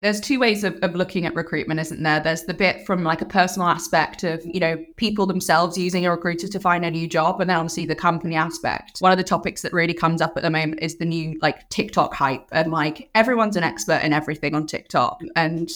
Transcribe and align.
there's 0.00 0.20
two 0.20 0.38
ways 0.38 0.62
of, 0.62 0.76
of 0.82 0.94
looking 0.94 1.26
at 1.26 1.34
recruitment, 1.34 1.80
isn't 1.80 2.02
there? 2.02 2.20
There's 2.20 2.44
the 2.44 2.54
bit 2.54 2.86
from 2.86 3.02
like 3.02 3.20
a 3.20 3.26
personal 3.26 3.66
aspect 3.66 4.22
of, 4.22 4.40
you 4.44 4.60
know, 4.60 4.76
people 4.96 5.26
themselves 5.26 5.76
using 5.76 6.06
a 6.06 6.10
recruiter 6.10 6.46
to 6.46 6.60
find 6.60 6.84
a 6.84 6.90
new 6.90 7.08
job, 7.08 7.40
and 7.40 7.50
then 7.50 7.56
obviously 7.56 7.84
the 7.84 7.96
company 7.96 8.36
aspect. 8.36 9.00
One 9.00 9.10
of 9.10 9.18
the 9.18 9.24
topics 9.24 9.62
that 9.62 9.72
really 9.72 9.94
comes 9.94 10.20
up 10.20 10.34
at 10.36 10.44
the 10.44 10.50
moment 10.50 10.82
is 10.82 10.98
the 10.98 11.04
new 11.04 11.36
like 11.42 11.68
TikTok 11.70 12.14
hype. 12.14 12.46
And 12.52 12.70
like 12.70 13.10
everyone's 13.16 13.56
an 13.56 13.64
expert 13.64 14.02
in 14.04 14.12
everything 14.12 14.54
on 14.54 14.66
TikTok. 14.66 15.20
And 15.34 15.68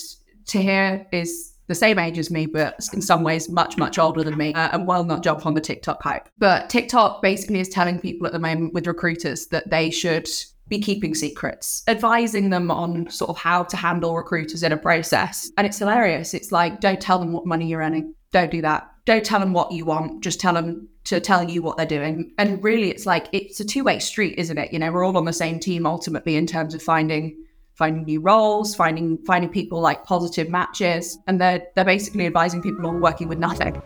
Taahir 0.45 1.05
is 1.11 1.53
the 1.67 1.75
same 1.75 1.99
age 1.99 2.17
as 2.17 2.31
me, 2.31 2.45
but 2.45 2.79
in 2.93 3.01
some 3.01 3.23
ways 3.23 3.49
much, 3.49 3.77
much 3.77 3.99
older 3.99 4.23
than 4.23 4.37
me, 4.37 4.53
uh, 4.53 4.69
and 4.71 4.87
will 4.87 5.03
not 5.03 5.23
jump 5.23 5.45
on 5.45 5.53
the 5.53 5.61
TikTok 5.61 6.01
hype. 6.01 6.29
But 6.37 6.69
TikTok 6.69 7.21
basically 7.21 7.59
is 7.59 7.69
telling 7.69 7.99
people 7.99 8.25
at 8.25 8.33
the 8.33 8.39
moment 8.39 8.73
with 8.73 8.87
recruiters 8.87 9.47
that 9.47 9.69
they 9.69 9.89
should 9.89 10.29
be 10.67 10.79
keeping 10.79 11.13
secrets, 11.13 11.83
advising 11.87 12.49
them 12.49 12.71
on 12.71 13.09
sort 13.09 13.29
of 13.29 13.37
how 13.37 13.63
to 13.63 13.77
handle 13.77 14.15
recruiters 14.15 14.63
in 14.63 14.71
a 14.71 14.77
process. 14.77 15.51
And 15.57 15.67
it's 15.67 15.79
hilarious. 15.79 16.33
It's 16.33 16.51
like, 16.51 16.79
don't 16.79 17.01
tell 17.01 17.19
them 17.19 17.33
what 17.33 17.45
money 17.45 17.67
you're 17.67 17.81
earning. 17.81 18.15
Don't 18.31 18.51
do 18.51 18.61
that. 18.61 18.89
Don't 19.05 19.25
tell 19.25 19.39
them 19.39 19.53
what 19.53 19.71
you 19.71 19.85
want. 19.85 20.23
Just 20.23 20.39
tell 20.39 20.53
them 20.53 20.87
to 21.05 21.19
tell 21.19 21.43
you 21.43 21.61
what 21.61 21.75
they're 21.75 21.85
doing. 21.85 22.31
And 22.37 22.63
really, 22.63 22.89
it's 22.89 23.05
like, 23.05 23.27
it's 23.33 23.59
a 23.59 23.65
two 23.65 23.83
way 23.83 23.99
street, 23.99 24.35
isn't 24.37 24.57
it? 24.57 24.71
You 24.71 24.79
know, 24.79 24.91
we're 24.91 25.03
all 25.03 25.17
on 25.17 25.25
the 25.25 25.33
same 25.33 25.59
team 25.59 25.85
ultimately 25.85 26.35
in 26.35 26.47
terms 26.47 26.73
of 26.73 26.81
finding 26.81 27.37
finding 27.75 28.03
new 28.03 28.21
roles, 28.21 28.75
finding 28.75 29.17
finding 29.25 29.49
people 29.49 29.81
like 29.81 30.03
positive 30.05 30.49
matches, 30.49 31.17
and 31.27 31.41
they're 31.41 31.63
they're 31.75 31.85
basically 31.85 32.25
advising 32.25 32.61
people 32.61 32.85
on 32.87 33.01
working 33.01 33.27
with 33.27 33.39
nothing. 33.39 33.81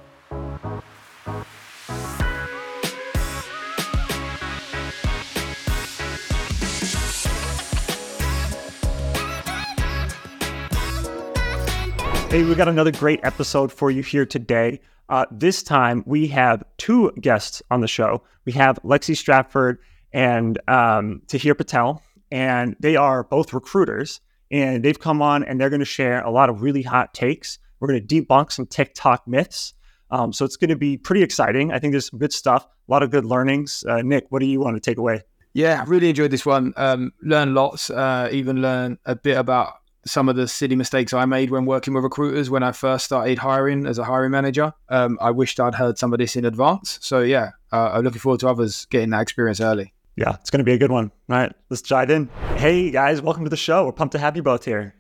Hey, 12.30 12.44
we 12.44 12.55
got 12.55 12.67
another 12.67 12.91
great 12.91 13.22
episode 13.23 13.72
for 13.72 13.90
you 13.90 14.04
here 14.04 14.26
today. 14.26 14.82
Uh, 15.07 15.26
this 15.32 15.63
time 15.63 16.04
we 16.05 16.27
have 16.27 16.62
two 16.77 17.10
guests 17.21 17.63
on 17.71 17.79
the 17.79 17.88
show. 17.88 18.21
We 18.43 18.52
have 18.52 18.77
Lexie 18.84 19.15
Stratford 19.15 19.79
and 20.12 20.60
um, 20.68 21.21
Taahir 21.27 21.57
Patel, 21.57 22.04
and 22.29 22.76
they 22.82 22.98
are 22.98 23.24
both 23.24 23.54
recruiters. 23.54 24.20
And 24.52 24.84
they've 24.84 24.99
come 24.99 25.21
on 25.21 25.46
and 25.46 25.60
they're 25.60 25.70
going 25.70 25.79
to 25.79 25.85
share 25.85 26.21
a 26.21 26.29
lot 26.29 26.49
of 26.49 26.62
really 26.62 26.82
hot 26.82 27.13
takes. 27.13 27.60
We're 27.79 27.87
going 27.87 28.05
to 28.05 28.21
debunk 28.21 28.52
some 28.52 28.65
TikTok 28.65 29.26
myths. 29.26 29.74
Um, 30.12 30.34
so 30.34 30.43
it's 30.43 30.57
going 30.57 30.70
to 30.70 30.76
be 30.76 30.98
pretty 30.98 31.24
exciting. 31.24 31.71
I 31.71 31.80
think 31.80 31.93
there's 31.93 32.09
some 32.09 32.20
good 32.20 32.34
stuff, 32.34 32.65
a 32.65 32.91
lot 32.91 33.04
of 33.04 33.09
good 33.09 33.26
learnings. 33.26 33.85
Uh, 33.87 34.02
Nick, 34.02 34.26
what 34.30 34.40
do 34.40 34.48
you 34.48 34.59
want 34.59 34.76
to 34.76 34.82
take 34.82 34.98
away? 34.98 35.21
Yeah, 35.54 35.82
I 35.82 35.85
really 35.85 36.09
enjoyed 36.09 36.32
this 36.32 36.46
one. 36.46 36.74
Um, 36.76 37.13
learn 37.21 37.54
lots, 37.54 37.90
uh, 37.90 38.27
even 38.34 38.62
learn 38.62 38.98
a 39.05 39.15
bit 39.15 39.37
about 39.37 39.76
some 40.08 40.30
of 40.30 40.36
the 40.36 40.48
silly 40.48 40.76
mistakes 40.76 41.13
I 41.13 41.26
made 41.26 41.52
when 41.52 41.66
working 41.66 41.94
with 41.94 42.04
recruiters 42.04 42.50
when 42.50 42.63
I 42.63 42.72
first 42.72 43.05
started 43.05 43.38
hiring 43.38 43.86
as 43.86 43.98
a 43.98 44.04
hiring 44.04 44.32
manager. 44.32 44.74
Um, 44.90 45.18
I 45.22 45.32
wished 45.32 45.60
I'd 45.60 45.76
heard 45.76 45.98
some 45.98 46.14
of 46.14 46.20
this 46.20 46.36
in 46.36 46.46
advance. 46.46 46.98
So 47.02 47.22
yeah, 47.22 47.52
uh, 47.72 47.91
I'm 47.94 48.04
looking 48.04 48.20
forward 48.20 48.40
to 48.41 48.48
others 48.48 48.86
getting 48.86 49.10
that 49.12 49.22
experience 49.22 49.60
early. 49.60 49.94
Yeah, 50.16 50.36
it's 50.40 50.49
going 50.49 50.60
to 50.60 50.66
be 50.66 50.74
a 50.74 50.77
good 50.77 50.91
one. 50.91 51.12
All 51.30 51.38
right, 51.38 51.54
let's 51.70 51.82
dive 51.82 52.10
in. 52.10 52.30
Hey 52.55 52.90
guys, 52.90 53.22
welcome 53.22 53.44
to 53.44 53.49
the 53.49 53.58
show. 53.58 53.86
We're 53.86 53.91
pumped 53.91 54.14
to 54.14 54.20
have 54.20 54.36
you 54.36 54.44
both 54.44 54.66
here. 54.66 54.96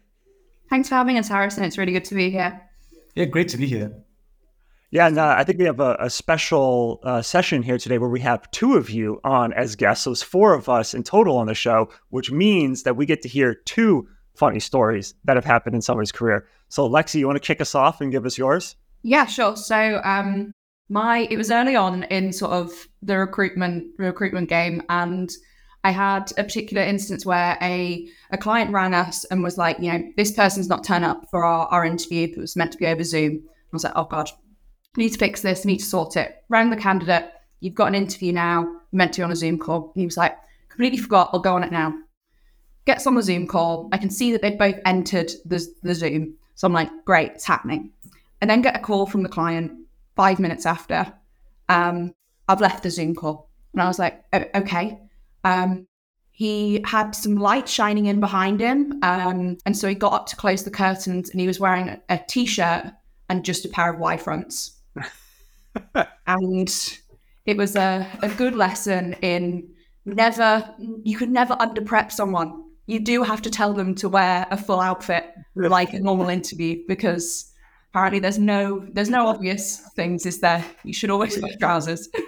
Thanks 0.69 0.89
for 0.89 0.95
having 0.95 1.17
us, 1.17 1.29
Harrison. 1.29 1.63
It's 1.63 1.77
really 1.77 1.93
good 1.93 2.05
to 2.05 2.15
be 2.15 2.29
here. 2.29 2.61
Yeah, 3.15 3.25
great 3.25 3.47
to 3.49 3.57
be 3.57 3.65
here. 3.65 3.91
Yeah, 4.91 5.07
and 5.07 5.17
uh, 5.17 5.35
I 5.37 5.43
think 5.43 5.59
we 5.59 5.65
have 5.65 5.79
a, 5.79 5.97
a 5.99 6.09
special 6.09 7.01
uh, 7.03 7.21
session 7.21 7.61
here 7.61 7.77
today 7.77 7.97
where 7.97 8.09
we 8.09 8.21
have 8.21 8.49
two 8.51 8.75
of 8.75 8.89
you 8.89 9.19
on 9.23 9.51
as 9.53 9.75
guests. 9.75 10.05
So 10.05 10.11
it's 10.11 10.23
four 10.23 10.53
of 10.53 10.69
us 10.69 10.93
in 10.93 11.03
total 11.03 11.37
on 11.37 11.47
the 11.47 11.53
show, 11.53 11.89
which 12.09 12.31
means 12.31 12.83
that 12.83 12.95
we 12.95 13.05
get 13.05 13.21
to 13.23 13.27
hear 13.27 13.53
two 13.53 14.07
funny 14.37 14.59
stories 14.59 15.15
that 15.25 15.35
have 15.35 15.45
happened 15.45 15.75
in 15.75 15.81
somebody's 15.81 16.11
career. 16.11 16.47
So, 16.69 16.87
Lexie, 16.87 17.19
you 17.19 17.27
want 17.27 17.41
to 17.41 17.45
kick 17.45 17.59
us 17.59 17.75
off 17.75 18.01
and 18.01 18.11
give 18.11 18.25
us 18.25 18.37
yours? 18.37 18.75
Yeah, 19.01 19.25
sure. 19.25 19.55
So, 19.55 20.01
um, 20.03 20.51
my 20.89 21.27
it 21.29 21.37
was 21.37 21.51
early 21.51 21.75
on 21.75 22.03
in 22.03 22.31
sort 22.31 22.51
of 22.51 22.71
the 23.01 23.17
recruitment 23.17 23.87
recruitment 23.97 24.49
game, 24.49 24.83
and 24.89 25.29
I 25.83 25.91
had 25.91 26.31
a 26.37 26.43
particular 26.43 26.83
instance 26.83 27.25
where 27.25 27.57
a 27.61 28.07
a 28.31 28.37
client 28.37 28.71
rang 28.71 28.93
us 28.93 29.25
and 29.25 29.43
was 29.43 29.57
like, 29.57 29.79
you 29.79 29.91
know, 29.91 30.03
this 30.15 30.31
person's 30.31 30.69
not 30.69 30.83
turned 30.83 31.05
up 31.05 31.29
for 31.29 31.43
our, 31.43 31.67
our 31.67 31.85
interview. 31.85 32.27
It 32.27 32.37
was 32.37 32.55
meant 32.55 32.71
to 32.73 32.77
be 32.77 32.87
over 32.87 33.03
Zoom. 33.03 33.43
I 33.43 33.73
was 33.73 33.83
like, 33.83 33.93
oh 33.95 34.05
god, 34.05 34.29
need 34.95 35.09
to 35.09 35.17
fix 35.17 35.41
this. 35.41 35.65
Need 35.65 35.79
to 35.79 35.85
sort 35.85 36.15
it. 36.15 36.43
Rang 36.49 36.69
the 36.69 36.77
candidate. 36.77 37.31
You've 37.59 37.75
got 37.75 37.87
an 37.87 37.95
interview 37.95 38.31
now. 38.33 38.81
Meant 38.91 39.13
to 39.13 39.19
be 39.19 39.23
on 39.23 39.31
a 39.31 39.35
Zoom 39.35 39.57
call. 39.57 39.91
And 39.95 40.01
he 40.01 40.05
was 40.05 40.17
like, 40.17 40.37
completely 40.69 40.99
forgot. 40.99 41.31
I'll 41.33 41.39
go 41.39 41.55
on 41.55 41.63
it 41.63 41.71
now 41.71 41.93
gets 42.87 43.05
on 43.05 43.13
the 43.13 43.21
Zoom 43.21 43.45
call. 43.45 43.89
I 43.91 43.97
can 43.97 44.09
see 44.09 44.31
that 44.31 44.41
they've 44.41 44.57
both 44.57 44.79
entered 44.85 45.31
the, 45.45 45.63
the 45.83 45.93
Zoom. 45.93 46.35
So 46.55 46.65
I'm 46.65 46.73
like, 46.73 46.89
great, 47.05 47.33
it's 47.33 47.45
happening. 47.45 47.91
And 48.41 48.49
then 48.49 48.63
get 48.63 48.75
a 48.75 48.79
call 48.79 49.05
from 49.05 49.21
the 49.21 49.29
client 49.29 49.73
five 50.15 50.39
minutes 50.39 50.65
after. 50.65 51.13
Um, 51.69 52.15
I've 52.47 52.61
left 52.61 52.81
the 52.81 52.89
Zoom 52.89 53.13
call. 53.13 53.51
And 53.73 53.81
I 53.81 53.87
was 53.87 53.99
like, 53.99 54.23
okay. 54.33 54.99
Um, 55.43 55.85
he 56.31 56.81
had 56.85 57.11
some 57.11 57.35
light 57.35 57.67
shining 57.67 58.05
in 58.05 58.19
behind 58.19 58.59
him. 58.59 58.99
Um, 59.03 59.57
and 59.65 59.75
so 59.75 59.87
he 59.87 59.95
got 59.95 60.13
up 60.13 60.27
to 60.27 60.35
close 60.35 60.63
the 60.63 60.71
curtains 60.71 61.29
and 61.29 61.41
he 61.41 61.47
was 61.47 61.59
wearing 61.59 61.89
a 61.89 62.01
a 62.09 62.19
t-shirt 62.27 62.85
and 63.29 63.43
just 63.43 63.65
a 63.65 63.69
pair 63.69 63.91
of 63.91 63.99
Y 63.99 64.17
fronts. 64.17 64.77
and 66.27 66.97
it 67.45 67.57
was 67.57 67.75
a, 67.75 68.07
a 68.21 68.29
good 68.29 68.55
lesson 68.55 69.13
in 69.21 69.69
never, 70.05 70.73
you 71.03 71.17
could 71.17 71.29
never 71.29 71.55
under 71.59 71.81
prep 71.81 72.11
someone 72.11 72.63
you 72.87 72.99
do 72.99 73.23
have 73.23 73.41
to 73.43 73.49
tell 73.49 73.73
them 73.73 73.93
to 73.95 74.09
wear 74.09 74.47
a 74.49 74.57
full 74.57 74.79
outfit 74.79 75.25
like 75.55 75.93
a 75.93 75.99
normal 75.99 76.29
interview 76.29 76.81
because 76.87 77.51
apparently 77.91 78.19
there's 78.19 78.39
no 78.39 78.85
there's 78.93 79.09
no 79.09 79.27
obvious 79.27 79.79
things 79.95 80.25
is 80.25 80.39
there? 80.39 80.65
You 80.83 80.93
should 80.93 81.11
always 81.11 81.39
wear 81.41 81.51
trousers. 81.59 82.09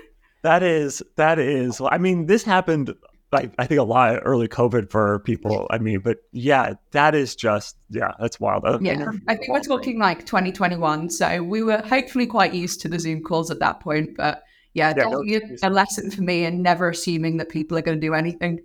That 0.42 0.64
is 0.64 1.03
that 1.18 1.38
is. 1.38 1.81
I 1.81 1.97
mean 1.97 2.25
this 2.25 2.44
happened 2.44 2.96
like 3.31 3.52
i 3.59 3.66
think 3.66 3.80
a 3.80 3.84
lot 3.84 4.16
of 4.16 4.22
early 4.25 4.47
covid 4.47 4.90
for 4.90 5.20
people 5.20 5.68
i 5.70 5.78
mean 5.78 6.00
but 6.00 6.18
yeah 6.31 6.74
that 6.91 7.14
is 7.14 7.36
just 7.36 7.76
yeah 7.90 8.14
that's 8.20 8.40
wild. 8.40 8.64
Yeah 8.81 9.12
i 9.28 9.36
think 9.36 9.50
we're 9.50 9.62
talking 9.62 10.00
like 10.00 10.26
2021 10.26 11.09
so 11.09 11.44
we 11.44 11.62
were 11.62 11.78
hopefully 11.80 12.26
quite 12.26 12.53
used 12.53 12.81
to 12.81 12.88
the 12.88 13.00
zoom 13.00 13.22
calls 13.22 13.52
at 13.52 13.59
that 13.59 13.80
point 13.80 14.16
but 14.18 14.44
yeah, 14.74 14.90
yeah 14.90 14.94
definitely 14.94 15.41
a 15.62 15.70
lesson 15.70 16.12
for 16.12 16.22
me 16.22 16.46
in 16.46 16.62
never 16.62 16.90
assuming 16.90 17.38
that 17.38 17.50
people 17.50 17.78
are 17.78 17.81
going 17.81 18.00
to 18.00 18.08
do 18.08 18.14
anything 18.14 18.59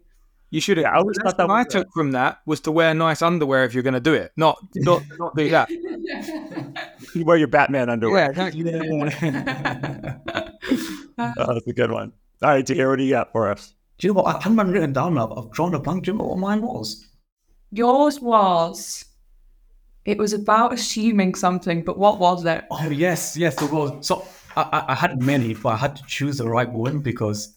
you 0.55 0.61
should 0.61 0.77
have. 0.77 0.87
I 0.87 0.99
always 0.99 1.19
thought 1.21 1.37
that 1.37 1.51
I 1.51 1.65
took 1.65 1.93
from 1.93 2.13
that 2.13 2.39
was 2.47 2.61
to 2.61 2.71
wear 2.71 2.95
nice 2.95 3.23
underwear 3.23 3.65
if 3.65 3.75
you're 3.75 3.83
going 3.83 3.95
to 3.95 4.01
do 4.01 4.15
it, 4.15 4.31
not 4.37 4.57
not 4.77 5.03
not 5.19 5.35
do 5.35 5.51
that. 5.51 5.69
you 5.69 7.25
wear 7.25 7.37
your 7.37 7.49
Batman 7.49 7.91
underwear. 7.91 8.33
Yeah, 8.37 8.51
oh, 11.19 11.55
that's 11.55 11.67
a 11.67 11.73
good 11.73 11.91
one. 11.91 12.13
All 12.41 12.51
right, 12.51 12.65
Taahir, 12.65 12.89
what 12.89 12.99
do 12.99 13.03
you 13.03 13.11
got 13.11 13.33
for 13.33 13.51
us? 13.51 13.75
Do 13.99 14.07
you 14.07 14.15
know 14.15 14.23
what? 14.23 14.37
I 14.37 14.41
haven't 14.41 14.71
written 14.71 14.93
down. 14.93 15.19
I've, 15.19 15.33
I've 15.33 15.51
drawn 15.51 15.75
a 15.75 15.81
blank. 15.81 16.05
Do 16.05 16.13
you 16.13 16.19
know 16.19 16.25
what 16.27 16.39
mine 16.39 16.63
was? 16.63 17.05
Yours 17.73 18.21
was. 18.21 19.07
It 20.05 20.19
was 20.19 20.35
about 20.35 20.73
assuming 20.73 21.35
something, 21.35 21.83
but 21.83 21.99
what 21.99 22.21
was 22.21 22.45
it? 22.45 22.65
Oh 22.71 22.91
yes, 22.91 23.37
yes, 23.37 23.61
it 23.61 23.73
was. 23.73 24.07
So 24.07 24.25
I, 24.57 24.85
I 24.89 24.95
had 24.95 25.21
many, 25.21 25.55
but 25.55 25.71
I 25.71 25.77
had 25.79 25.97
to 25.97 26.05
choose 26.07 26.39
the 26.39 26.49
right 26.49 26.71
one 26.71 27.01
because 27.01 27.57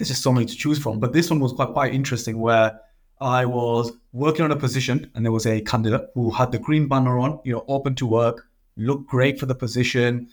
there's 0.00 0.08
just 0.08 0.22
so 0.22 0.32
many 0.32 0.46
to 0.46 0.56
choose 0.56 0.78
from. 0.78 0.98
But 0.98 1.12
this 1.12 1.28
one 1.28 1.40
was 1.40 1.52
quite 1.52 1.68
quite 1.74 1.92
interesting 1.92 2.40
where 2.40 2.80
I 3.20 3.44
was 3.44 3.92
working 4.12 4.46
on 4.46 4.50
a 4.50 4.56
position 4.56 5.10
and 5.14 5.26
there 5.26 5.30
was 5.30 5.44
a 5.44 5.60
candidate 5.60 6.08
who 6.14 6.30
had 6.30 6.52
the 6.52 6.58
green 6.58 6.88
banner 6.88 7.18
on, 7.18 7.38
you 7.44 7.52
know, 7.52 7.66
open 7.68 7.94
to 7.96 8.06
work, 8.06 8.48
looked 8.78 9.10
great 9.10 9.38
for 9.38 9.44
the 9.44 9.54
position. 9.54 10.28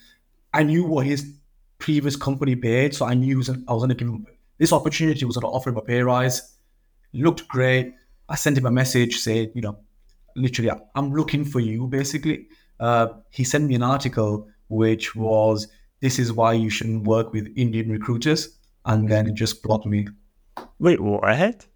I 0.54 0.64
knew 0.64 0.86
what 0.86 1.06
his 1.06 1.34
previous 1.80 2.16
company 2.16 2.56
paid, 2.56 2.96
so 2.96 3.06
I 3.06 3.14
knew 3.14 3.44
I 3.68 3.74
was 3.74 3.82
going 3.82 3.90
to 3.90 3.96
give 3.96 4.08
him 4.08 4.26
this 4.58 4.72
opportunity 4.72 5.26
was 5.26 5.36
going 5.36 5.52
to 5.52 5.54
offer 5.54 5.70
him 5.70 5.78
a 5.78 5.82
pay 5.82 6.02
rise. 6.02 6.58
Looked 7.12 7.46
great. 7.50 7.94
I 8.30 8.36
sent 8.36 8.58
him 8.58 8.66
a 8.66 8.72
message 8.72 9.18
saying, 9.18 9.52
you 9.54 9.62
know, 9.62 9.78
literally, 10.38 10.72
I'm 10.96 11.14
looking 11.14 11.44
for 11.44 11.60
you. 11.60 11.88
Basically, 11.88 12.48
uh, 12.80 13.08
he 13.32 13.44
sent 13.44 13.66
me 13.66 13.76
an 13.76 13.84
article 13.84 14.48
which 14.70 15.14
was, 15.14 15.68
"This 16.00 16.20
is 16.20 16.32
why 16.32 16.54
you 16.54 16.70
shouldn't 16.70 17.04
work 17.04 17.34
with 17.34 17.52
Indian 17.58 17.92
recruiters." 17.92 18.57
And 18.88 19.08
then 19.08 19.28
it 19.28 19.36
just 19.36 19.62
blocked 19.62 19.86
me. 19.86 20.08
Wait, 20.80 21.00
what? 21.00 21.24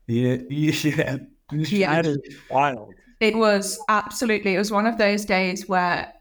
Yeah, 0.08 0.38
yeah. 0.50 1.18
yeah. 1.52 2.02
That 2.02 2.06
is 2.08 2.18
wild. 2.50 2.94
It 3.20 3.36
was 3.36 3.80
absolutely, 3.88 4.56
it 4.56 4.58
was 4.58 4.72
one 4.72 4.88
of 4.88 4.98
those 4.98 5.26
days 5.26 5.68
where 5.68 6.12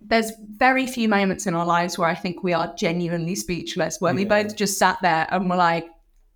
there's 0.00 0.32
very 0.56 0.86
few 0.86 1.08
moments 1.08 1.46
in 1.46 1.54
our 1.54 1.66
lives 1.66 1.98
where 1.98 2.08
I 2.08 2.14
think 2.14 2.42
we 2.42 2.52
are 2.52 2.74
genuinely 2.76 3.34
speechless, 3.34 4.00
where 4.00 4.12
yeah. 4.12 4.16
we 4.16 4.24
both 4.24 4.56
just 4.56 4.78
sat 4.78 4.98
there 5.02 5.28
and 5.30 5.48
were 5.48 5.56
like, 5.56 5.86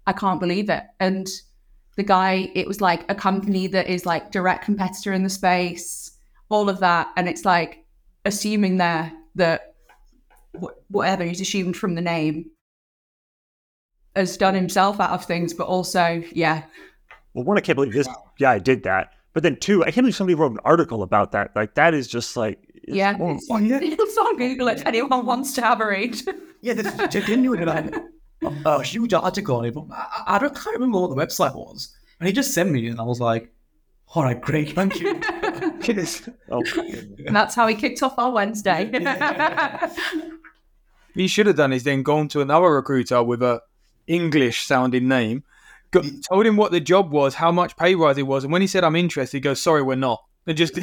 I 0.07 0.13
can't 0.13 0.41
believe 0.41 0.69
it. 0.69 0.85
And 1.01 1.29
the 1.97 2.03
guy, 2.03 2.51
it 2.55 2.69
was 2.69 2.81
like 2.81 3.11
a 3.11 3.15
company 3.15 3.67
that 3.69 3.89
is 3.89 4.07
like 4.07 4.31
direct 4.31 4.65
competitor 4.65 5.13
in 5.13 5.23
the 5.23 5.31
space, 5.31 6.13
all 6.51 6.69
of 6.69 6.81
that. 6.81 7.09
And 7.17 7.29
it's 7.29 7.45
like 7.45 7.85
assuming 8.25 8.77
there 8.77 9.13
that 9.37 9.75
whatever 10.89 11.23
is 11.23 11.41
assumed 11.41 11.77
from 11.77 11.95
the 11.95 12.03
name 12.03 12.51
has 14.17 14.37
done 14.37 14.55
himself 14.55 15.01
out 15.01 15.11
of 15.11 15.25
things, 15.25 15.55
but 15.55 15.67
also, 15.67 16.23
yeah. 16.33 16.65
Well, 17.35 17.45
one, 17.45 17.57
I 17.59 17.61
can't 17.61 17.77
believe 17.77 17.93
this 17.93 18.09
guy 18.39 18.59
did 18.59 18.83
that. 18.85 19.13
But 19.33 19.43
then 19.43 19.57
two, 19.57 19.83
I 19.83 19.87
can't 19.87 20.05
believe 20.05 20.15
somebody 20.15 20.35
wrote 20.35 20.53
an 20.53 20.59
article 20.65 21.03
about 21.03 21.33
that. 21.33 21.57
Like 21.57 21.75
that 21.75 21.95
is 21.95 22.07
just 22.07 22.37
like 22.37 22.59
it's 22.75 22.95
Yeah. 22.95 23.15
horrible. 23.15 23.41
Oh, 23.51 23.57
yeah. 23.59 23.79
It's 23.83 24.19
on 24.19 24.37
Google 24.37 24.69
if 24.69 24.85
anyone 24.85 25.25
wants 25.25 25.55
to 25.55 25.63
have 25.63 25.81
a 25.81 25.87
read. 25.87 26.21
Yeah, 26.65 26.75
there's 26.75 27.09
genuinely 27.13 27.65
like 27.65 27.93
a, 28.45 28.53
a 28.67 28.83
huge 28.85 29.13
article 29.15 29.57
on 29.57 29.65
it. 29.65 29.75
But 29.75 29.87
I, 29.91 30.37
I 30.37 30.39
don't 30.39 30.55
can't 30.55 30.75
remember 30.77 31.01
what 31.01 31.09
the 31.11 31.17
website 31.17 31.57
was. 31.57 31.93
And 32.21 32.29
he 32.29 32.33
just 32.33 32.53
sent 32.55 32.71
me, 32.71 32.87
and 32.87 33.01
I 33.01 33.03
was 33.03 33.19
like, 33.21 33.53
"All 34.15 34.23
right, 34.23 34.41
great, 34.41 34.71
thank 34.73 35.01
you." 35.01 35.21
Oh, 36.53 36.63
and 37.27 37.35
that's 37.35 37.57
how 37.57 37.67
he 37.67 37.75
kicked 37.75 38.01
off 38.05 38.15
our 38.17 38.31
Wednesday. 38.31 38.89
he 41.15 41.27
should 41.27 41.47
have 41.47 41.57
done 41.57 41.73
is 41.73 41.83
then 41.83 42.05
gone 42.05 42.29
to 42.29 42.41
another 42.41 42.71
recruiter 42.71 43.23
with 43.25 43.43
a 43.43 43.61
English 44.13 44.67
sounding 44.67 45.09
name, 45.09 45.43
got, 45.91 46.05
told 46.29 46.47
him 46.47 46.57
what 46.57 46.73
the 46.73 46.81
job 46.81 47.11
was, 47.11 47.35
how 47.35 47.53
much 47.53 47.77
pay 47.77 47.95
rise 47.95 48.19
it 48.19 48.27
was, 48.27 48.45
and 48.45 48.53
when 48.53 48.63
he 48.63 48.69
said 48.69 48.85
I'm 48.85 48.97
interested, 48.97 49.37
he 49.37 49.41
goes, 49.41 49.63
"Sorry, 49.63 49.83
we're 49.83 49.97
not." 49.97 50.23
And 50.47 50.57
just 50.57 50.77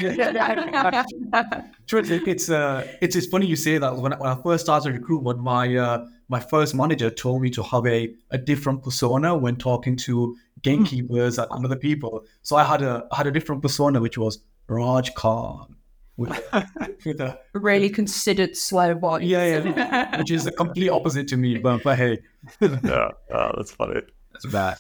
it's 2.28 2.50
uh, 2.50 2.88
it's 3.02 3.16
it's 3.16 3.28
funny 3.28 3.46
you 3.46 3.58
say 3.58 3.78
that. 3.78 3.98
When 3.98 4.14
I, 4.14 4.18
when 4.18 4.30
I 4.30 4.42
first 4.42 4.66
started 4.66 4.94
recruitment, 4.94 5.40
my 5.40 5.76
uh, 5.76 6.06
my 6.30 6.40
first 6.40 6.74
manager 6.74 7.10
told 7.10 7.42
me 7.42 7.50
to 7.52 7.64
have 7.64 7.86
a, 7.86 8.16
a 8.32 8.38
different 8.38 8.84
persona 8.84 9.36
when 9.36 9.58
talking 9.58 9.98
to 9.98 10.38
gatekeepers 10.62 11.38
and 11.38 11.66
other 11.66 11.76
people. 11.76 12.24
So 12.42 12.56
I 12.56 12.64
had 12.64 12.82
a 12.82 13.06
I 13.12 13.18
had 13.18 13.28
a 13.28 13.32
different 13.32 13.62
persona, 13.62 14.00
which 14.00 14.18
was 14.18 14.40
Raj 14.70 15.14
Khan, 15.16 15.76
with, 16.20 16.54
with 17.06 17.22
a 17.22 17.40
really 17.54 17.90
considered 17.90 18.56
slow 18.56 18.94
voice. 18.94 19.24
yeah 19.24 19.64
yeah, 19.64 20.18
which 20.18 20.32
is 20.32 20.44
the 20.44 20.52
complete 20.52 20.90
opposite 20.90 21.28
to 21.30 21.38
me. 21.38 21.58
But 21.58 21.84
but 21.84 21.98
hey, 21.98 22.20
yeah. 22.62 23.10
Oh, 23.34 23.52
that's 23.56 23.72
funny. 23.72 24.02
that's 24.34 24.46
bad. 24.48 24.78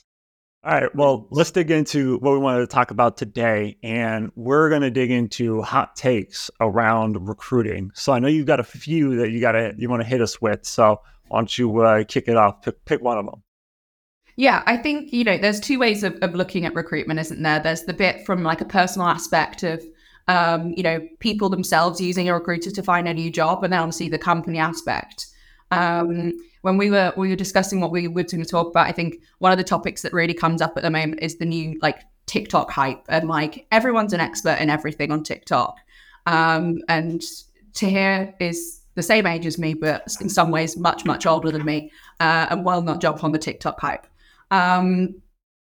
All 0.62 0.74
right. 0.74 0.94
Well, 0.94 1.27
let's 1.31 1.51
dig 1.51 1.71
into 1.71 2.18
what 2.18 2.33
we 2.33 2.39
wanted 2.39 2.59
to 2.59 2.68
talk 2.68 2.91
about 2.91 3.15
today. 3.15 3.77
And 3.81 4.30
we're 4.36 4.68
going 4.68 4.81
to 4.81 4.91
dig 4.91 5.09
into 5.09 5.62
hot 5.62 5.95
takes 5.95 6.51
around 6.59 7.30
recruiting. 7.30 7.92
So 7.94 8.12
I 8.12 8.19
know 8.19 8.27
you've 8.27 8.45
got 8.45 8.59
a 8.59 8.65
few 8.65 9.15
that 9.18 9.31
you 9.31 9.39
got 9.39 9.53
to, 9.53 9.74
you 9.77 9.88
want 9.88 10.01
to 10.01 10.07
hit 10.07 10.21
us 10.21 10.42
with. 10.42 10.65
So 10.65 11.00
why 11.30 11.39
don't 11.39 11.57
you 11.57 11.80
uh, 11.80 12.03
kick 12.03 12.27
it 12.27 12.35
off? 12.35 12.62
Pick, 12.62 12.83
pick 12.83 13.01
one 13.01 13.18
of 13.18 13.25
them. 13.25 13.42
Yeah, 14.35 14.63
I 14.65 14.75
think, 14.75 15.13
you 15.13 15.24
know, 15.24 15.38
there's 15.38 15.62
two 15.62 15.80
ways 15.80 16.03
of, 16.03 16.18
of 16.21 16.35
looking 16.35 16.65
at 16.65 16.75
recruitment, 16.75 17.21
isn't 17.21 17.42
there? 17.42 17.62
There's 17.62 17.83
the 17.83 17.94
bit 17.94 18.25
from 18.25 18.44
like 18.44 18.59
a 18.59 18.65
personal 18.65 19.07
aspect 19.07 19.63
of, 19.63 19.81
um, 20.29 20.73
you 20.77 20.83
know, 20.83 21.05
people 21.17 21.49
themselves 21.49 21.99
using 21.99 22.29
a 22.29 22.33
recruiter 22.35 22.69
to 22.69 22.83
find 22.83 23.07
a 23.07 23.13
new 23.13 23.31
job, 23.31 23.63
and 23.63 23.73
then 23.73 23.79
obviously 23.79 24.09
the 24.09 24.19
company 24.19 24.59
aspect. 24.59 25.25
Um, 25.71 26.33
when 26.61 26.77
we 26.77 26.91
were 26.91 27.11
we 27.17 27.29
were 27.29 27.35
discussing 27.35 27.81
what 27.81 27.91
we 27.91 28.07
were 28.07 28.23
going 28.23 28.43
to 28.43 28.49
talk 28.49 28.69
about, 28.69 28.85
I 28.85 28.91
think 28.91 29.15
one 29.39 29.51
of 29.51 29.57
the 29.57 29.63
topics 29.63 30.03
that 30.03 30.13
really 30.13 30.35
comes 30.35 30.61
up 30.61 30.73
at 30.77 30.83
the 30.83 30.91
moment 30.91 31.23
is 31.23 31.37
the 31.37 31.45
new 31.45 31.79
like 31.81 32.03
TikTok 32.27 32.69
hype, 32.69 33.03
and 33.09 33.27
like 33.27 33.65
everyone's 33.71 34.13
an 34.13 34.19
expert 34.19 34.59
in 34.61 34.69
everything 34.69 35.11
on 35.11 35.23
TikTok. 35.23 35.77
Um, 36.27 36.77
and 36.87 37.21
Taahir 37.73 38.35
is 38.39 38.81
the 38.93 39.01
same 39.01 39.25
age 39.25 39.47
as 39.47 39.57
me, 39.57 39.73
but 39.73 40.03
in 40.21 40.29
some 40.29 40.51
ways 40.51 40.77
much 40.77 41.05
much 41.05 41.25
older 41.25 41.49
than 41.49 41.65
me, 41.65 41.91
uh, 42.19 42.45
and 42.51 42.63
will 42.63 42.83
not 42.83 43.01
jump 43.01 43.23
on 43.23 43.31
the 43.31 43.39
TikTok 43.39 43.79
hype. 43.79 44.05
Um, 44.51 45.15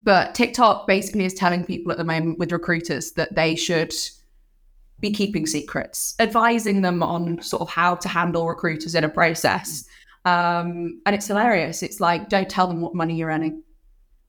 but 0.04 0.36
TikTok 0.36 0.86
basically 0.86 1.24
is 1.24 1.34
telling 1.34 1.64
people 1.64 1.90
at 1.90 1.98
the 1.98 2.04
moment 2.04 2.38
with 2.38 2.52
recruiters 2.52 3.12
that 3.12 3.34
they 3.34 3.56
should 3.56 3.92
be 5.02 5.10
keeping 5.10 5.46
secrets, 5.46 6.14
advising 6.20 6.80
them 6.80 7.02
on 7.02 7.42
sort 7.42 7.60
of 7.60 7.68
how 7.68 7.96
to 7.96 8.08
handle 8.08 8.46
recruiters 8.46 8.94
in 8.94 9.04
a 9.04 9.08
process. 9.08 9.84
Um, 10.24 11.02
and 11.04 11.14
it's 11.14 11.26
hilarious. 11.26 11.82
It's 11.82 12.00
like, 12.00 12.28
don't 12.28 12.48
tell 12.48 12.68
them 12.68 12.80
what 12.80 12.94
money 12.94 13.16
you're 13.16 13.30
earning. 13.30 13.64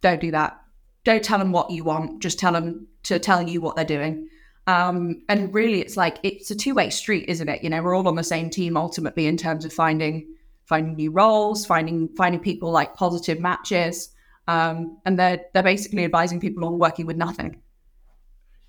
Don't 0.02 0.20
do 0.20 0.32
that. 0.32 0.60
Don't 1.06 1.24
tell 1.24 1.38
them 1.38 1.52
what 1.52 1.70
you 1.70 1.84
want. 1.84 2.22
Just 2.22 2.40
tell 2.40 2.52
them 2.52 2.88
to 3.04 3.20
tell 3.20 3.48
you 3.48 3.62
what 3.62 3.76
they're 3.76 3.86
doing. 3.86 4.28
Um, 4.66 5.22
and 5.30 5.54
really, 5.54 5.80
it's 5.80 5.96
like 5.96 6.18
it's 6.24 6.50
a 6.50 6.56
two 6.56 6.74
way 6.74 6.90
street, 6.90 7.26
isn't 7.28 7.48
it? 7.48 7.64
You 7.64 7.70
know, 7.70 7.84
we're 7.84 7.96
all 7.96 8.08
on 8.08 8.16
the 8.16 8.24
same 8.24 8.50
team 8.50 8.76
ultimately 8.76 9.28
in 9.28 9.38
terms 9.38 9.66
of 9.66 9.74
finding 9.74 10.28
finding 10.66 10.96
new 10.96 11.12
roles, 11.12 11.66
finding 11.66 12.08
finding 12.16 12.42
people 12.42 12.72
like 12.72 12.96
positive 12.96 13.40
matches. 13.40 14.10
Um, 14.48 14.98
and 15.06 15.20
they're 15.20 15.42
they're 15.54 15.64
basically 15.64 16.06
advising 16.06 16.40
people 16.40 16.66
on 16.66 16.80
working 16.80 17.06
with 17.06 17.18
nothing. 17.18 17.62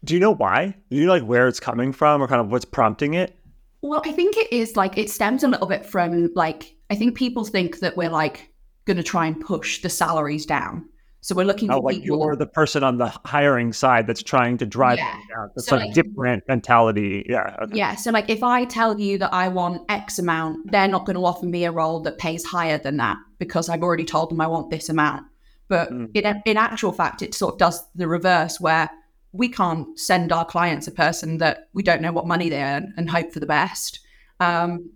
Do 0.04 0.14
you 0.14 0.20
know 0.20 0.34
why? 0.34 0.74
Do 0.90 0.96
you 0.96 1.06
know 1.06 1.12
like 1.12 1.24
where 1.24 1.48
it's 1.48 1.60
coming 1.60 1.92
from 1.92 2.22
or 2.22 2.28
kind 2.28 2.40
of 2.40 2.50
what's 2.50 2.64
prompting 2.64 3.14
it? 3.14 3.36
Well, 3.82 4.02
I 4.04 4.12
think 4.12 4.36
it 4.36 4.52
is 4.52 4.76
like 4.76 4.96
it 4.98 5.10
stems 5.10 5.42
a 5.42 5.48
little 5.48 5.66
bit 5.66 5.84
from 5.86 6.30
like 6.34 6.76
I 6.90 6.94
think 6.94 7.16
people 7.16 7.44
think 7.44 7.80
that 7.80 7.96
we're 7.96 8.10
like 8.10 8.50
going 8.84 8.96
to 8.98 9.02
try 9.02 9.26
and 9.26 9.40
push 9.40 9.80
the 9.82 9.88
salaries 9.88 10.44
down. 10.46 10.86
So 11.22 11.34
we're 11.34 11.46
looking 11.46 11.70
Oh, 11.70 11.76
for 11.78 11.84
like 11.84 12.02
people. 12.02 12.18
you're 12.18 12.36
the 12.36 12.46
person 12.46 12.84
on 12.84 12.98
the 12.98 13.06
hiring 13.24 13.72
side 13.72 14.06
that's 14.06 14.22
trying 14.22 14.58
to 14.58 14.66
drive 14.66 14.98
Yeah. 14.98 15.10
down. 15.34 15.50
That's 15.56 15.66
So, 15.68 15.76
like, 15.76 15.86
like- 15.86 15.94
different 15.94 16.44
mentality. 16.48 17.24
Yeah. 17.26 17.56
okay. 17.62 17.76
Yeah. 17.78 17.94
So, 17.94 18.10
like, 18.10 18.28
if 18.28 18.42
I 18.42 18.66
tell 18.66 19.00
you 19.00 19.16
that 19.18 19.32
I 19.32 19.48
want 19.48 19.82
X 19.88 20.18
amount, 20.18 20.70
they're 20.70 20.86
not 20.86 21.06
going 21.06 21.16
to 21.16 21.24
offer 21.24 21.46
me 21.46 21.64
a 21.64 21.72
role 21.72 22.00
that 22.00 22.18
pays 22.18 22.44
higher 22.44 22.76
than 22.76 22.98
that 22.98 23.16
because 23.38 23.70
I've 23.70 23.82
already 23.82 24.04
told 24.04 24.30
them 24.30 24.40
I 24.42 24.46
want 24.46 24.70
this 24.70 24.90
amount. 24.90 25.22
But 25.68 25.90
Mm. 25.90 26.10
in, 26.14 26.42
in 26.44 26.56
actual 26.58 26.92
fact, 26.92 27.22
it 27.22 27.32
sort 27.32 27.54
of 27.54 27.58
does 27.58 27.82
the 27.94 28.06
reverse 28.06 28.60
where 28.60 28.90
we 29.34 29.48
can't 29.48 29.98
send 29.98 30.30
our 30.32 30.44
clients 30.44 30.86
a 30.86 30.92
person 30.92 31.38
that 31.38 31.68
we 31.72 31.82
don't 31.82 32.00
know 32.00 32.12
what 32.12 32.26
money 32.26 32.48
they 32.48 32.62
earn 32.62 32.94
and 32.96 33.10
hope 33.10 33.32
for 33.32 33.40
the 33.40 33.46
best. 33.46 33.98
Um, 34.38 34.90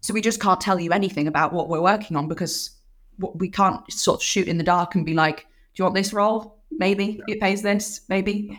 so, 0.00 0.14
we 0.14 0.20
just 0.20 0.40
can't 0.40 0.60
tell 0.60 0.78
you 0.78 0.92
anything 0.92 1.26
about 1.26 1.52
what 1.52 1.68
we're 1.68 1.80
working 1.82 2.16
on 2.16 2.28
because 2.28 2.70
we 3.18 3.48
can't 3.50 3.90
sort 3.92 4.20
of 4.20 4.22
shoot 4.22 4.46
in 4.46 4.58
the 4.58 4.64
dark 4.64 4.94
and 4.94 5.04
be 5.04 5.14
like, 5.14 5.40
do 5.40 5.46
you 5.76 5.84
want 5.84 5.94
this 5.96 6.12
role? 6.12 6.62
Maybe 6.70 7.20
it 7.26 7.40
pays 7.40 7.62
this, 7.62 8.02
maybe. 8.08 8.58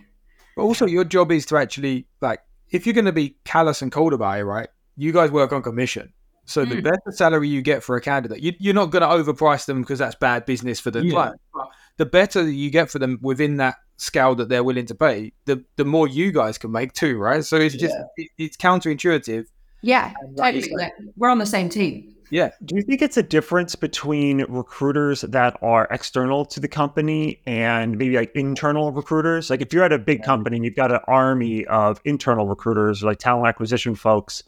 But 0.56 0.64
also, 0.64 0.86
your 0.86 1.06
job 1.06 1.32
is 1.32 1.46
to 1.48 1.58
actually 1.58 2.08
like, 2.22 2.42
if 2.70 2.86
you're 2.86 2.94
going 2.94 3.06
to 3.06 3.12
be 3.14 3.38
callous 3.46 3.82
and 3.82 3.92
cold 3.92 4.14
about 4.14 4.40
it, 4.40 4.44
right? 4.44 4.68
You 4.98 5.12
guys 5.14 5.32
work 5.32 5.54
on 5.54 5.62
commission. 5.64 6.12
So 6.46 6.66
the 6.66 6.76
Mm. 6.76 6.84
better 6.84 7.12
salary 7.12 7.48
you 7.48 7.62
get 7.62 7.84
for 7.84 7.96
a 7.96 8.02
candidate, 8.02 8.42
you, 8.42 8.54
you're 8.60 8.74
not 8.74 8.88
going 8.92 9.02
to 9.04 9.08
overprice 9.08 9.66
them 9.66 9.82
because 9.82 10.00
that's 10.00 10.16
bad 10.16 10.46
business 10.46 10.80
for 10.80 10.92
the 10.92 11.04
Yeah. 11.04 11.12
client. 11.12 11.42
But 11.54 11.70
the 11.98 12.06
better 12.06 12.44
that 12.44 12.52
you 12.52 12.70
get 12.70 12.90
for 12.90 13.00
them 13.00 13.20
within 13.22 13.58
that 13.58 13.76
scale 14.02 14.34
that 14.36 14.50
they're 14.50 14.64
willing 14.64 14.88
to 14.88 14.96
pay, 14.96 15.32
the 15.46 15.64
the 15.76 15.86
more 15.86 16.08
you 16.08 16.32
guys 16.32 16.58
can 16.58 16.72
make 16.72 16.94
too, 16.94 17.18
right? 17.18 17.46
So 17.46 17.58
it's 17.58 17.76
just 17.76 17.96
it, 18.18 18.30
it's 18.38 18.58
counterintuitive. 18.58 19.46
Yeah, 19.84 20.14
And 20.22 20.38
like 20.38 20.56
you 20.56 20.62
totally. 20.62 20.92
We're 21.16 21.30
on 21.30 21.38
the 21.38 21.46
same 21.46 21.70
team. 21.70 22.16
Yeah, 22.32 22.52
Do 22.64 22.78
you 22.78 22.82
think 22.82 23.02
it's 23.02 23.18
a 23.18 23.24
difference 23.24 23.76
between 23.76 24.46
recruiters 24.48 25.20
that 25.22 25.58
are 25.62 25.86
external 25.92 26.46
to 26.46 26.62
the 26.62 26.68
company 26.70 27.42
and 27.46 27.98
maybe 27.98 28.16
like 28.16 28.32
internal 28.36 28.94
recruiters? 28.94 29.50
Like 29.50 29.62
if 29.62 29.74
you're 29.74 29.84
at 29.84 29.92
a 29.92 30.00
big 30.00 30.24
company 30.24 30.56
and 30.56 30.64
you've 30.64 30.78
got 30.78 30.94
an 30.94 31.02
army 31.08 31.66
of 31.66 32.00
internal 32.06 32.48
recruiters, 32.48 33.04
like 33.04 33.20
talent 33.20 33.48
acquisition 33.48 33.96
folks, 33.96 34.44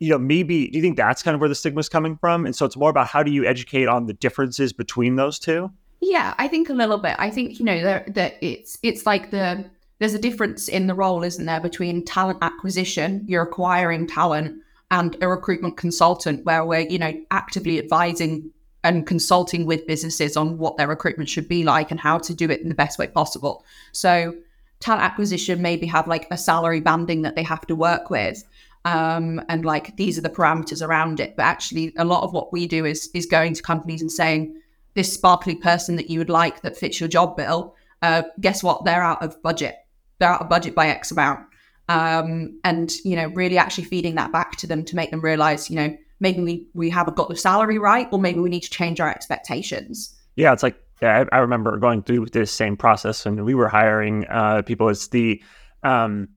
you 0.00 0.10
know, 0.10 0.18
maybe 0.18 0.68
do 0.68 0.76
you 0.76 0.82
think 0.82 0.98
that's 0.98 1.22
kind 1.22 1.34
of 1.34 1.40
where 1.40 1.48
the 1.48 1.54
stigma 1.54 1.80
is 1.80 1.88
coming 1.88 2.18
from? 2.18 2.44
And 2.44 2.54
so 2.54 2.66
it's 2.66 2.76
more 2.76 2.90
about 2.90 3.06
how 3.06 3.22
do 3.22 3.30
you 3.30 3.46
educate 3.46 3.88
on 3.88 4.04
the 4.04 4.12
differences 4.12 4.74
between 4.74 5.16
those 5.16 5.38
two? 5.38 5.70
Yeah, 6.06 6.34
I 6.36 6.48
think 6.48 6.68
a 6.68 6.74
little 6.74 6.98
bit. 6.98 7.16
I 7.18 7.30
think 7.30 7.58
you 7.58 7.64
know 7.64 7.82
that 7.82 8.14
that 8.14 8.34
it's 8.42 8.78
it's 8.82 9.06
like 9.06 9.30
the 9.30 9.64
there's 9.98 10.12
a 10.12 10.18
difference 10.18 10.68
in 10.68 10.86
the 10.86 10.94
role, 10.94 11.22
isn't 11.22 11.46
there, 11.46 11.60
between 11.60 12.04
talent 12.04 12.38
acquisition, 12.42 13.24
you're 13.26 13.42
acquiring 13.42 14.06
talent, 14.06 14.60
and 14.90 15.16
a 15.22 15.28
recruitment 15.28 15.78
consultant, 15.78 16.44
where 16.44 16.64
we're 16.64 16.80
you 16.80 16.98
know 16.98 17.14
actively 17.30 17.78
advising 17.78 18.50
and 18.82 19.06
consulting 19.06 19.64
with 19.64 19.86
businesses 19.86 20.36
on 20.36 20.58
what 20.58 20.76
their 20.76 20.88
recruitment 20.88 21.30
should 21.30 21.48
be 21.48 21.64
like 21.64 21.90
and 21.90 21.98
how 21.98 22.18
to 22.18 22.34
do 22.34 22.50
it 22.50 22.60
in 22.60 22.68
the 22.68 22.74
best 22.74 22.98
way 22.98 23.06
possible. 23.06 23.64
So 23.92 24.34
talent 24.80 25.02
acquisition 25.02 25.62
maybe 25.62 25.86
have 25.86 26.06
like 26.06 26.26
a 26.30 26.36
salary 26.36 26.80
banding 26.80 27.22
that 27.22 27.34
they 27.34 27.42
have 27.44 27.66
to 27.68 27.74
work 27.74 28.10
with. 28.10 28.44
Um, 28.84 29.40
and 29.48 29.64
like 29.64 29.96
these 29.96 30.18
are 30.18 30.20
the 30.20 30.28
parameters 30.28 30.86
around 30.86 31.18
it. 31.18 31.34
But 31.34 31.44
actually 31.44 31.94
a 31.96 32.04
lot 32.04 32.24
of 32.24 32.34
what 32.34 32.52
we 32.52 32.66
do 32.66 32.84
is 32.84 33.08
is 33.14 33.24
going 33.24 33.54
to 33.54 33.62
companies 33.62 34.02
and 34.02 34.12
saying, 34.12 34.60
this 34.94 35.12
sparkly 35.12 35.54
person 35.54 35.96
that 35.96 36.10
you 36.10 36.18
would 36.18 36.30
like 36.30 36.62
that 36.62 36.76
fits 36.76 37.00
your 37.00 37.08
job 37.08 37.36
bill, 37.36 37.74
uh, 38.02 38.22
guess 38.40 38.62
what? 38.62 38.84
They're 38.84 39.02
out 39.02 39.22
of 39.22 39.40
budget. 39.42 39.76
They're 40.18 40.30
out 40.30 40.42
of 40.42 40.48
budget 40.48 40.74
by 40.74 40.88
X 40.88 41.10
amount. 41.10 41.40
Um, 41.88 42.58
and, 42.64 42.92
you 43.04 43.16
know, 43.16 43.26
really 43.28 43.58
actually 43.58 43.84
feeding 43.84 44.14
that 44.14 44.32
back 44.32 44.56
to 44.56 44.66
them 44.66 44.84
to 44.84 44.96
make 44.96 45.10
them 45.10 45.20
realize, 45.20 45.68
you 45.68 45.76
know, 45.76 45.96
maybe 46.20 46.42
we, 46.42 46.66
we 46.74 46.90
haven't 46.90 47.16
got 47.16 47.28
the 47.28 47.36
salary 47.36 47.78
right, 47.78 48.08
or 48.10 48.18
maybe 48.18 48.40
we 48.40 48.48
need 48.48 48.62
to 48.62 48.70
change 48.70 49.00
our 49.00 49.10
expectations. 49.10 50.14
Yeah, 50.36 50.52
it's 50.52 50.62
like 50.62 50.76
yeah, 51.02 51.24
I, 51.30 51.36
I 51.36 51.38
remember 51.40 51.76
going 51.76 52.02
through 52.02 52.26
this 52.26 52.52
same 52.52 52.76
process 52.76 53.24
when 53.24 53.44
we 53.44 53.54
were 53.54 53.68
hiring 53.68 54.26
uh, 54.28 54.62
people. 54.62 54.88
It's 54.88 55.08
the 55.08 55.42
um, 55.82 56.28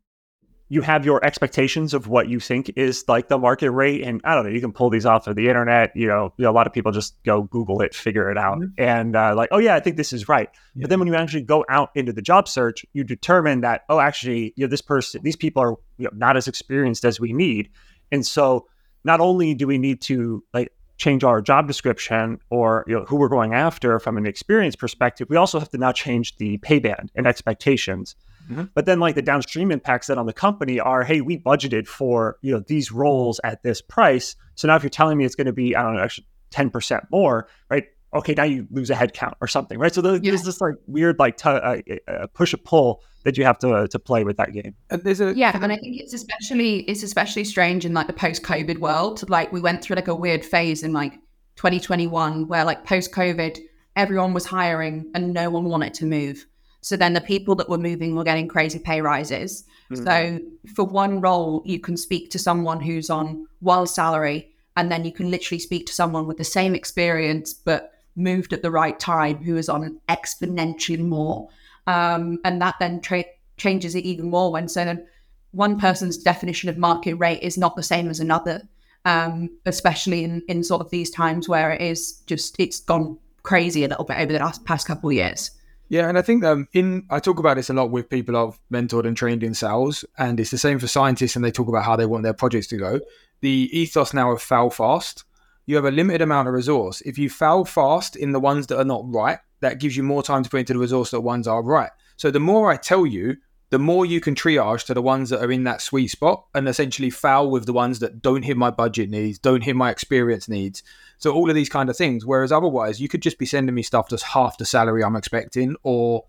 you 0.69 0.81
have 0.81 1.05
your 1.05 1.23
expectations 1.23 1.93
of 1.93 2.07
what 2.07 2.27
you 2.27 2.39
think 2.39 2.71
is 2.75 3.05
like 3.07 3.29
the 3.29 3.37
market 3.37 3.71
rate, 3.71 4.03
and 4.03 4.19
I 4.25 4.35
don't 4.35 4.43
know. 4.43 4.49
You 4.49 4.59
can 4.59 4.73
pull 4.73 4.89
these 4.89 5.05
off 5.05 5.27
of 5.27 5.35
the 5.35 5.47
internet. 5.47 5.95
You 5.95 6.07
know, 6.07 6.33
you 6.37 6.43
know, 6.43 6.51
a 6.51 6.53
lot 6.53 6.67
of 6.67 6.73
people 6.73 6.91
just 6.91 7.15
go 7.23 7.43
Google 7.43 7.81
it, 7.81 7.95
figure 7.95 8.29
it 8.29 8.37
out, 8.37 8.61
and 8.77 9.15
uh, 9.15 9.33
like, 9.35 9.49
oh 9.51 9.59
yeah, 9.59 9.75
I 9.75 9.79
think 9.79 9.95
this 9.95 10.11
is 10.11 10.27
right. 10.27 10.49
But 10.75 10.89
then 10.89 10.99
when 10.99 11.07
you 11.07 11.15
actually 11.15 11.43
go 11.43 11.65
out 11.69 11.91
into 11.95 12.11
the 12.11 12.21
job 12.21 12.47
search, 12.47 12.85
you 12.93 13.03
determine 13.03 13.61
that 13.61 13.85
oh, 13.89 13.99
actually, 13.99 14.53
you 14.57 14.65
know, 14.65 14.69
this 14.69 14.81
person, 14.81 15.21
these 15.23 15.37
people 15.37 15.61
are 15.61 15.75
you 15.97 16.05
know, 16.05 16.11
not 16.13 16.35
as 16.35 16.47
experienced 16.47 17.05
as 17.05 17.19
we 17.19 17.31
need, 17.31 17.69
and 18.11 18.25
so 18.25 18.67
not 19.05 19.21
only 19.21 19.53
do 19.53 19.67
we 19.67 19.77
need 19.77 20.01
to 20.01 20.43
like 20.53 20.71
change 20.97 21.23
our 21.23 21.41
job 21.41 21.67
description 21.67 22.39
or 22.49 22.83
you 22.87 22.95
know 22.95 23.05
who 23.05 23.15
we're 23.15 23.29
going 23.29 23.53
after 23.53 23.99
from 23.99 24.17
an 24.17 24.25
experience 24.25 24.75
perspective, 24.75 25.27
we 25.29 25.37
also 25.37 25.59
have 25.59 25.69
to 25.69 25.77
now 25.77 25.93
change 25.93 26.35
the 26.37 26.57
pay 26.57 26.79
band 26.79 27.11
and 27.15 27.25
expectations. 27.25 28.15
Mm-hmm. 28.49 28.63
But 28.73 28.85
then 28.85 28.99
like 28.99 29.15
the 29.15 29.21
downstream 29.21 29.71
impacts 29.71 30.07
that 30.07 30.17
on 30.17 30.25
the 30.25 30.33
company 30.33 30.79
are, 30.79 31.03
hey, 31.03 31.21
we 31.21 31.37
budgeted 31.37 31.87
for, 31.87 32.37
you 32.41 32.53
know, 32.53 32.63
these 32.67 32.91
roles 32.91 33.39
at 33.43 33.63
this 33.63 33.81
price. 33.81 34.35
So 34.55 34.67
now 34.67 34.75
if 34.75 34.83
you're 34.83 34.89
telling 34.89 35.17
me 35.17 35.25
it's 35.25 35.35
going 35.35 35.47
to 35.47 35.53
be, 35.53 35.75
I 35.75 35.83
don't 35.83 35.95
know, 35.95 36.01
actually 36.01 36.27
10% 36.51 37.01
more, 37.11 37.47
right? 37.69 37.85
Okay, 38.13 38.33
now 38.33 38.43
you 38.43 38.65
lose 38.71 38.89
a 38.89 38.95
headcount 38.95 39.33
or 39.41 39.47
something, 39.47 39.77
right? 39.77 39.93
So 39.93 40.01
there's 40.01 40.21
yeah. 40.23 40.31
this 40.31 40.61
like 40.61 40.75
weird 40.87 41.19
like 41.19 41.35
t- 41.37 41.49
uh, 41.49 41.81
uh, 42.07 42.27
push 42.27 42.53
a 42.53 42.57
pull 42.57 43.03
that 43.25 43.37
you 43.37 43.43
have 43.43 43.59
to 43.59 43.71
uh, 43.71 43.87
to 43.87 43.99
play 43.99 44.23
with 44.23 44.37
that 44.37 44.53
game. 44.53 44.75
And 44.89 45.03
there's 45.03 45.19
a 45.19 45.35
yeah, 45.35 45.51
and 45.53 45.73
I 45.73 45.75
think 45.75 45.99
it's 45.99 46.13
especially 46.13 46.79
it's 46.83 47.03
especially 47.03 47.43
strange 47.43 47.85
in 47.85 47.93
like 47.93 48.07
the 48.07 48.13
post 48.13 48.43
COVID 48.43 48.79
world. 48.79 49.29
Like 49.29 49.51
we 49.51 49.59
went 49.59 49.83
through 49.83 49.97
like 49.97 50.07
a 50.07 50.15
weird 50.15 50.45
phase 50.45 50.83
in 50.83 50.93
like 50.93 51.15
2021 51.57 52.47
where 52.47 52.63
like 52.63 52.85
post 52.85 53.11
COVID 53.11 53.59
everyone 53.97 54.33
was 54.33 54.45
hiring 54.45 55.11
and 55.13 55.33
no 55.33 55.49
one 55.49 55.65
wanted 55.65 55.93
to 55.95 56.05
move. 56.05 56.45
So 56.81 56.95
then 56.95 57.13
the 57.13 57.21
people 57.21 57.55
that 57.55 57.69
were 57.69 57.77
moving 57.77 58.15
were 58.15 58.23
getting 58.23 58.47
crazy 58.47 58.79
pay 58.79 59.01
rises. 59.01 59.65
Mm-hmm. 59.91 60.05
So 60.05 60.39
for 60.75 60.85
one 60.85 61.21
role, 61.21 61.61
you 61.65 61.79
can 61.79 61.97
speak 61.97 62.29
to 62.31 62.39
someone 62.39 62.79
who's 62.79 63.09
on 63.09 63.47
one 63.59 63.87
salary, 63.87 64.53
and 64.75 64.91
then 64.91 65.03
you 65.05 65.11
can 65.11 65.31
literally 65.31 65.59
speak 65.59 65.85
to 65.87 65.93
someone 65.93 66.27
with 66.27 66.37
the 66.37 66.43
same 66.43 66.75
experience 66.75 67.53
but 67.53 67.93
moved 68.15 68.51
at 68.51 68.61
the 68.61 68.71
right 68.71 68.99
time 68.99 69.37
who 69.37 69.57
is 69.57 69.69
on 69.69 69.99
exponentially 70.09 70.99
more. 70.99 71.49
Um, 71.85 72.39
and 72.43 72.61
that 72.61 72.75
then 72.79 72.99
tra- 73.01 73.23
changes 73.57 73.95
it 73.95 74.03
even 74.03 74.29
more 74.29 74.51
when 74.51 74.67
so 74.67 74.83
then 74.83 75.07
one 75.51 75.79
person's 75.79 76.17
definition 76.17 76.69
of 76.69 76.77
market 76.77 77.15
rate 77.15 77.41
is 77.41 77.57
not 77.57 77.75
the 77.75 77.83
same 77.83 78.09
as 78.09 78.19
another. 78.19 78.61
Um, 79.05 79.49
especially 79.65 80.25
in, 80.25 80.43
in 80.49 80.65
sort 80.65 80.81
of 80.81 80.89
these 80.89 81.09
times 81.09 81.47
where 81.47 81.71
it 81.71 81.81
is 81.81 82.21
just 82.25 82.59
it's 82.59 82.81
gone 82.81 83.17
crazy 83.41 83.85
a 83.85 83.87
little 83.87 84.03
bit 84.03 84.17
over 84.17 84.33
the 84.33 84.39
last 84.39 84.65
past 84.65 84.85
couple 84.85 85.09
of 85.09 85.15
years. 85.15 85.51
Yeah, 85.89 86.09
and 86.09 86.17
I 86.17 86.21
think 86.21 86.43
um, 86.43 86.67
in 86.73 87.05
I 87.09 87.19
talk 87.19 87.39
about 87.39 87.55
this 87.55 87.69
a 87.69 87.73
lot 87.73 87.91
with 87.91 88.09
people 88.09 88.35
I've 88.35 88.59
mentored 88.71 89.07
and 89.07 89.15
trained 89.15 89.43
in 89.43 89.53
sales, 89.53 90.03
and 90.17 90.39
it's 90.39 90.51
the 90.51 90.57
same 90.57 90.79
for 90.79 90.87
scientists, 90.87 91.35
and 91.35 91.45
they 91.45 91.51
talk 91.51 91.69
about 91.69 91.85
how 91.85 91.95
they 91.95 92.05
want 92.05 92.23
their 92.23 92.33
projects 92.33 92.67
to 92.67 92.77
go. 92.77 92.99
The 93.41 93.69
ethos 93.71 94.13
now 94.13 94.31
of 94.31 94.41
fail 94.41 94.69
fast. 94.69 95.23
You 95.65 95.75
have 95.75 95.85
a 95.85 95.91
limited 95.91 96.21
amount 96.21 96.47
of 96.47 96.53
resource. 96.53 97.01
If 97.01 97.17
you 97.17 97.29
fail 97.29 97.65
fast 97.65 98.15
in 98.15 98.31
the 98.31 98.39
ones 98.39 98.67
that 98.67 98.79
are 98.79 98.85
not 98.85 99.03
right, 99.05 99.39
that 99.59 99.79
gives 99.79 99.97
you 99.97 100.03
more 100.03 100.23
time 100.23 100.43
to 100.43 100.49
put 100.49 100.61
into 100.61 100.73
the 100.73 100.79
resource 100.79 101.11
that 101.11 101.21
ones 101.21 101.47
are 101.47 101.61
right. 101.61 101.91
So 102.15 102.31
the 102.31 102.39
more 102.39 102.71
I 102.71 102.77
tell 102.77 103.05
you, 103.05 103.37
the 103.69 103.79
more 103.79 104.05
you 104.05 104.21
can 104.21 104.33
triage 104.33 104.85
to 104.85 104.93
the 104.93 105.01
ones 105.01 105.29
that 105.29 105.43
are 105.43 105.51
in 105.51 105.65
that 105.65 105.81
sweet 105.81 106.07
spot 106.07 106.45
and 106.55 106.67
essentially 106.69 107.09
foul 107.09 107.49
with 107.49 107.65
the 107.65 107.73
ones 107.73 107.99
that 107.99 108.21
don't 108.21 108.43
hit 108.43 108.55
my 108.55 108.71
budget 108.71 109.09
needs, 109.09 109.37
don't 109.37 109.63
hit 109.63 109.75
my 109.75 109.89
experience 109.89 110.47
needs. 110.47 110.83
So 111.17 111.33
all 111.33 111.49
of 111.49 111.55
these 111.55 111.67
kind 111.67 111.89
of 111.89 111.97
things. 111.97 112.25
Whereas 112.25 112.51
otherwise, 112.51 113.01
you 113.01 113.09
could 113.09 113.21
just 113.21 113.37
be 113.37 113.45
sending 113.45 113.75
me 113.75 113.83
stuff 113.83 114.07
that's 114.07 114.23
half 114.23 114.57
the 114.57 114.65
salary 114.65 115.03
I'm 115.03 115.15
expecting, 115.15 115.75
or 115.83 116.25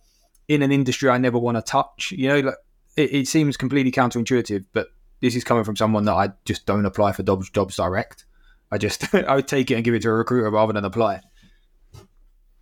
in 0.49 0.63
an 0.63 0.73
industry 0.73 1.11
I 1.11 1.19
never 1.19 1.39
want 1.39 1.57
to 1.57 1.63
touch. 1.63 2.13
You 2.17 2.29
know, 2.29 2.41
like 2.41 2.55
it, 2.97 3.15
it 3.15 3.29
seems 3.29 3.57
completely 3.57 3.93
counterintuitive, 3.93 4.65
but 4.73 4.89
this 5.21 5.37
is 5.37 5.45
coming 5.45 5.65
from 5.65 5.77
someone 5.77 6.05
that 6.07 6.15
I 6.15 6.31
just 6.45 6.67
don't 6.67 6.87
apply 6.87 7.13
for 7.13 7.23
jobs, 7.23 7.51
jobs 7.51 7.77
direct. 7.77 8.25
I 8.71 8.79
just 8.79 9.15
I 9.15 9.37
would 9.37 9.49
take 9.49 9.71
it 9.71 9.75
and 9.75 9.85
give 9.85 9.95
it 9.95 10.03
to 10.03 10.09
a 10.09 10.15
recruiter 10.15 10.51
rather 10.51 10.73
than 10.73 10.85
apply. 10.85 11.21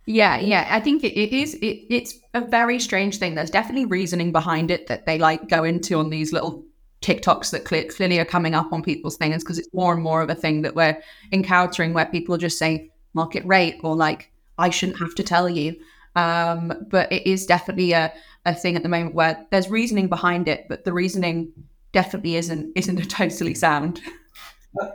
Yeah, 0.07 0.39
yeah. 0.39 0.65
I 0.71 0.79
think 0.79 1.03
it, 1.03 1.13
is. 1.35 1.55
It, 1.55 1.85
it's 1.93 2.17
a 2.33 2.39
very 2.39 2.79
strange 2.79 3.17
thing. 3.17 3.35
There's 3.35 3.51
definitely 3.51 3.85
reasoning 3.85 4.31
behind 4.31 4.71
it 4.71 4.87
that 4.87 5.05
they 5.05 5.19
like 5.19 5.49
go 5.49 5.65
into 5.65 5.99
on 5.99 6.09
these 6.09 6.31
little 6.31 6.63
TikToks 7.01 7.51
that 7.51 7.65
clearly 7.65 8.17
are 8.17 8.25
coming 8.25 8.55
up 8.55 8.71
on 8.71 8.81
people's 8.81 9.17
things 9.17 9.43
because 9.43 9.59
it's 9.59 9.73
more 9.73 9.93
and 9.93 10.01
more 10.01 10.21
of 10.21 10.29
a 10.29 10.35
thing 10.35 10.61
that 10.61 10.75
we're 10.75 10.97
encountering 11.33 11.93
where 11.93 12.05
people 12.05 12.37
just 12.37 12.57
say 12.57 12.89
market 13.13 13.45
rate 13.45 13.81
or 13.83 13.97
like 13.97 14.31
I 14.57 14.69
shouldn't 14.69 14.99
have 14.99 15.13
to 15.15 15.23
tell 15.23 15.49
you. 15.49 15.75
Um, 16.15 16.73
but 16.89 17.11
it 17.11 17.29
is 17.29 17.45
definitely 17.45 17.91
a, 17.91 18.13
a 18.45 18.55
thing 18.55 18.77
at 18.77 18.83
the 18.83 18.89
moment 18.89 19.13
where 19.13 19.45
there's 19.51 19.69
reasoning 19.69 20.07
behind 20.07 20.47
it, 20.47 20.67
but 20.69 20.85
the 20.85 20.93
reasoning 20.93 21.51
definitely 21.91 22.37
isn't 22.37 22.71
isn't 22.77 23.09
totally 23.09 23.55
sound. 23.55 23.99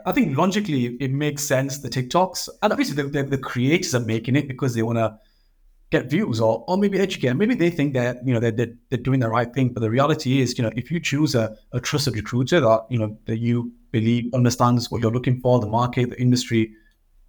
I 0.05 0.11
think 0.11 0.37
logically 0.37 0.97
it 0.99 1.11
makes 1.11 1.43
sense 1.43 1.79
the 1.79 1.89
TikToks, 1.89 2.49
and 2.61 2.71
obviously 2.71 3.01
the, 3.01 3.09
the, 3.09 3.23
the 3.23 3.37
creators 3.37 3.93
are 3.95 3.99
making 3.99 4.35
it 4.35 4.47
because 4.47 4.75
they 4.75 4.83
want 4.83 4.97
to 4.97 5.17
get 5.93 6.09
views 6.09 6.41
or, 6.41 6.65
or 6.67 6.77
maybe 6.77 6.99
educate. 6.99 7.33
Maybe 7.33 7.55
they 7.55 7.69
think 7.69 7.93
that, 7.93 8.25
you 8.25 8.33
know, 8.33 8.39
they're, 8.39 8.51
they're, 8.51 8.73
they're, 8.89 8.99
doing 8.99 9.19
the 9.19 9.29
right 9.29 9.53
thing. 9.53 9.69
But 9.69 9.81
the 9.81 9.91
reality 9.91 10.41
is, 10.41 10.57
you 10.57 10.63
know, 10.63 10.71
if 10.75 10.89
you 10.89 10.99
choose 10.99 11.35
a, 11.35 11.55
a 11.71 11.79
trusted 11.79 12.15
recruiter 12.15 12.59
that, 12.59 12.85
you 12.89 12.97
know, 12.97 13.17
that 13.25 13.37
you 13.37 13.71
believe 13.91 14.33
understands 14.33 14.89
what 14.89 15.01
you're 15.01 15.11
looking 15.11 15.39
for, 15.39 15.59
the 15.59 15.67
market, 15.67 16.09
the 16.09 16.19
industry, 16.19 16.73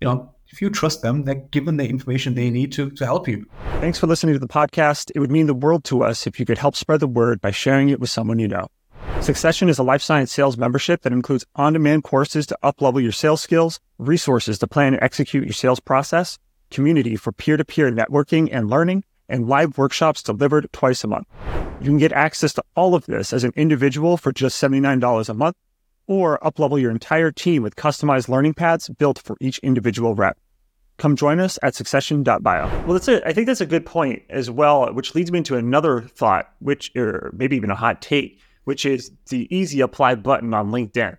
you 0.00 0.08
know, 0.08 0.34
if 0.48 0.62
you 0.62 0.70
trust 0.70 1.02
them, 1.02 1.24
they're 1.24 1.34
given 1.34 1.76
the 1.76 1.86
information 1.86 2.34
they 2.34 2.50
need 2.50 2.72
to, 2.72 2.90
to 2.92 3.04
help 3.04 3.28
you. 3.28 3.44
Thanks 3.80 3.98
for 3.98 4.06
listening 4.06 4.34
to 4.34 4.38
the 4.38 4.48
podcast. 4.48 5.10
It 5.14 5.20
would 5.20 5.30
mean 5.30 5.46
the 5.46 5.54
world 5.54 5.84
to 5.84 6.02
us 6.02 6.26
if 6.26 6.40
you 6.40 6.46
could 6.46 6.58
help 6.58 6.74
spread 6.74 7.00
the 7.00 7.06
word 7.06 7.40
by 7.40 7.50
sharing 7.50 7.90
it 7.90 8.00
with 8.00 8.10
someone 8.10 8.38
you 8.38 8.48
know. 8.48 8.68
Succession 9.20 9.68
is 9.68 9.78
a 9.78 9.82
life 9.82 10.02
science 10.02 10.32
sales 10.32 10.56
membership 10.56 11.02
that 11.02 11.12
includes 11.12 11.46
on 11.56 11.72
demand 11.72 12.04
courses 12.04 12.46
to 12.46 12.58
uplevel 12.62 13.02
your 13.02 13.12
sales 13.12 13.40
skills, 13.40 13.80
resources 13.98 14.58
to 14.58 14.66
plan 14.66 14.94
and 14.94 15.02
execute 15.02 15.44
your 15.44 15.52
sales 15.52 15.80
process, 15.80 16.38
community 16.70 17.16
for 17.16 17.32
peer 17.32 17.56
to 17.56 17.64
peer 17.64 17.90
networking 17.90 18.48
and 18.52 18.68
learning, 18.68 19.04
and 19.28 19.48
live 19.48 19.78
workshops 19.78 20.22
delivered 20.22 20.68
twice 20.72 21.04
a 21.04 21.06
month. 21.06 21.26
You 21.80 21.86
can 21.86 21.98
get 21.98 22.12
access 22.12 22.52
to 22.54 22.64
all 22.76 22.94
of 22.94 23.06
this 23.06 23.32
as 23.32 23.44
an 23.44 23.52
individual 23.56 24.16
for 24.16 24.32
just 24.32 24.62
$79 24.62 25.28
a 25.28 25.34
month, 25.34 25.56
or 26.06 26.38
uplevel 26.40 26.80
your 26.80 26.90
entire 26.90 27.30
team 27.30 27.62
with 27.62 27.76
customized 27.76 28.28
learning 28.28 28.54
paths 28.54 28.88
built 28.88 29.18
for 29.18 29.36
each 29.40 29.58
individual 29.60 30.14
rep. 30.14 30.38
Come 30.96 31.16
join 31.16 31.40
us 31.40 31.58
at 31.62 31.74
succession.bio. 31.74 32.84
Well, 32.86 32.98
that's 32.98 33.08
I 33.08 33.32
think 33.32 33.46
that's 33.46 33.60
a 33.60 33.66
good 33.66 33.84
point 33.84 34.22
as 34.30 34.50
well, 34.50 34.92
which 34.92 35.14
leads 35.14 35.32
me 35.32 35.38
into 35.38 35.56
another 35.56 36.02
thought, 36.02 36.52
which, 36.60 36.92
or 36.94 37.32
maybe 37.34 37.56
even 37.56 37.70
a 37.70 37.74
hot 37.74 38.00
take, 38.00 38.40
which 38.64 38.84
is 38.84 39.12
the 39.28 39.54
easy 39.54 39.80
apply 39.80 40.16
button 40.16 40.54
on 40.54 40.70
LinkedIn. 40.70 41.16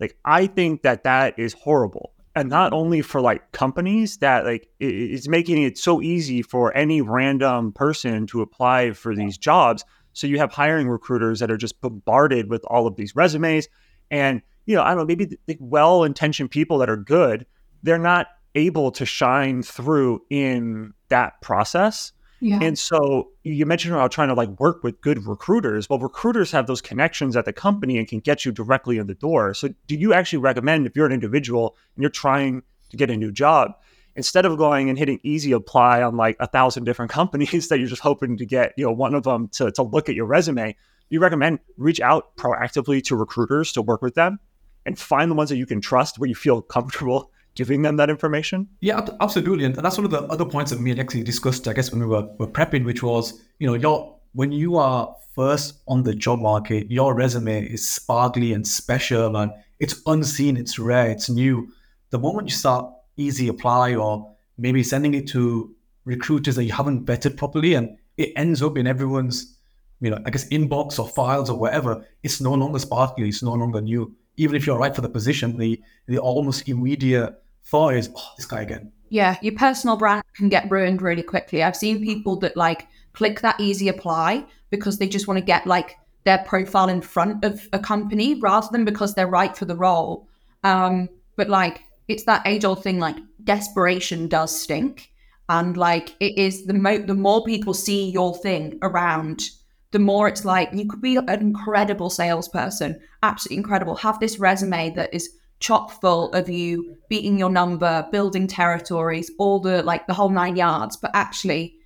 Like, 0.00 0.16
I 0.24 0.46
think 0.46 0.82
that 0.82 1.04
that 1.04 1.38
is 1.38 1.52
horrible. 1.52 2.12
And 2.36 2.48
not 2.48 2.72
only 2.72 3.00
for 3.00 3.20
like 3.20 3.52
companies 3.52 4.18
that 4.18 4.44
like 4.44 4.68
it's 4.80 5.28
making 5.28 5.62
it 5.62 5.78
so 5.78 6.02
easy 6.02 6.42
for 6.42 6.76
any 6.76 7.00
random 7.00 7.72
person 7.72 8.26
to 8.28 8.42
apply 8.42 8.90
for 8.90 9.14
these 9.14 9.38
jobs. 9.38 9.84
So 10.14 10.26
you 10.26 10.38
have 10.38 10.52
hiring 10.52 10.88
recruiters 10.88 11.38
that 11.38 11.50
are 11.50 11.56
just 11.56 11.80
bombarded 11.80 12.50
with 12.50 12.64
all 12.66 12.88
of 12.88 12.96
these 12.96 13.14
resumes. 13.14 13.68
And 14.10 14.42
you 14.66 14.74
know 14.74 14.82
i 14.82 14.88
don't 14.88 14.98
know 14.98 15.04
maybe 15.04 15.36
the 15.46 15.56
well-intentioned 15.60 16.50
people 16.50 16.78
that 16.78 16.90
are 16.90 16.96
good 16.96 17.46
they're 17.82 17.98
not 17.98 18.28
able 18.54 18.90
to 18.92 19.04
shine 19.04 19.62
through 19.62 20.22
in 20.30 20.92
that 21.08 21.40
process 21.40 22.12
yeah. 22.40 22.58
And 22.60 22.78
so 22.78 23.30
you 23.42 23.64
mentioned 23.64 23.94
about 23.94 24.12
trying 24.12 24.28
to 24.28 24.34
like 24.34 24.48
work 24.60 24.82
with 24.82 25.00
good 25.00 25.26
recruiters. 25.26 25.88
Well, 25.88 25.98
recruiters 25.98 26.50
have 26.52 26.66
those 26.66 26.82
connections 26.82 27.36
at 27.36 27.44
the 27.44 27.52
company 27.52 27.98
and 27.98 28.06
can 28.06 28.20
get 28.20 28.44
you 28.44 28.52
directly 28.52 28.98
in 28.98 29.06
the 29.06 29.14
door. 29.14 29.54
So 29.54 29.68
do 29.86 29.96
you 29.96 30.12
actually 30.12 30.40
recommend 30.40 30.86
if 30.86 30.94
you're 30.94 31.06
an 31.06 31.12
individual 31.12 31.76
and 31.94 32.02
you're 32.02 32.10
trying 32.10 32.62
to 32.90 32.96
get 32.96 33.10
a 33.10 33.16
new 33.16 33.32
job, 33.32 33.72
instead 34.16 34.44
of 34.44 34.58
going 34.58 34.88
and 34.88 34.98
hitting 34.98 35.20
easy 35.22 35.52
apply 35.52 36.02
on 36.02 36.16
like 36.16 36.36
a 36.40 36.46
thousand 36.46 36.84
different 36.84 37.10
companies 37.20 37.68
that 37.68 37.78
you're 37.78 37.88
just 37.88 38.02
hoping 38.02 38.36
to 38.36 38.46
get, 38.46 38.72
you 38.76 38.84
know, 38.84 38.92
one 38.92 39.14
of 39.14 39.22
them 39.22 39.48
to, 39.48 39.70
to 39.72 39.82
look 39.82 40.08
at 40.08 40.14
your 40.14 40.26
resume, 40.26 40.72
do 40.72 40.76
you 41.10 41.20
recommend 41.20 41.60
reach 41.76 42.00
out 42.00 42.36
proactively 42.36 43.02
to 43.04 43.16
recruiters 43.16 43.72
to 43.72 43.82
work 43.82 44.02
with 44.02 44.14
them 44.14 44.38
and 44.86 44.98
find 44.98 45.30
the 45.30 45.34
ones 45.34 45.50
that 45.50 45.56
you 45.56 45.66
can 45.66 45.80
trust 45.80 46.18
where 46.18 46.28
you 46.28 46.34
feel 46.34 46.60
comfortable 46.62 47.30
giving 47.54 47.82
them 47.82 47.96
that 47.96 48.10
information? 48.10 48.68
Yeah, 48.80 49.06
absolutely. 49.20 49.64
And 49.64 49.74
that's 49.74 49.96
one 49.96 50.04
of 50.04 50.10
the 50.10 50.22
other 50.22 50.44
points 50.44 50.70
that 50.70 50.80
me 50.80 50.90
and 50.90 51.00
actually 51.00 51.22
discussed, 51.22 51.68
I 51.68 51.72
guess, 51.72 51.90
when 51.90 52.00
we 52.00 52.06
were, 52.06 52.28
were 52.38 52.46
prepping, 52.46 52.84
which 52.84 53.02
was, 53.02 53.40
you 53.58 53.66
know, 53.66 53.74
your 53.74 54.14
when 54.32 54.50
you 54.50 54.76
are 54.76 55.14
first 55.34 55.80
on 55.88 56.02
the 56.02 56.14
job 56.14 56.40
market, 56.40 56.90
your 56.90 57.14
resume 57.14 57.64
is 57.66 57.88
sparkly 57.88 58.52
and 58.52 58.66
special 58.66 59.36
and 59.36 59.52
it's 59.80 60.02
unseen, 60.06 60.56
it's 60.56 60.78
rare, 60.78 61.10
it's 61.10 61.30
new. 61.30 61.68
The 62.10 62.18
moment 62.18 62.48
you 62.48 62.54
start 62.54 62.92
easy 63.16 63.48
apply 63.48 63.94
or 63.94 64.34
maybe 64.58 64.82
sending 64.82 65.14
it 65.14 65.28
to 65.28 65.74
recruiters 66.04 66.56
that 66.56 66.64
you 66.64 66.72
haven't 66.72 67.06
vetted 67.06 67.36
properly 67.36 67.74
and 67.74 67.96
it 68.16 68.32
ends 68.36 68.62
up 68.62 68.76
in 68.76 68.86
everyone's, 68.86 69.56
you 70.00 70.10
know, 70.10 70.18
I 70.26 70.30
guess 70.30 70.48
inbox 70.48 70.98
or 70.98 71.08
files 71.08 71.50
or 71.50 71.58
whatever, 71.58 72.04
it's 72.22 72.40
no 72.40 72.52
longer 72.52 72.78
sparkly, 72.78 73.28
it's 73.28 73.42
no 73.42 73.52
longer 73.52 73.80
new. 73.80 74.14
Even 74.36 74.56
if 74.56 74.66
you're 74.66 74.78
right 74.78 74.94
for 74.94 75.00
the 75.00 75.08
position, 75.08 75.56
the 75.56 75.80
the 76.06 76.18
almost 76.18 76.68
immediate 76.68 77.40
thought 77.64 77.94
is, 77.94 78.10
oh, 78.14 78.32
this 78.36 78.46
guy 78.46 78.62
again. 78.62 78.92
Yeah, 79.08 79.36
your 79.42 79.54
personal 79.54 79.96
brand 79.96 80.24
can 80.34 80.48
get 80.48 80.70
ruined 80.70 81.02
really 81.02 81.22
quickly. 81.22 81.62
I've 81.62 81.76
seen 81.76 82.02
people 82.02 82.36
that 82.40 82.56
like 82.56 82.86
click 83.12 83.40
that 83.40 83.60
easy 83.60 83.88
apply 83.88 84.46
because 84.70 84.98
they 84.98 85.08
just 85.08 85.28
want 85.28 85.38
to 85.38 85.44
get 85.44 85.66
like 85.66 85.96
their 86.24 86.38
profile 86.38 86.88
in 86.88 87.00
front 87.00 87.44
of 87.44 87.68
a 87.72 87.78
company 87.78 88.40
rather 88.40 88.68
than 88.72 88.84
because 88.84 89.14
they're 89.14 89.26
right 89.26 89.56
for 89.56 89.66
the 89.66 89.76
role. 89.76 90.28
Um, 90.62 91.08
but 91.36 91.48
like 91.48 91.80
it's 92.08 92.24
that 92.24 92.46
age 92.46 92.64
old 92.64 92.82
thing 92.82 92.98
like 92.98 93.16
desperation 93.44 94.28
does 94.28 94.58
stink. 94.58 95.10
And 95.48 95.76
like 95.76 96.16
it 96.20 96.38
is 96.38 96.66
the 96.66 96.74
mo 96.74 96.98
the 96.98 97.14
more 97.14 97.44
people 97.44 97.74
see 97.74 98.10
your 98.10 98.34
thing 98.34 98.78
around, 98.82 99.42
the 99.90 99.98
more 99.98 100.26
it's 100.26 100.44
like 100.44 100.70
you 100.72 100.88
could 100.88 101.02
be 101.02 101.16
an 101.16 101.28
incredible 101.28 102.10
salesperson, 102.10 103.00
absolutely 103.22 103.58
incredible. 103.58 103.94
Have 103.96 104.18
this 104.20 104.38
resume 104.38 104.90
that 104.94 105.12
is 105.12 105.28
chock 105.60 106.00
full 106.00 106.32
of 106.32 106.48
you 106.48 106.96
beating 107.08 107.38
your 107.38 107.50
number, 107.50 108.06
building 108.12 108.46
territories, 108.46 109.30
all 109.38 109.60
the 109.60 109.82
like 109.82 110.06
the 110.06 110.14
whole 110.14 110.28
nine 110.28 110.56
yards. 110.56 110.96
But 110.96 111.12
actually, 111.14 111.76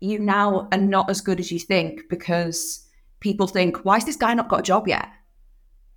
you 0.00 0.18
now 0.18 0.68
are 0.72 0.78
not 0.78 1.10
as 1.10 1.20
good 1.20 1.40
as 1.40 1.50
you 1.50 1.58
think 1.58 2.02
because 2.08 2.86
people 3.20 3.46
think, 3.46 3.84
why 3.84 3.94
has 3.94 4.04
this 4.04 4.16
guy 4.16 4.34
not 4.34 4.48
got 4.48 4.60
a 4.60 4.64
job 4.64 4.86
yet? 4.86 5.08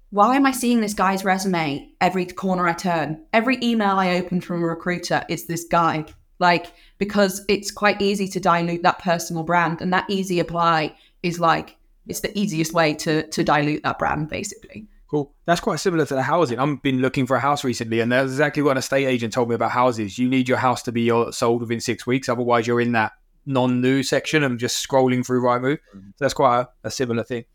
Why 0.09 0.37
am 0.37 0.45
I 0.45 0.51
seeing 0.51 0.79
this 0.79 0.93
guy's 0.93 1.25
resume 1.25 1.91
every 1.99 2.25
corner 2.25 2.67
I 2.67 2.73
turn? 2.73 3.25
Every 3.33 3.57
email 3.61 3.97
I 3.97 4.15
open 4.15 4.39
from 4.39 4.63
a 4.63 4.67
recruiter 4.67 5.23
is 5.27 5.47
this 5.47 5.65
guy. 5.65 6.05
Like, 6.39 6.67
because 6.97 7.43
it's 7.49 7.71
quite 7.71 8.01
easy 8.01 8.27
to 8.29 8.39
dilute 8.39 8.83
that 8.83 8.99
personal 8.99 9.43
brand. 9.43 9.81
And 9.81 9.91
that 9.91 10.09
easy 10.09 10.39
apply 10.39 10.95
is 11.23 11.39
like, 11.39 11.75
it's 12.07 12.21
the 12.21 12.37
easiest 12.39 12.73
way 12.73 12.93
to 12.93 13.27
to 13.27 13.43
dilute 13.43 13.83
that 13.83 13.99
brand, 13.99 14.29
basically. 14.29 14.87
Cool. 15.09 15.33
That's 15.45 15.61
quite 15.61 15.79
similar 15.79 16.05
to 16.05 16.15
the 16.15 16.23
housing. 16.23 16.59
I've 16.59 16.81
been 16.81 17.01
looking 17.01 17.25
for 17.25 17.37
a 17.37 17.39
house 17.39 17.63
recently, 17.63 18.01
and 18.01 18.11
that's 18.11 18.31
exactly 18.31 18.61
what 18.61 18.71
an 18.71 18.77
estate 18.77 19.05
agent 19.05 19.31
told 19.31 19.47
me 19.47 19.55
about 19.55 19.71
houses. 19.71 20.19
You 20.19 20.27
need 20.27 20.49
your 20.49 20.57
house 20.57 20.83
to 20.83 20.91
be 20.91 21.09
sold 21.31 21.61
within 21.61 21.79
six 21.79 22.05
weeks, 22.05 22.27
otherwise 22.27 22.67
you're 22.67 22.81
in 22.81 22.91
that 22.91 23.13
non-new 23.45 24.03
section 24.03 24.43
and 24.43 24.59
just 24.59 24.85
scrolling 24.85 25.25
through 25.25 25.41
Rightmove. 25.41 25.79
Mm-hmm. 25.95 26.09
So 26.09 26.25
that's 26.25 26.33
quite 26.33 26.59
a, 26.59 26.69
a 26.83 26.91
similar 26.91 27.23
thing. 27.23 27.45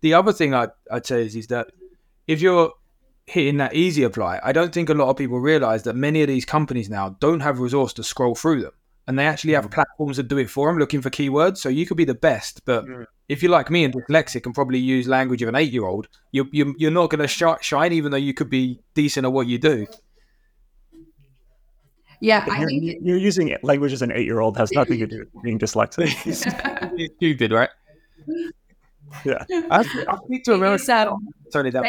The 0.00 0.14
other 0.14 0.32
thing 0.32 0.54
I'd, 0.54 0.70
I'd 0.90 1.04
say 1.04 1.26
is, 1.26 1.36
is 1.36 1.48
that 1.48 1.68
if 2.26 2.40
you're 2.40 2.72
hitting 3.26 3.58
that 3.58 3.74
easy 3.74 4.02
apply, 4.02 4.40
I 4.42 4.52
don't 4.52 4.72
think 4.72 4.88
a 4.88 4.94
lot 4.94 5.10
of 5.10 5.16
people 5.16 5.38
realize 5.38 5.82
that 5.82 5.96
many 5.96 6.22
of 6.22 6.28
these 6.28 6.46
companies 6.46 6.88
now 6.88 7.10
don't 7.20 7.40
have 7.40 7.60
resource 7.60 7.92
to 7.94 8.02
scroll 8.02 8.34
through 8.34 8.62
them. 8.62 8.72
And 9.08 9.18
they 9.18 9.26
actually 9.26 9.52
have 9.52 9.68
mm. 9.68 9.72
platforms 9.72 10.16
that 10.16 10.28
do 10.28 10.38
it 10.38 10.50
for 10.50 10.68
them, 10.68 10.78
looking 10.78 11.00
for 11.00 11.10
keywords. 11.10 11.58
So 11.58 11.68
you 11.68 11.86
could 11.86 11.96
be 11.96 12.04
the 12.04 12.14
best, 12.14 12.64
but 12.64 12.84
mm. 12.84 13.06
if 13.28 13.42
you're 13.42 13.52
like 13.52 13.70
me 13.70 13.84
and 13.84 13.94
dyslexic 13.94 14.46
and 14.46 14.54
probably 14.54 14.78
use 14.78 15.06
language 15.06 15.42
of 15.42 15.48
an 15.48 15.54
eight-year-old, 15.54 16.08
you're, 16.32 16.46
you're, 16.50 16.74
you're 16.76 16.90
not 16.90 17.10
going 17.10 17.20
to 17.20 17.28
sh- 17.28 17.62
shine, 17.62 17.92
even 17.92 18.10
though 18.10 18.16
you 18.16 18.34
could 18.34 18.50
be 18.50 18.80
decent 18.94 19.24
at 19.24 19.32
what 19.32 19.46
you 19.46 19.58
do. 19.58 19.86
Yeah, 22.20 22.44
I 22.50 22.60
You're, 22.60 22.68
think 22.68 22.98
you're 23.02 23.16
using 23.16 23.56
language 23.62 23.92
as 23.92 24.02
an 24.02 24.12
eight 24.12 24.24
year 24.24 24.40
old 24.40 24.56
has 24.56 24.72
nothing 24.72 24.98
to 25.00 25.06
do 25.06 25.18
with 25.18 25.42
being 25.42 25.58
dyslexic. 25.58 26.14
It's 26.98 27.14
stupid, 27.16 27.52
right? 27.52 27.68
yeah. 29.24 29.44
I, 29.70 29.84
I 30.08 30.16
speak 30.24 30.44
to 30.44 30.54
American. 30.54 30.74
it's, 30.74 31.52
Turn 31.52 31.66
it 31.66 31.72
down. 31.72 31.84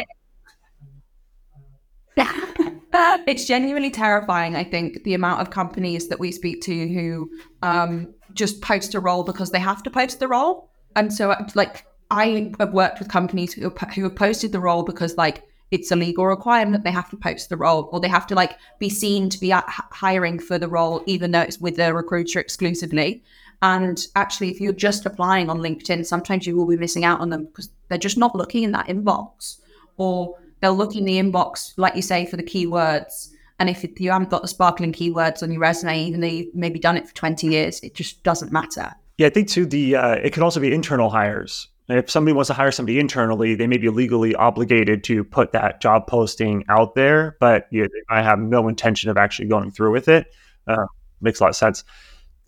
it's 3.26 3.44
genuinely 3.44 3.90
terrifying. 3.90 4.56
I 4.56 4.64
think 4.64 5.04
the 5.04 5.14
amount 5.14 5.40
of 5.40 5.50
companies 5.50 6.08
that 6.08 6.18
we 6.18 6.32
speak 6.32 6.62
to 6.62 6.88
who 6.88 7.30
um, 7.62 8.14
just 8.34 8.62
post 8.62 8.94
a 8.94 9.00
role 9.00 9.24
because 9.24 9.50
they 9.50 9.58
have 9.58 9.82
to 9.82 9.90
post 9.90 10.20
the 10.20 10.28
role, 10.28 10.70
and 10.96 11.12
so 11.12 11.34
like 11.54 11.86
I 12.10 12.52
have 12.58 12.72
worked 12.72 12.98
with 12.98 13.08
companies 13.08 13.52
who 13.52 13.68
who 13.94 14.02
have 14.04 14.16
posted 14.16 14.52
the 14.52 14.60
role 14.60 14.82
because 14.82 15.16
like 15.16 15.44
it's 15.70 15.90
a 15.90 15.96
legal 15.96 16.26
requirement 16.26 16.72
that 16.72 16.88
they 16.88 16.94
have 16.94 17.10
to 17.10 17.16
post 17.16 17.50
the 17.50 17.56
role 17.56 17.90
or 17.92 18.00
they 18.00 18.08
have 18.08 18.26
to 18.28 18.34
like 18.34 18.56
be 18.78 18.88
seen 18.88 19.28
to 19.28 19.38
be 19.38 19.52
hiring 19.52 20.38
for 20.38 20.58
the 20.58 20.68
role 20.68 21.02
even 21.04 21.30
though 21.32 21.42
it's 21.42 21.58
with 21.58 21.76
the 21.76 21.92
recruiter 21.92 22.40
exclusively. 22.40 23.22
And 23.60 24.06
actually, 24.14 24.50
if 24.50 24.60
you're 24.60 24.72
just 24.72 25.04
applying 25.04 25.50
on 25.50 25.58
LinkedIn, 25.58 26.06
sometimes 26.06 26.46
you 26.46 26.56
will 26.56 26.66
be 26.66 26.76
missing 26.76 27.04
out 27.04 27.20
on 27.20 27.30
them 27.30 27.46
because 27.46 27.70
they're 27.88 27.98
just 27.98 28.16
not 28.16 28.34
looking 28.34 28.62
in 28.62 28.72
that 28.72 28.86
inbox 28.86 29.58
or 29.96 30.38
they'll 30.60 30.74
look 30.74 30.96
in 30.96 31.04
the 31.04 31.18
inbox, 31.18 31.74
like 31.76 31.94
you 31.94 32.02
say, 32.02 32.26
for 32.26 32.36
the 32.36 32.42
keywords. 32.42 33.30
And 33.58 33.68
if 33.68 33.84
you 34.00 34.10
haven't 34.10 34.30
got 34.30 34.42
the 34.42 34.48
sparkling 34.48 34.92
keywords 34.92 35.42
on 35.42 35.50
your 35.50 35.60
resume, 35.60 36.04
even 36.04 36.20
though 36.20 36.28
you've 36.28 36.54
maybe 36.54 36.78
done 36.78 36.96
it 36.96 37.08
for 37.08 37.14
20 37.14 37.46
years, 37.48 37.80
it 37.80 37.94
just 37.94 38.22
doesn't 38.22 38.52
matter. 38.52 38.92
Yeah, 39.16 39.26
I 39.26 39.30
think 39.30 39.48
too. 39.48 39.66
The 39.66 39.96
uh, 39.96 40.14
it 40.14 40.32
can 40.32 40.44
also 40.44 40.60
be 40.60 40.72
internal 40.72 41.10
hires. 41.10 41.68
If 41.88 42.10
somebody 42.10 42.34
wants 42.34 42.48
to 42.48 42.54
hire 42.54 42.70
somebody 42.70 43.00
internally, 43.00 43.54
they 43.54 43.66
may 43.66 43.78
be 43.78 43.88
legally 43.88 44.34
obligated 44.34 45.02
to 45.04 45.24
put 45.24 45.52
that 45.52 45.80
job 45.80 46.06
posting 46.06 46.64
out 46.68 46.94
there, 46.94 47.36
but 47.40 47.66
you 47.70 47.82
know, 47.82 47.88
I 48.10 48.22
have 48.22 48.38
no 48.38 48.68
intention 48.68 49.10
of 49.10 49.16
actually 49.16 49.48
going 49.48 49.70
through 49.70 49.92
with 49.92 50.06
it. 50.06 50.26
Uh, 50.66 50.84
makes 51.20 51.40
a 51.40 51.44
lot 51.44 51.50
of 51.50 51.56
sense. 51.56 51.84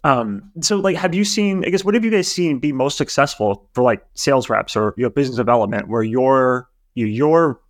Um, 0.04 0.50
so, 0.60 0.76
like, 0.76 0.96
have 0.96 1.14
you 1.14 1.24
seen? 1.24 1.64
I 1.64 1.70
guess 1.70 1.84
what 1.84 1.94
have 1.94 2.04
you 2.04 2.10
guys 2.10 2.30
seen 2.30 2.58
be 2.58 2.72
most 2.72 2.96
successful 2.96 3.68
for 3.74 3.82
like 3.82 4.04
sales 4.14 4.48
reps 4.48 4.76
or 4.76 4.94
you 4.96 5.04
know, 5.04 5.10
business 5.10 5.36
development, 5.36 5.88
where 5.88 6.02
your 6.02 6.68
you, 6.94 7.06
your 7.06 7.60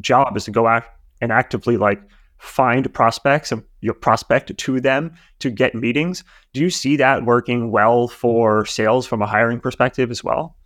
job 0.00 0.36
is 0.36 0.44
to 0.44 0.50
go 0.50 0.66
out 0.66 0.84
and 1.20 1.32
actively 1.32 1.76
like 1.76 2.00
find 2.38 2.92
prospects 2.94 3.50
and 3.50 3.62
your 3.80 3.94
prospect 3.94 4.56
to 4.56 4.80
them 4.80 5.12
to 5.40 5.50
get 5.50 5.74
meetings. 5.74 6.22
Do 6.52 6.60
you 6.60 6.70
see 6.70 6.96
that 6.96 7.24
working 7.24 7.70
well 7.70 8.08
for 8.08 8.64
sales 8.64 9.06
from 9.06 9.22
a 9.22 9.26
hiring 9.26 9.60
perspective 9.60 10.10
as 10.10 10.22
well? 10.22 10.56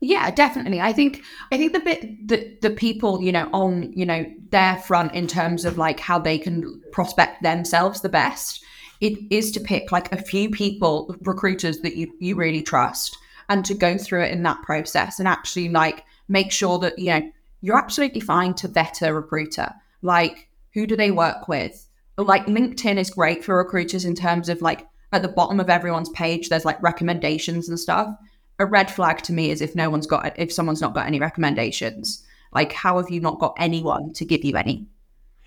Yeah, 0.00 0.32
definitely. 0.32 0.80
I 0.80 0.92
think 0.92 1.22
I 1.52 1.56
think 1.56 1.72
the 1.72 1.80
bit 1.80 2.28
that 2.28 2.60
the 2.60 2.70
people, 2.70 3.22
you 3.22 3.30
know, 3.30 3.48
on, 3.52 3.92
you 3.92 4.04
know, 4.04 4.26
their 4.50 4.76
front 4.78 5.14
in 5.14 5.28
terms 5.28 5.64
of 5.64 5.78
like 5.78 6.00
how 6.00 6.18
they 6.18 6.38
can 6.38 6.82
prospect 6.90 7.44
themselves 7.44 8.00
the 8.00 8.08
best, 8.08 8.64
it 9.00 9.16
is 9.30 9.52
to 9.52 9.60
pick 9.60 9.92
like 9.92 10.12
a 10.12 10.20
few 10.20 10.50
people, 10.50 11.14
recruiters 11.22 11.78
that 11.80 11.94
you, 11.94 12.12
you 12.18 12.34
really 12.34 12.62
trust 12.62 13.16
and 13.48 13.64
to 13.64 13.74
go 13.74 13.96
through 13.96 14.24
it 14.24 14.32
in 14.32 14.42
that 14.42 14.60
process 14.62 15.20
and 15.20 15.28
actually 15.28 15.68
like 15.68 16.04
make 16.26 16.50
sure 16.50 16.80
that, 16.80 16.98
you 16.98 17.10
know, 17.10 17.30
you're 17.62 17.78
absolutely 17.78 18.20
fine 18.20 18.52
to 18.54 18.68
vet 18.68 19.00
a 19.00 19.14
recruiter. 19.14 19.72
Like, 20.02 20.48
who 20.74 20.86
do 20.86 20.96
they 20.96 21.10
work 21.10 21.48
with? 21.48 21.88
Like, 22.18 22.46
LinkedIn 22.46 22.98
is 22.98 23.08
great 23.08 23.42
for 23.42 23.56
recruiters 23.56 24.04
in 24.04 24.14
terms 24.14 24.48
of 24.48 24.60
like 24.60 24.86
at 25.12 25.22
the 25.22 25.28
bottom 25.28 25.60
of 25.60 25.70
everyone's 25.70 26.08
page, 26.10 26.48
there's 26.48 26.64
like 26.64 26.82
recommendations 26.82 27.68
and 27.68 27.78
stuff. 27.78 28.14
A 28.58 28.66
red 28.66 28.90
flag 28.90 29.18
to 29.22 29.32
me 29.32 29.50
is 29.50 29.60
if 29.60 29.74
no 29.74 29.90
one's 29.90 30.06
got, 30.06 30.38
if 30.38 30.52
someone's 30.52 30.80
not 30.80 30.94
got 30.94 31.06
any 31.06 31.20
recommendations. 31.20 32.24
Like, 32.52 32.72
how 32.72 32.98
have 32.98 33.10
you 33.10 33.20
not 33.20 33.38
got 33.38 33.54
anyone 33.58 34.12
to 34.14 34.24
give 34.24 34.44
you 34.44 34.56
any? 34.56 34.86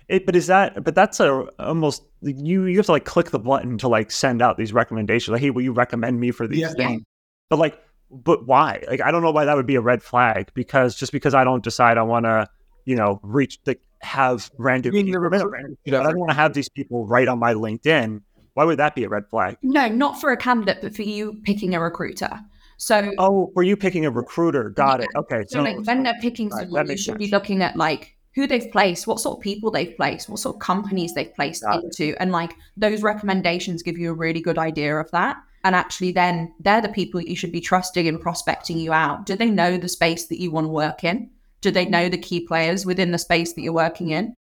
It, 0.08 0.24
but 0.24 0.36
is 0.36 0.46
that? 0.46 0.84
But 0.84 0.94
that's 0.94 1.18
a 1.18 1.46
almost 1.58 2.04
you. 2.22 2.64
You 2.64 2.76
have 2.76 2.86
to 2.86 2.92
like 2.92 3.04
click 3.04 3.30
the 3.30 3.38
button 3.40 3.76
to 3.78 3.88
like 3.88 4.10
send 4.10 4.40
out 4.40 4.56
these 4.56 4.72
recommendations. 4.72 5.32
Like, 5.32 5.40
hey, 5.40 5.50
will 5.50 5.62
you 5.62 5.72
recommend 5.72 6.20
me 6.20 6.30
for 6.30 6.46
these 6.46 6.60
Yeah. 6.60 6.72
things? 6.74 7.02
But 7.48 7.58
like, 7.58 7.80
but 8.10 8.46
why? 8.46 8.82
Like, 8.88 9.00
I 9.00 9.10
don't 9.10 9.22
know 9.22 9.30
why 9.30 9.44
that 9.44 9.56
would 9.56 9.66
be 9.66 9.74
a 9.76 9.80
red 9.80 10.02
flag. 10.02 10.50
Because 10.54 10.94
just 10.94 11.12
because 11.12 11.34
I 11.34 11.44
don't 11.44 11.62
decide 11.64 11.98
I 11.98 12.02
want 12.02 12.24
to, 12.26 12.48
you 12.84 12.96
know, 12.96 13.20
reach 13.22 13.58
the 13.64 13.76
have 14.02 14.50
random. 14.58 14.94
You 14.94 15.04
mean 15.04 15.12
the 15.12 15.18
people- 15.18 15.46
recruit- 15.48 15.78
but 15.84 15.94
I 15.94 16.02
don't 16.10 16.18
want 16.18 16.30
to 16.30 16.36
have 16.36 16.52
these 16.52 16.68
people 16.68 17.06
right 17.06 17.26
on 17.28 17.38
my 17.38 17.54
LinkedIn. 17.54 18.20
Why 18.54 18.64
would 18.64 18.78
that 18.78 18.94
be 18.94 19.04
a 19.04 19.08
red 19.08 19.24
flag? 19.28 19.56
No, 19.62 19.88
not 19.88 20.20
for 20.20 20.30
a 20.32 20.36
candidate, 20.36 20.78
but 20.82 20.94
for 20.96 21.02
you 21.02 21.40
picking 21.44 21.74
a 21.74 21.80
recruiter. 21.80 22.40
So, 22.78 23.10
Oh, 23.18 23.50
were 23.54 23.62
you 23.62 23.76
picking 23.76 24.04
a 24.06 24.10
recruiter? 24.10 24.70
Got 24.70 25.00
it. 25.00 25.08
Okay. 25.16 25.44
so 25.48 25.62
like 25.62 25.84
when 25.86 26.02
they're 26.02 26.14
picking 26.20 26.48
Right, 26.50 26.60
someone, 26.62 26.84
you 26.84 26.88
makes 26.88 27.02
should 27.02 27.18
be 27.18 27.28
looking 27.30 27.62
at 27.62 27.76
like 27.76 28.15
who 28.36 28.46
they've 28.46 28.70
placed, 28.70 29.06
what 29.06 29.18
sort 29.18 29.38
of 29.38 29.42
people 29.42 29.70
they've 29.70 29.96
placed, 29.96 30.28
what 30.28 30.38
sort 30.38 30.54
of 30.54 30.60
companies 30.60 31.14
they've 31.14 31.34
placed 31.34 31.62
Got 31.62 31.82
it. 31.82 31.84
into, 31.84 32.14
and 32.20 32.30
like 32.30 32.52
those 32.76 33.02
recommendations 33.02 33.82
give 33.82 33.98
you 33.98 34.10
a 34.10 34.14
really 34.14 34.40
good 34.40 34.58
idea 34.58 34.94
of 34.96 35.10
that. 35.10 35.38
And 35.64 35.74
actually, 35.74 36.12
then 36.12 36.54
they're 36.60 36.82
the 36.82 36.90
people 36.90 37.20
you 37.20 37.34
should 37.34 37.50
be 37.50 37.62
trusting 37.62 38.06
and 38.06 38.20
prospecting 38.20 38.78
you 38.78 38.92
out. 38.92 39.26
Do 39.26 39.34
they 39.34 39.50
know 39.50 39.78
the 39.78 39.88
space 39.88 40.26
that 40.26 40.38
you 40.38 40.52
want 40.52 40.66
to 40.66 40.68
work 40.68 41.02
in? 41.02 41.30
Do 41.62 41.70
they 41.70 41.86
know 41.86 42.08
the 42.08 42.18
key 42.18 42.46
players 42.46 42.86
within 42.86 43.10
the 43.10 43.18
space 43.18 43.54
that 43.54 43.62
you're 43.62 43.72
working 43.72 44.10
in? 44.10 44.34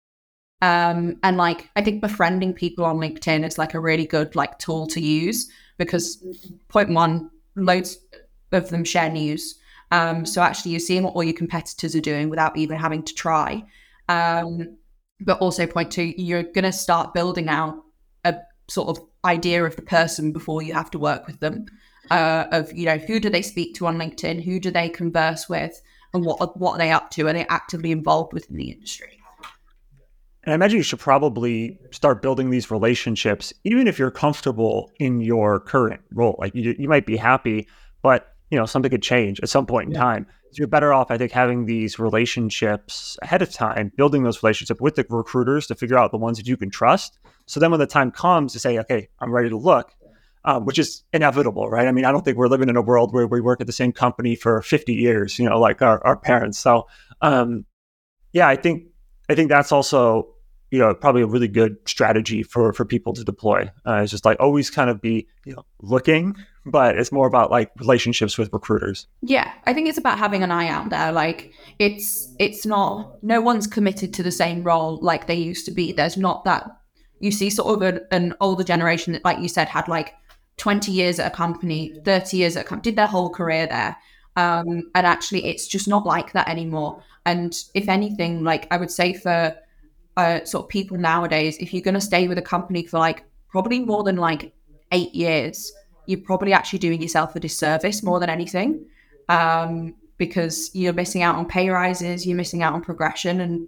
Um, 0.61 1.17
and 1.23 1.37
like, 1.37 1.69
I 1.75 1.81
think 1.81 2.01
befriending 2.01 2.53
people 2.53 2.83
on 2.83 2.97
LinkedIn 2.97 3.45
is 3.45 3.57
like 3.57 3.73
a 3.73 3.79
really 3.79 4.05
good 4.05 4.35
like 4.35 4.57
tool 4.59 4.87
to 4.87 4.99
use 4.99 5.49
because 5.77 6.21
point 6.67 6.89
one, 6.89 7.29
loads 7.55 7.99
of 8.51 8.69
them 8.69 8.83
share 8.83 9.09
news. 9.09 9.59
Um, 9.91 10.25
so 10.25 10.41
actually, 10.41 10.71
you're 10.71 10.79
seeing 10.79 11.03
what 11.03 11.13
all 11.13 11.23
your 11.23 11.33
competitors 11.33 11.95
are 11.95 12.01
doing 12.01 12.29
without 12.29 12.57
even 12.57 12.77
having 12.77 13.03
to 13.03 13.13
try. 13.13 13.63
Um, 14.13 14.77
but 15.19 15.39
also, 15.39 15.65
point 15.67 15.91
two, 15.91 16.13
you're 16.17 16.43
going 16.43 16.63
to 16.63 16.71
start 16.71 17.13
building 17.13 17.47
out 17.47 17.75
a 18.23 18.35
sort 18.69 18.89
of 18.89 19.03
idea 19.25 19.63
of 19.63 19.75
the 19.75 19.81
person 19.81 20.31
before 20.31 20.61
you 20.61 20.73
have 20.73 20.91
to 20.91 20.99
work 20.99 21.27
with 21.27 21.39
them. 21.39 21.65
Uh, 22.11 22.45
of 22.51 22.73
you 22.73 22.85
know, 22.85 22.97
who 22.97 23.19
do 23.19 23.29
they 23.29 23.41
speak 23.41 23.75
to 23.75 23.87
on 23.87 23.97
LinkedIn? 23.97 24.43
Who 24.43 24.59
do 24.59 24.71
they 24.71 24.89
converse 24.89 25.47
with? 25.47 25.81
And 26.13 26.25
what 26.25 26.59
what 26.59 26.73
are 26.73 26.77
they 26.77 26.91
up 26.91 27.09
to? 27.11 27.27
Are 27.27 27.33
they 27.33 27.47
actively 27.47 27.91
involved 27.91 28.33
within 28.33 28.57
the 28.57 28.71
industry? 28.71 29.19
And 30.43 30.51
I 30.51 30.55
imagine 30.55 30.77
you 30.77 30.83
should 30.83 30.99
probably 30.99 31.79
start 31.91 32.21
building 32.21 32.49
these 32.49 32.69
relationships, 32.69 33.53
even 33.63 33.87
if 33.87 33.97
you're 33.97 34.11
comfortable 34.11 34.91
in 34.99 35.21
your 35.21 35.61
current 35.61 36.01
role. 36.11 36.35
Like 36.37 36.53
you, 36.53 36.75
you 36.77 36.89
might 36.89 37.05
be 37.05 37.15
happy, 37.15 37.67
but 38.01 38.35
you 38.51 38.57
know 38.57 38.65
something 38.65 38.91
could 38.91 39.01
change 39.01 39.39
at 39.39 39.49
some 39.49 39.65
point 39.65 39.89
in 39.89 39.95
time. 39.95 40.27
You're 40.57 40.67
better 40.67 40.93
off, 40.93 41.11
I 41.11 41.17
think, 41.17 41.31
having 41.31 41.65
these 41.65 41.99
relationships 41.99 43.17
ahead 43.21 43.41
of 43.41 43.51
time, 43.51 43.91
building 43.95 44.23
those 44.23 44.43
relationships 44.43 44.81
with 44.81 44.95
the 44.95 45.05
recruiters 45.09 45.67
to 45.67 45.75
figure 45.75 45.97
out 45.97 46.11
the 46.11 46.17
ones 46.17 46.37
that 46.37 46.47
you 46.47 46.57
can 46.57 46.69
trust. 46.69 47.19
So 47.45 47.59
then, 47.59 47.71
when 47.71 47.79
the 47.79 47.87
time 47.87 48.11
comes 48.11 48.53
to 48.53 48.59
say, 48.59 48.79
"Okay, 48.79 49.09
I'm 49.19 49.31
ready 49.31 49.49
to 49.49 49.57
look," 49.57 49.91
um, 50.45 50.65
which 50.65 50.79
is 50.79 51.03
inevitable, 51.13 51.69
right? 51.69 51.87
I 51.87 51.91
mean, 51.91 52.05
I 52.05 52.11
don't 52.11 52.23
think 52.23 52.37
we're 52.37 52.47
living 52.47 52.69
in 52.69 52.75
a 52.75 52.81
world 52.81 53.13
where 53.13 53.27
we 53.27 53.41
work 53.41 53.61
at 53.61 53.67
the 53.67 53.73
same 53.73 53.91
company 53.91 54.35
for 54.35 54.61
50 54.61 54.93
years, 54.93 55.39
you 55.39 55.47
know, 55.47 55.59
like 55.59 55.81
our, 55.81 56.05
our 56.05 56.17
parents. 56.17 56.59
So, 56.59 56.87
um, 57.21 57.65
yeah, 58.33 58.47
I 58.47 58.55
think 58.55 58.87
I 59.29 59.35
think 59.35 59.49
that's 59.49 59.71
also 59.71 60.33
you 60.73 60.79
know 60.79 60.91
probably 60.91 61.21
a 61.21 61.27
really 61.27 61.47
good 61.47 61.77
strategy 61.85 62.41
for 62.41 62.73
for 62.73 62.83
people 62.83 63.13
to 63.13 63.23
deploy. 63.23 63.69
Uh, 63.85 64.01
it's 64.01 64.09
just 64.09 64.25
like 64.25 64.39
always 64.39 64.71
kind 64.71 64.89
of 64.89 64.99
be 64.99 65.27
you 65.45 65.53
know 65.53 65.63
looking, 65.83 66.35
but 66.65 66.97
it's 66.97 67.11
more 67.11 67.27
about 67.27 67.51
like 67.51 67.69
relationships 67.77 68.39
with 68.39 68.51
recruiters. 68.51 69.05
Yeah, 69.21 69.53
I 69.67 69.73
think 69.75 69.87
it's 69.87 69.99
about 69.99 70.17
having 70.17 70.41
an 70.41 70.49
eye 70.49 70.67
out 70.67 70.89
there. 70.89 71.11
Like 71.11 71.53
it's 71.77 72.33
it's 72.39 72.65
not 72.65 73.23
no 73.23 73.39
one's 73.39 73.67
committed 73.67 74.15
to 74.15 74.23
the 74.23 74.31
same 74.31 74.63
role 74.63 74.97
like 74.99 75.27
they 75.27 75.35
used 75.35 75.67
to 75.67 75.71
be. 75.71 75.91
There's 75.91 76.17
not 76.17 76.43
that 76.45 76.65
you 77.19 77.31
see 77.31 77.51
sort 77.51 77.75
of 77.75 77.81
an, 77.83 78.01
an 78.09 78.33
older 78.41 78.63
generation 78.63 79.13
that, 79.13 79.23
like 79.23 79.37
you 79.37 79.49
said, 79.49 79.69
had 79.69 79.87
like 79.87 80.15
20 80.57 80.91
years 80.91 81.19
at 81.19 81.31
a 81.31 81.35
company, 81.35 81.93
30 82.03 82.35
years 82.35 82.57
at 82.57 82.65
a 82.65 82.67
company, 82.67 82.89
did 82.89 82.97
their 82.97 83.05
whole 83.05 83.29
career 83.29 83.67
there. 83.67 83.95
Um, 84.35 84.89
and 84.95 85.05
actually, 85.05 85.45
it's 85.45 85.67
just 85.67 85.87
not 85.87 86.03
like 86.03 86.33
that 86.33 86.49
anymore. 86.49 87.03
And 87.27 87.55
if 87.75 87.87
anything, 87.87 88.43
like 88.43 88.65
I 88.71 88.77
would 88.77 88.89
say 88.89 89.13
for 89.13 89.55
uh, 90.17 90.43
sort 90.45 90.65
of 90.65 90.69
people 90.69 90.97
nowadays, 90.97 91.57
if 91.57 91.73
you're 91.73 91.83
going 91.83 91.93
to 91.93 92.01
stay 92.01 92.27
with 92.27 92.37
a 92.37 92.41
company 92.41 92.85
for 92.85 92.99
like 92.99 93.23
probably 93.49 93.79
more 93.79 94.03
than 94.03 94.17
like 94.17 94.53
eight 94.91 95.13
years, 95.13 95.71
you're 96.05 96.19
probably 96.19 96.53
actually 96.53 96.79
doing 96.79 97.01
yourself 97.01 97.35
a 97.35 97.39
disservice 97.39 98.03
more 98.03 98.19
than 98.19 98.29
anything. 98.29 98.85
Um, 99.29 99.95
because 100.17 100.69
you're 100.73 100.93
missing 100.93 101.23
out 101.23 101.35
on 101.35 101.45
pay 101.45 101.69
rises, 101.69 102.25
you're 102.25 102.37
missing 102.37 102.61
out 102.61 102.73
on 102.73 102.81
progression. 102.81 103.41
And 103.41 103.67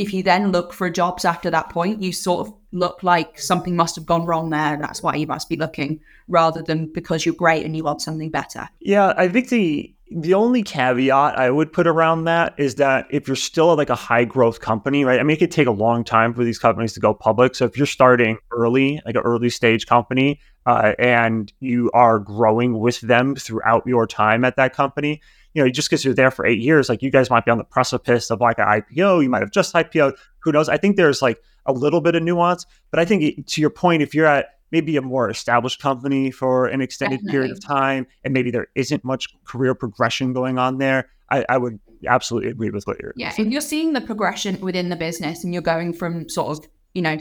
if 0.00 0.14
you 0.14 0.22
then 0.22 0.50
look 0.50 0.72
for 0.72 0.88
jobs 0.88 1.26
after 1.26 1.50
that 1.50 1.68
point, 1.68 2.02
you 2.02 2.10
sort 2.10 2.48
of 2.48 2.54
look 2.72 3.02
like 3.02 3.38
something 3.38 3.76
must 3.76 3.96
have 3.96 4.06
gone 4.06 4.24
wrong 4.24 4.48
there. 4.48 4.72
And 4.72 4.82
that's 4.82 5.02
why 5.02 5.14
you 5.14 5.26
must 5.26 5.50
be 5.50 5.56
looking 5.56 6.00
rather 6.26 6.62
than 6.62 6.90
because 6.90 7.26
you're 7.26 7.34
great 7.34 7.66
and 7.66 7.76
you 7.76 7.84
want 7.84 8.00
something 8.00 8.30
better. 8.30 8.66
Yeah, 8.80 9.12
I 9.18 9.28
think 9.28 9.50
the 9.50 9.94
the 10.12 10.34
only 10.34 10.62
caveat 10.62 11.38
I 11.38 11.50
would 11.50 11.72
put 11.72 11.86
around 11.86 12.24
that 12.24 12.54
is 12.58 12.76
that 12.76 13.06
if 13.10 13.28
you're 13.28 13.36
still 13.36 13.76
like 13.76 13.90
a 13.90 13.94
high 13.94 14.24
growth 14.24 14.60
company, 14.60 15.04
right? 15.04 15.20
I 15.20 15.22
mean, 15.22 15.36
it 15.36 15.38
could 15.38 15.52
take 15.52 15.68
a 15.68 15.72
long 15.72 16.02
time 16.02 16.32
for 16.32 16.44
these 16.44 16.58
companies 16.58 16.94
to 16.94 17.00
go 17.00 17.12
public. 17.12 17.54
So 17.54 17.66
if 17.66 17.76
you're 17.76 17.86
starting 17.86 18.38
early, 18.50 19.00
like 19.04 19.14
an 19.14 19.20
early 19.20 19.50
stage 19.50 19.86
company, 19.86 20.40
uh, 20.66 20.94
and 20.98 21.52
you 21.60 21.90
are 21.92 22.18
growing 22.18 22.78
with 22.78 23.00
them 23.02 23.36
throughout 23.36 23.86
your 23.86 24.06
time 24.06 24.44
at 24.44 24.56
that 24.56 24.74
company, 24.74 25.20
you 25.54 25.62
know, 25.62 25.68
just 25.68 25.88
because 25.88 26.04
you're 26.04 26.14
there 26.14 26.30
for 26.30 26.46
eight 26.46 26.60
years, 26.60 26.88
like 26.88 27.02
you 27.02 27.10
guys 27.10 27.30
might 27.30 27.44
be 27.44 27.50
on 27.50 27.58
the 27.58 27.64
precipice 27.64 28.30
of 28.30 28.40
like 28.40 28.58
an 28.58 28.66
IPO, 28.66 29.22
you 29.22 29.28
might 29.28 29.42
have 29.42 29.50
just 29.50 29.74
IPO'd. 29.74 30.16
Who 30.40 30.52
knows? 30.52 30.68
I 30.68 30.76
think 30.76 30.96
there's 30.96 31.22
like 31.22 31.42
a 31.66 31.72
little 31.72 32.00
bit 32.00 32.14
of 32.14 32.22
nuance, 32.22 32.66
but 32.90 33.00
I 33.00 33.04
think 33.04 33.22
eh, 33.22 33.42
to 33.44 33.60
your 33.60 33.70
point, 33.70 34.02
if 34.02 34.14
you're 34.14 34.26
at 34.26 34.60
maybe 34.70 34.96
a 34.96 35.02
more 35.02 35.28
established 35.28 35.80
company 35.80 36.30
for 36.30 36.66
an 36.66 36.80
extended 36.80 37.16
Definitely. 37.16 37.32
period 37.32 37.50
of 37.50 37.60
time, 37.60 38.06
and 38.24 38.32
maybe 38.32 38.50
there 38.50 38.68
isn't 38.74 39.04
much 39.04 39.28
career 39.44 39.74
progression 39.74 40.32
going 40.32 40.58
on 40.58 40.78
there, 40.78 41.08
I, 41.30 41.44
I 41.48 41.58
would 41.58 41.78
absolutely 42.06 42.50
agree 42.50 42.70
with 42.70 42.86
what 42.86 43.00
you're. 43.00 43.12
Saying. 43.16 43.36
Yeah, 43.36 43.46
if 43.46 43.52
you're 43.52 43.60
seeing 43.60 43.92
the 43.92 44.00
progression 44.00 44.60
within 44.60 44.88
the 44.88 44.96
business, 44.96 45.44
and 45.44 45.52
you're 45.52 45.62
going 45.62 45.92
from 45.92 46.28
sort 46.28 46.58
of 46.58 46.68
you 46.94 47.02
know 47.02 47.18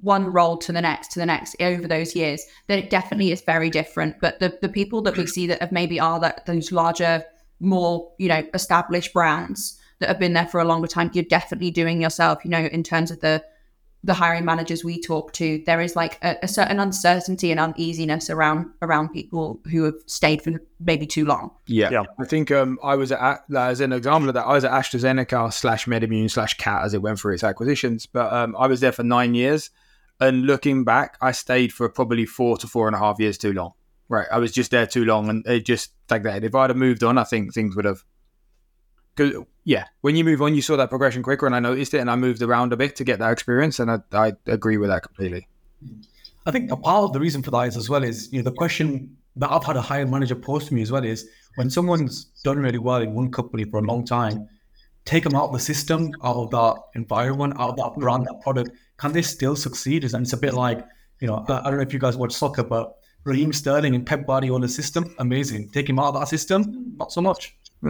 one 0.00 0.26
role 0.26 0.58
to 0.58 0.72
the 0.72 0.80
next 0.82 1.08
to 1.12 1.18
the 1.18 1.26
next 1.26 1.56
over 1.60 1.88
those 1.88 2.14
years, 2.14 2.44
then 2.66 2.78
it 2.78 2.90
definitely 2.90 3.32
is 3.32 3.40
very 3.40 3.70
different. 3.70 4.16
But 4.20 4.38
the 4.40 4.58
the 4.60 4.68
people 4.68 5.02
that 5.02 5.16
we 5.16 5.26
see 5.26 5.46
that 5.46 5.60
have 5.60 5.72
maybe 5.72 5.98
are 5.98 6.20
that 6.20 6.46
those 6.46 6.72
larger, 6.72 7.24
more 7.60 8.12
you 8.18 8.28
know 8.28 8.42
established 8.54 9.12
brands 9.12 9.78
that 10.00 10.08
have 10.08 10.18
been 10.18 10.32
there 10.32 10.46
for 10.46 10.60
a 10.60 10.64
longer 10.64 10.88
time, 10.88 11.10
you're 11.14 11.24
definitely 11.24 11.70
doing 11.70 12.02
yourself. 12.02 12.44
You 12.44 12.50
know, 12.50 12.60
in 12.66 12.82
terms 12.82 13.10
of 13.10 13.20
the 13.20 13.44
the 14.04 14.12
hiring 14.12 14.44
managers 14.44 14.84
we 14.84 15.00
talk 15.00 15.32
to, 15.32 15.62
there 15.64 15.80
is 15.80 15.96
like 15.96 16.18
a, 16.22 16.36
a, 16.42 16.48
certain 16.48 16.78
uncertainty 16.78 17.50
and 17.50 17.58
uneasiness 17.58 18.28
around 18.28 18.66
around 18.82 19.08
people 19.08 19.60
who 19.70 19.84
have 19.84 19.94
stayed 20.04 20.42
for 20.42 20.52
maybe 20.78 21.06
too 21.06 21.24
long. 21.24 21.50
Yeah, 21.66 21.88
yeah. 21.90 22.02
I 22.18 22.26
think 22.26 22.50
um, 22.50 22.78
I 22.82 22.96
was 22.96 23.12
at 23.12 23.44
as 23.56 23.80
an 23.80 23.94
example 23.94 24.28
of 24.28 24.34
that. 24.34 24.44
I 24.44 24.52
was 24.52 24.64
at 24.64 24.72
AstraZeneca 24.72 25.52
slash 25.54 25.86
MedImmune 25.86 26.30
slash 26.30 26.54
Cat 26.54 26.84
as 26.84 26.92
it 26.92 27.00
went 27.00 27.18
through 27.18 27.32
its 27.32 27.44
acquisitions, 27.44 28.04
but 28.04 28.30
um, 28.30 28.54
I 28.58 28.66
was 28.66 28.80
there 28.80 28.92
for 28.92 29.02
nine 29.04 29.34
years, 29.34 29.70
and 30.20 30.44
looking 30.44 30.84
back, 30.84 31.16
I 31.22 31.32
stayed 31.32 31.72
for 31.72 31.88
probably 31.88 32.26
four 32.26 32.58
to 32.58 32.66
four 32.66 32.86
and 32.86 32.94
a 32.94 32.98
half 32.98 33.18
years 33.18 33.38
too 33.38 33.54
long. 33.54 33.72
Right, 34.08 34.26
I 34.30 34.38
was 34.38 34.52
just 34.52 34.70
there 34.70 34.86
too 34.86 35.04
long, 35.04 35.28
and 35.28 35.46
it 35.46 35.64
just 35.64 35.92
like 36.10 36.22
that. 36.24 36.44
If 36.44 36.54
I'd 36.54 36.70
have 36.70 36.76
moved 36.76 37.02
on, 37.02 37.16
I 37.16 37.24
think 37.24 37.54
things 37.54 37.74
would 37.74 37.86
have 37.86 38.04
because 39.14 39.44
yeah, 39.64 39.84
when 40.02 40.16
you 40.16 40.24
move 40.24 40.42
on, 40.42 40.54
you 40.54 40.62
saw 40.62 40.76
that 40.76 40.90
progression 40.90 41.22
quicker, 41.22 41.46
and 41.46 41.54
I 41.54 41.60
noticed 41.60 41.94
it, 41.94 41.98
and 41.98 42.10
I 42.10 42.16
moved 42.16 42.42
around 42.42 42.72
a 42.72 42.76
bit 42.76 42.96
to 42.96 43.04
get 43.04 43.18
that 43.20 43.32
experience, 43.32 43.78
and 43.78 43.90
I, 43.90 43.98
I 44.12 44.32
agree 44.46 44.76
with 44.76 44.90
that 44.90 45.02
completely. 45.02 45.48
I 46.46 46.50
think 46.50 46.70
a 46.70 46.76
part 46.76 47.04
of 47.04 47.12
the 47.12 47.20
reason 47.20 47.42
for 47.42 47.50
that 47.52 47.68
is 47.68 47.76
as 47.76 47.88
well 47.88 48.04
is 48.04 48.30
you 48.32 48.40
know 48.40 48.44
the 48.50 48.56
question 48.56 49.16
that 49.36 49.50
I've 49.50 49.64
had 49.64 49.76
a 49.76 49.80
hiring 49.80 50.10
manager 50.10 50.34
pose 50.34 50.68
to 50.68 50.74
me 50.74 50.82
as 50.82 50.92
well 50.92 51.04
is 51.04 51.26
when 51.56 51.70
someone's 51.70 52.26
done 52.44 52.58
really 52.58 52.78
well 52.78 53.00
in 53.00 53.14
one 53.14 53.30
company 53.30 53.64
for 53.64 53.78
a 53.78 53.82
long 53.82 54.04
time, 54.04 54.48
take 55.04 55.24
them 55.24 55.34
out 55.34 55.46
of 55.46 55.52
the 55.52 55.58
system, 55.58 56.12
out 56.22 56.36
of 56.36 56.50
that 56.50 56.76
environment, 56.94 57.54
out 57.58 57.70
of 57.70 57.76
that 57.76 57.94
brand, 57.98 58.26
that 58.26 58.40
product, 58.42 58.70
can 58.98 59.12
they 59.12 59.22
still 59.22 59.56
succeed? 59.56 60.04
And 60.04 60.22
it's 60.22 60.32
a 60.32 60.36
bit 60.36 60.54
like 60.54 60.84
you 61.20 61.28
know 61.28 61.44
I 61.48 61.62
don't 61.62 61.76
know 61.76 61.82
if 61.82 61.92
you 61.92 61.98
guys 61.98 62.16
watch 62.16 62.32
soccer, 62.32 62.64
but 62.64 62.94
Raheem 63.24 63.52
Sterling 63.52 63.94
and 63.94 64.06
Pep 64.06 64.26
Guardiola's 64.26 64.74
system, 64.74 65.14
amazing. 65.18 65.70
Take 65.70 65.88
him 65.88 65.98
out 65.98 66.14
of 66.14 66.20
that 66.20 66.28
system, 66.28 66.94
not 66.98 67.12
so 67.12 67.20
much. 67.20 67.56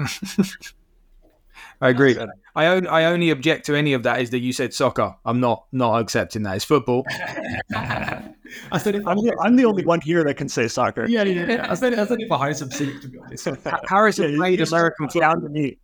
I 1.80 1.88
agree. 1.88 2.16
I 2.54 2.66
only, 2.66 2.88
I 2.88 3.04
only 3.06 3.30
object 3.30 3.66
to 3.66 3.74
any 3.74 3.92
of 3.92 4.04
that 4.04 4.20
is 4.20 4.30
that 4.30 4.38
you 4.38 4.52
said 4.52 4.72
soccer. 4.72 5.14
I'm 5.24 5.40
not 5.40 5.66
not 5.72 6.00
accepting 6.00 6.42
that. 6.44 6.56
It's 6.56 6.64
football. 6.64 7.04
I 7.74 8.78
said 8.78 8.94
I'm, 9.06 9.16
the, 9.16 9.36
I'm 9.40 9.56
the 9.56 9.64
only 9.64 9.84
one 9.84 10.00
here 10.00 10.22
that 10.24 10.34
can 10.36 10.48
say 10.48 10.68
soccer. 10.68 11.06
Yeah, 11.06 11.24
yeah. 11.24 11.46
yeah. 11.46 11.66
I 11.70 11.74
said 11.74 11.94
I 11.94 12.06
said 12.06 12.20
if 12.20 12.30
I 12.30 12.38
Harrison 12.38 12.70
Sick 12.70 13.00
to 13.02 13.08
be 13.08 13.18
honest. 13.18 13.48
Harrison 13.88 14.32
yeah, 14.32 14.36
played 14.36 14.60
American 14.60 15.08
football. 15.08 15.20
Down 15.20 15.42
to 15.42 15.48
me. 15.48 15.78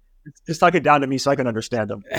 Just 0.46 0.60
talk 0.60 0.74
it 0.74 0.82
down 0.82 1.00
to 1.00 1.06
me 1.06 1.18
so 1.18 1.30
I 1.30 1.36
can 1.36 1.46
understand 1.46 1.90
him. 1.90 2.04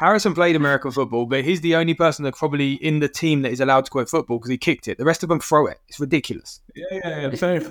Harrison 0.00 0.34
played 0.34 0.56
American 0.56 0.90
football, 0.90 1.26
but 1.26 1.44
he's 1.44 1.60
the 1.60 1.74
only 1.74 1.94
person 1.94 2.24
that 2.24 2.36
probably 2.36 2.74
in 2.74 3.00
the 3.00 3.08
team 3.08 3.42
that 3.42 3.52
is 3.52 3.60
allowed 3.60 3.84
to 3.86 3.90
quote 3.90 4.08
football 4.08 4.38
because 4.38 4.50
he 4.50 4.58
kicked 4.58 4.88
it. 4.88 4.98
The 4.98 5.04
rest 5.04 5.22
of 5.22 5.28
them 5.28 5.40
throw 5.40 5.66
it. 5.66 5.78
It's 5.88 5.98
ridiculous. 5.98 6.60
Yeah, 6.74 6.84
yeah, 6.92 7.20
yeah. 7.20 7.28
Very 7.30 7.58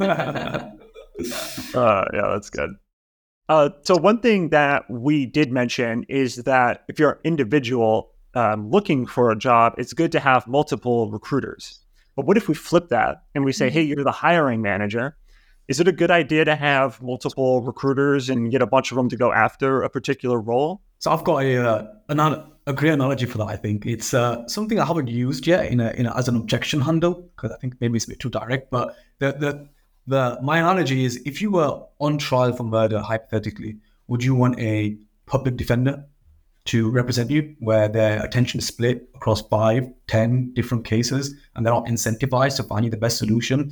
uh, 1.74 2.06
yeah, 2.14 2.28
that's 2.32 2.50
good. 2.50 2.72
Uh, 3.50 3.70
so 3.84 3.96
one 3.96 4.20
thing 4.20 4.50
that 4.50 4.90
we 4.90 5.26
did 5.26 5.52
mention 5.52 6.04
is 6.10 6.36
that 6.38 6.84
if 6.90 7.00
you're 7.00 7.12
an 7.12 7.20
individual 7.24 8.12
um, 8.34 8.70
looking 8.70 9.06
for 9.06 9.32
a 9.32 9.38
job, 9.38 9.74
it's 9.78 9.94
good 9.94 10.12
to 10.12 10.20
have 10.20 10.48
multiple 10.48 11.10
recruiters. 11.10 11.80
But 12.16 12.26
what 12.26 12.36
if 12.36 12.48
we 12.48 12.56
flip 12.56 12.90
that 12.90 13.24
and 13.34 13.46
we 13.46 13.52
say, 13.52 13.68
mm-hmm. 13.68 13.74
hey, 13.74 13.84
you're 13.84 14.04
the 14.04 14.12
hiring 14.12 14.62
manager? 14.62 15.16
Is 15.68 15.82
it 15.82 15.88
a 15.88 15.92
good 15.92 16.12
idea 16.12 16.46
to 16.46 16.56
have 16.56 17.02
multiple 17.02 17.62
recruiters 17.62 18.30
and 18.30 18.50
get 18.50 18.62
a 18.62 18.68
bunch 18.68 18.92
of 18.92 18.96
them 18.96 19.10
to 19.10 19.18
go 19.18 19.34
after 19.34 19.82
a 19.82 19.90
particular 19.90 20.40
role? 20.40 20.82
So 21.00 21.12
I've 21.12 21.26
got 21.26 21.44
a 21.44 21.58
uh, 21.58 22.46
a 22.68 22.74
great 22.74 22.92
analogy 22.92 23.26
for 23.26 23.38
that. 23.40 23.48
I 23.48 23.56
think 23.56 23.86
it's 23.86 24.14
uh, 24.14 24.48
something 24.48 24.80
I 24.80 24.86
haven't 24.86 25.08
used 25.08 25.46
yet 25.46 25.66
in 25.72 25.80
a, 25.80 25.92
in 25.92 26.06
a, 26.06 26.16
as 26.18 26.28
an 26.28 26.36
objection 26.36 26.82
handle 26.82 27.30
because 27.36 27.52
I 27.52 27.58
think 27.58 27.76
maybe 27.80 27.98
it's 27.98 28.06
a 28.06 28.10
bit 28.10 28.20
too 28.20 28.30
direct. 28.30 28.72
But 28.72 28.96
the 29.20 29.32
the 29.34 29.70
the 30.08 30.40
my 30.42 30.60
analogy 30.60 31.04
is 31.04 31.22
if 31.26 31.42
you 31.42 31.52
were 31.52 31.82
on 32.00 32.18
trial 32.18 32.54
for 32.54 32.64
murder, 32.64 33.00
hypothetically, 33.00 33.78
would 34.08 34.24
you 34.24 34.36
want 34.36 34.60
a 34.60 34.98
public 35.26 35.58
defender 35.58 36.06
to 36.66 36.90
represent 36.90 37.30
you 37.30 37.56
where 37.60 37.88
their 37.88 38.24
attention 38.24 38.60
is 38.60 38.68
split 38.68 39.10
across 39.16 39.42
five, 39.42 39.88
ten 40.08 40.54
different 40.54 40.86
cases 40.86 41.34
and 41.56 41.66
they're 41.66 41.74
not 41.74 41.86
incentivized 41.86 42.58
to 42.58 42.64
find 42.64 42.86
you 42.86 42.92
the 42.92 42.98
best 42.98 43.18
solution? 43.18 43.72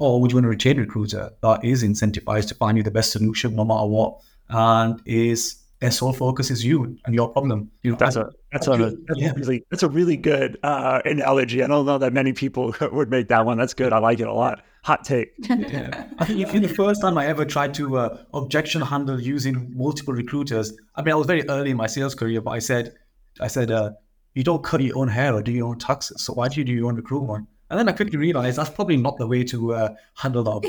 Or 0.00 0.20
would 0.20 0.32
you 0.32 0.36
want 0.38 0.46
a 0.46 0.48
retained 0.48 0.78
recruiter 0.78 1.30
that 1.42 1.64
is 1.64 1.84
incentivized 1.84 2.48
to 2.48 2.54
find 2.54 2.76
you 2.76 2.82
the 2.82 2.90
best 2.90 3.12
solution 3.12 3.54
no 3.54 3.64
matter 3.64 3.86
what 3.86 4.18
and 4.48 5.00
is 5.04 5.56
their 5.80 5.90
sole 5.90 6.12
focus 6.12 6.50
is 6.50 6.64
you 6.64 6.96
and 7.04 7.14
your 7.14 7.28
problem. 7.28 7.70
You 7.82 7.92
know, 7.92 7.96
that's 7.96 8.16
a 8.16 8.30
that's 8.52 8.66
a 8.66 8.76
that's 8.76 9.20
yeah. 9.20 9.32
really 9.34 9.64
that's 9.70 9.82
a 9.82 9.88
really 9.88 10.16
good 10.16 10.58
uh, 10.62 11.00
analogy. 11.04 11.62
I 11.62 11.66
don't 11.66 11.86
know 11.86 11.98
that 11.98 12.12
many 12.12 12.32
people 12.32 12.74
would 12.92 13.10
make 13.10 13.28
that 13.28 13.46
one. 13.46 13.58
That's 13.58 13.74
good. 13.74 13.92
I 13.92 13.98
like 13.98 14.20
it 14.20 14.28
a 14.28 14.32
lot. 14.32 14.62
Hot 14.84 15.04
take. 15.04 15.32
yeah. 15.38 16.06
I 16.18 16.24
think 16.24 16.62
the 16.62 16.74
first 16.74 17.02
time 17.02 17.18
I 17.18 17.26
ever 17.26 17.44
tried 17.44 17.74
to 17.74 17.98
uh, 17.98 18.18
objection 18.32 18.80
handle 18.80 19.20
using 19.20 19.70
multiple 19.76 20.14
recruiters, 20.14 20.72
I 20.94 21.02
mean, 21.02 21.12
I 21.12 21.16
was 21.16 21.26
very 21.26 21.46
early 21.48 21.70
in 21.70 21.76
my 21.76 21.86
sales 21.86 22.14
career, 22.14 22.40
but 22.40 22.52
I 22.52 22.60
said, 22.60 22.94
I 23.40 23.48
said, 23.48 23.70
uh, 23.70 23.90
you 24.34 24.42
don't 24.42 24.64
cut 24.64 24.80
your 24.80 24.96
own 24.96 25.08
hair 25.08 25.34
or 25.34 25.42
do 25.42 25.52
your 25.52 25.68
own 25.68 25.78
taxes, 25.78 26.22
so 26.22 26.32
why 26.32 26.48
do 26.48 26.60
you 26.60 26.64
do 26.64 26.72
your 26.72 26.86
own 26.86 26.96
recruitment? 26.96 27.46
And 27.70 27.78
then 27.78 27.88
I 27.88 27.92
quickly 27.92 28.18
realized 28.18 28.58
that's 28.58 28.70
probably 28.70 28.96
not 28.96 29.16
the 29.16 29.26
way 29.26 29.44
to 29.44 29.74
uh, 29.74 29.94
handle 30.14 30.42
that. 30.42 30.64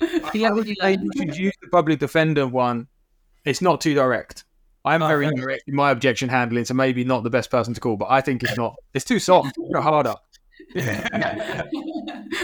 yeah, 0.34 0.54
you 0.54 1.10
should 1.16 1.36
use 1.36 1.54
the 1.60 1.68
public 1.68 1.98
defender 1.98 2.46
one. 2.46 2.88
It's 3.44 3.60
not 3.60 3.80
too 3.80 3.94
direct. 3.94 4.44
I'm 4.84 5.02
oh, 5.02 5.08
very 5.08 5.30
direct 5.34 5.64
in 5.66 5.74
my 5.74 5.90
objection 5.90 6.30
handling, 6.30 6.64
so 6.64 6.72
maybe 6.72 7.04
not 7.04 7.22
the 7.22 7.30
best 7.30 7.50
person 7.50 7.74
to 7.74 7.80
call, 7.80 7.96
but 7.96 8.10
I 8.10 8.22
think 8.22 8.42
it's 8.42 8.56
not. 8.56 8.76
It's 8.94 9.04
too 9.04 9.18
soft. 9.18 9.56
Go 9.72 9.80
harder. 9.80 10.14
yeah, 10.74 11.64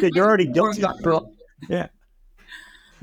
you're 0.03 0.27
already 0.27 0.47
guilty. 0.53 0.85
Yeah. 1.69 1.89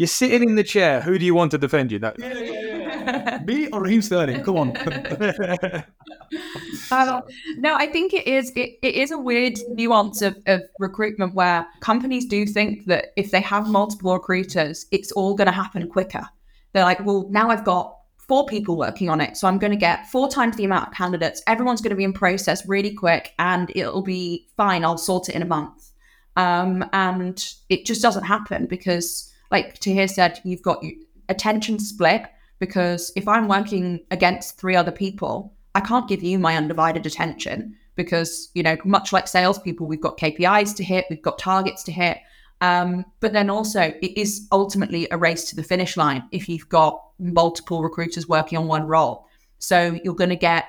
You're 0.02 0.08
sitting 0.08 0.50
in 0.50 0.56
the 0.56 0.64
chair. 0.64 1.00
Who 1.00 1.20
do 1.20 1.26
you 1.26 1.36
want 1.36 1.52
to 1.52 1.60
defend 1.60 1.92
you? 1.92 2.00
No. 2.00 2.12
Yeah, 2.18 2.34
yeah, 2.34 3.40
Me 3.46 3.68
or 3.68 3.84
Raheem 3.84 4.02
Sterling? 4.02 4.44
Come 4.44 4.58
on. 4.58 4.76
uh, 6.92 7.22
no, 7.58 7.76
I 7.76 7.86
think 7.86 8.16
it 8.16 8.26
is. 8.26 8.52
It, 8.56 8.80
it 8.82 8.96
is 8.96 9.12
a 9.12 9.18
weird 9.20 9.60
nuance 9.70 10.24
of, 10.24 10.40
of 10.48 10.64
recruitment 10.80 11.36
where 11.36 11.68
companies 11.82 12.26
do 12.26 12.48
think 12.48 12.86
that 12.86 13.10
if 13.16 13.30
they 13.30 13.42
have 13.42 13.70
multiple 13.70 14.14
recruiters, 14.14 14.88
it's 14.90 15.12
all 15.12 15.36
going 15.36 15.46
to 15.46 15.52
happen 15.52 15.88
quicker. 15.88 16.28
They're 16.74 16.84
like, 16.84 17.06
well, 17.06 17.28
now 17.30 17.52
I've 17.52 17.64
got 17.64 17.96
four 18.28 18.48
people 18.48 18.78
working 18.78 19.08
on 19.08 19.22
it. 19.22 19.38
So 19.38 19.48
I'm 19.48 19.60
going 19.60 19.70
to 19.70 19.78
get 19.78 20.10
four 20.10 20.28
times 20.28 20.58
the 20.58 20.66
amount 20.66 20.88
of 20.88 20.96
candidates. 20.96 21.44
Everyone's 21.46 21.80
going 21.80 21.92
to 21.92 21.96
be 21.96 22.06
in 22.06 22.14
process 22.14 22.68
really 22.68 22.96
quick 22.96 23.36
and 23.38 23.72
it'll 23.76 24.02
be 24.02 24.48
fine. 24.58 24.84
I'll 24.84 24.98
sort 24.98 25.30
it 25.30 25.36
in 25.36 25.44
a 25.44 25.46
month. 25.46 25.92
Um, 26.38 26.90
and 26.92 27.48
it 27.70 27.86
just 27.86 28.02
doesn't 28.02 28.24
happen 28.24 28.66
because, 28.66 29.31
like 29.52 29.80
Taahir 29.80 30.10
said, 30.10 30.40
you've 30.44 30.62
got 30.62 30.84
attention 31.30 31.80
split. 31.80 32.24
Because 32.60 33.12
if 33.16 33.28
I'm 33.28 33.48
working 33.48 34.02
against 34.12 34.60
three 34.60 34.76
other 34.76 34.92
people, 34.92 35.52
I 35.74 35.82
can't 35.82 36.08
give 36.08 36.22
you 36.22 36.38
my 36.38 36.56
undivided 36.56 37.08
attention 37.08 37.76
because, 37.96 38.50
you 38.54 38.62
know, 38.62 38.78
much 38.86 39.12
like 39.12 39.28
salespeople, 39.28 39.88
we've 39.88 40.00
got 40.00 40.20
KPIs 40.20 40.76
to 40.76 40.84
hit, 40.84 41.06
we've 41.10 41.24
got 41.24 41.40
targets 41.40 41.82
to 41.84 41.92
hit. 41.92 42.20
Um, 42.62 43.04
but 43.20 43.34
then 43.34 43.50
also, 43.50 43.82
it 43.82 44.16
is 44.16 44.48
ultimately 44.52 45.08
a 45.10 45.18
race 45.18 45.50
to 45.50 45.56
the 45.56 45.64
finish 45.64 45.98
line 45.98 46.24
if 46.32 46.48
you've 46.48 46.70
got 46.70 47.02
multiple 47.18 47.82
recruiters 47.82 48.28
working 48.28 48.60
on 48.60 48.68
one 48.68 48.86
role. 48.86 49.26
So 49.58 50.00
you're 50.04 50.14
going 50.14 50.30
to 50.30 50.36
get 50.36 50.66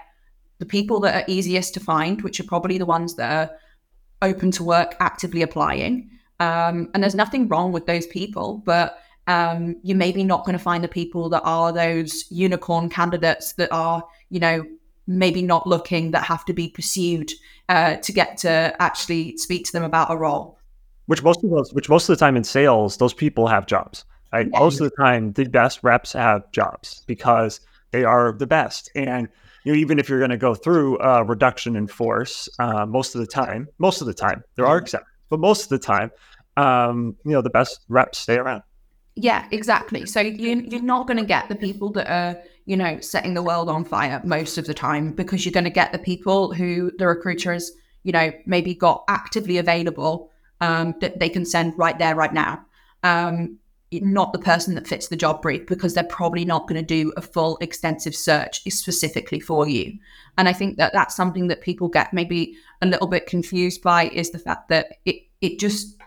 the 0.59 0.67
people 0.67 1.01
that 1.01 1.15
are 1.15 1.25
easiest 1.27 1.75
to 1.75 1.81
find, 1.81 2.23
which 2.23 2.41
are 2.41 2.45
probably 2.45 2.79
the 2.79 2.87
ones 2.87 3.17
that 3.17 3.31
are 3.31 3.57
open 4.27 4.51
to 4.53 4.65
work, 4.65 4.95
actively 5.01 5.43
applying. 5.43 6.11
Um, 6.43 6.91
and 6.93 7.03
there's 7.03 7.15
nothing 7.15 7.47
wrong 7.47 7.71
with 7.71 7.87
those 7.87 8.07
people, 8.09 8.63
but 8.65 8.99
um, 9.29 9.77
you're 9.85 9.97
maybe 9.97 10.25
not 10.25 10.45
going 10.45 10.59
to 10.59 10.63
find 10.63 10.83
the 10.83 10.89
people 10.89 11.29
that 11.29 11.43
are 11.45 11.73
those 11.73 12.25
unicorn 12.31 12.89
candidates 12.89 13.53
that 13.53 13.71
are, 13.71 14.03
you 14.31 14.41
know, 14.41 14.67
maybe 15.07 15.43
not 15.43 15.69
looking 15.69 16.11
that 16.11 16.25
have 16.25 16.45
to 16.47 16.53
be 16.53 16.69
pursued 16.69 17.31
uh, 17.69 17.95
to 17.97 18.13
get 18.13 18.39
to 18.39 18.75
actually 18.81 19.37
speak 19.37 19.67
to 19.67 19.73
them 19.73 19.85
about 19.85 20.11
a 20.11 20.17
role. 20.17 20.59
Which 21.07 21.23
most 21.23 21.45
of 21.45 21.51
those, 21.51 21.73
which 21.75 21.89
most 21.89 22.09
of 22.09 22.19
the 22.19 22.21
time 22.21 22.37
in 22.37 22.43
sales, 22.43 22.97
those 22.97 23.15
people 23.15 23.47
have 23.47 23.67
jobs. 23.67 24.05
Right? 24.33 24.49
Yeah. 24.51 24.59
Most 24.59 24.81
of 24.81 24.91
the 24.91 24.97
time, 24.97 25.33
the 25.35 25.45
best 25.45 25.79
reps 25.85 26.13
have 26.15 26.51
jobs 26.51 27.05
because 27.07 27.61
they 27.93 28.03
are 28.03 28.33
the 28.33 28.49
best. 28.49 28.91
And 28.97 29.29
you 29.63 29.73
know, 29.73 29.79
even 29.79 30.01
if 30.01 30.09
you're 30.09 30.19
going 30.19 30.31
to 30.31 30.37
go 30.37 30.57
through 30.57 30.99
a 30.99 31.23
reduction 31.23 31.77
in 31.77 31.87
force, 31.87 32.49
uh, 32.59 32.85
most 32.85 33.15
of 33.15 33.21
the 33.21 33.29
time, 33.29 33.69
most 33.79 34.01
of 34.01 34.09
the 34.09 34.15
time, 34.15 34.43
there 34.57 34.67
are 34.67 34.79
exceptions, 34.79 35.09
but 35.29 35.39
most 35.39 35.65
of 35.65 35.69
the 35.69 35.79
time, 35.79 36.11
um, 36.57 37.17
you 37.25 37.33
know, 37.33 37.43
the 37.43 37.51
best 37.51 37.81
reps 37.89 38.19
stay 38.19 38.37
around. 38.37 38.63
Yeah, 39.15 39.47
exactly. 39.51 40.07
So 40.07 40.21
you, 40.21 40.65
you're 40.67 40.83
not 40.83 41.07
going 41.07 41.19
to 41.19 41.25
get 41.25 41.49
the 41.49 41.55
people 41.55 41.91
that 41.93 42.11
are, 42.11 42.41
you 42.65 42.77
know, 42.77 42.99
setting 43.01 43.35
the 43.35 43.43
world 43.43 43.69
on 43.69 43.85
fire 43.85 44.21
most 44.25 44.57
of 44.57 44.67
the 44.67 44.75
time 44.75 45.13
because 45.13 45.45
you're 45.45 45.53
going 45.53 45.65
to 45.65 45.71
get 45.71 45.93
the 45.93 45.99
people 45.99 46.55
who 46.55 46.91
the 46.99 47.07
recruiters, 47.07 47.73
you 48.05 48.13
know, 48.13 48.33
maybe 48.47 48.75
got 48.75 49.05
actively 49.09 49.59
available 49.59 50.31
um, 50.61 50.95
that 51.01 51.19
they 51.19 51.29
can 51.29 51.45
send 51.45 51.77
right 51.77 51.99
there, 51.99 52.15
right 52.15 52.33
now. 52.33 52.65
Um, 53.03 53.59
not 54.01 54.33
the 54.33 54.39
person 54.39 54.75
that 54.75 54.87
fits 54.87 55.09
the 55.09 55.17
job 55.17 55.43
brief 55.43 55.67
because 55.67 55.93
they're 55.93 56.05
probably 56.05 56.47
not 56.47 56.67
going 56.67 56.81
to 56.81 56.87
do 56.87 57.13
a 57.17 57.21
full 57.21 57.59
extensive 57.61 58.15
search 58.15 58.63
specifically 58.73 59.41
for 59.41 59.69
you. 59.69 59.99
And 60.39 60.49
I 60.49 60.55
think 60.55 60.79
that 60.79 60.95
that's 60.95 61.15
something 61.15 61.49
that 61.49 61.61
people 61.61 61.89
get 61.89 62.15
maybe 62.15 62.57
a 62.81 62.87
little 62.87 63.07
bit 63.07 63.27
confused 63.27 63.83
by 63.83 64.09
is 64.09 64.31
the 64.31 64.39
fact 64.39 64.69
that 64.71 64.97
it 65.05 65.17
it 65.43 65.59
just 65.59 65.99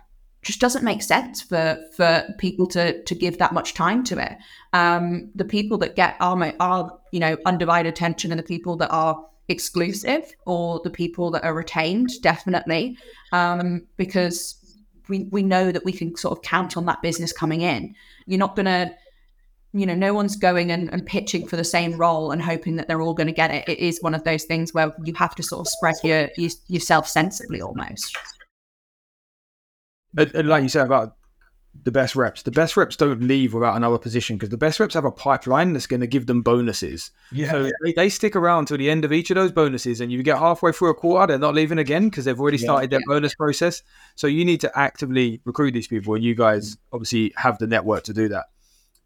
just 0.46 0.62
doesn't 0.62 0.84
make 0.84 1.02
sense 1.02 1.42
for 1.42 1.78
for 1.98 2.24
people 2.38 2.68
to 2.68 3.04
to 3.04 3.16
give 3.16 3.40
that 3.40 3.52
much 3.52 3.74
time 3.74 4.04
to 4.06 4.20
it. 4.20 4.38
Um, 4.74 5.32
the 5.34 5.44
people 5.44 5.78
that 5.80 5.96
get 5.96 6.16
our 6.20 6.54
are 6.60 6.98
you 7.12 7.20
know 7.20 7.36
undivided 7.46 7.92
attention, 7.92 8.32
and 8.32 8.40
the 8.40 8.44
people 8.44 8.78
that 8.78 8.92
are 8.92 9.26
exclusive, 9.50 10.32
or 10.46 10.80
the 10.84 10.92
people 10.92 11.32
that 11.32 11.44
are 11.44 11.54
retained, 11.54 12.10
definitely, 12.22 12.98
um, 13.32 13.88
because 13.98 14.56
we 15.10 15.28
we 15.32 15.42
know 15.42 15.72
that 15.72 15.84
we 15.84 15.92
can 15.92 16.16
sort 16.16 16.38
of 16.38 16.44
count 16.44 16.78
on 16.78 16.86
that 16.86 17.02
business 17.02 17.34
coming 17.34 17.62
in. 17.62 17.96
You're 18.28 18.40
not 18.40 18.56
to 18.56 18.96
you 19.74 19.86
know, 19.86 19.94
no 19.94 20.14
one's 20.14 20.38
going 20.38 20.72
and, 20.72 20.90
and, 20.94 21.06
pitching 21.06 21.46
for 21.46 21.58
the 21.58 21.64
same 21.66 21.98
role 21.98 22.32
and 22.32 22.42
hoping 22.42 22.78
that 22.78 22.88
they're 22.88 23.02
all 23.02 23.14
going 23.14 23.28
to 23.28 23.34
get 23.34 23.52
it. 23.52 23.68
It 23.68 23.78
is 23.78 24.02
one 24.02 24.16
of 24.16 24.24
those 24.24 24.46
things 24.46 24.74
where 24.74 24.96
you 25.04 25.14
have 25.16 25.36
to 25.36 25.44
sort 25.44 25.60
of 25.60 25.68
spread 25.68 25.96
your, 26.02 26.30
your 26.38 26.50
yourself 26.70 27.10
sensibly 27.10 27.62
almost 27.62 28.18
and 30.18 30.48
like 30.48 30.64
you 30.64 30.70
said 30.70 30.86
about 30.86 31.16
the 31.84 31.92
best 31.92 32.16
reps, 32.16 32.44
the 32.44 32.52
best 32.52 32.78
reps 32.78 32.96
don't 32.96 33.22
leave 33.22 33.54
without 33.54 33.76
another 33.76 33.98
position 33.98 34.38
because 34.38 34.50
the 34.50 34.58
best 34.58 34.80
reps 34.80 34.94
have 34.94 35.06
a 35.06 35.12
pipeline 35.12 35.74
that's 35.74 35.88
going 35.88 36.00
to 36.00 36.08
give 36.08 36.26
them 36.26 36.42
bonuses. 36.42 37.12
Yeah. 37.32 37.52
So 37.52 37.64
they, 37.84 37.94
they, 37.94 38.10
stick 38.10 38.36
around 38.36 38.68
till 38.68 38.78
the 38.78 38.90
end 38.90 39.04
of 39.04 39.12
each 39.12 39.30
of 39.30 39.36
those 39.36 39.52
bonuses, 39.52 40.02
and 40.02 40.12
you 40.12 40.24
get 40.24 40.38
halfway 40.38 40.72
through 40.72 40.92
a 40.92 40.94
quarter, 40.94 41.28
they're 41.28 41.40
not 41.40 41.54
leaving 41.54 41.78
again 41.78 42.10
because 42.10 42.26
they've 42.26 42.40
already 42.40 42.58
started 42.58 42.92
yeah. 42.92 43.00
their 43.00 43.06
bonus 43.08 43.36
process. 43.36 43.84
So 44.16 44.28
you 44.28 44.46
need 44.46 44.62
to 44.62 44.78
actively 44.78 45.42
recruit 45.46 45.72
these 45.72 45.88
people, 45.88 46.16
and 46.16 46.24
you 46.24 46.36
guys 46.36 46.78
obviously 46.94 47.34
have 47.36 47.58
the 47.58 47.68
network 47.68 48.04
to 48.06 48.14
do 48.14 48.30
that. 48.30 48.46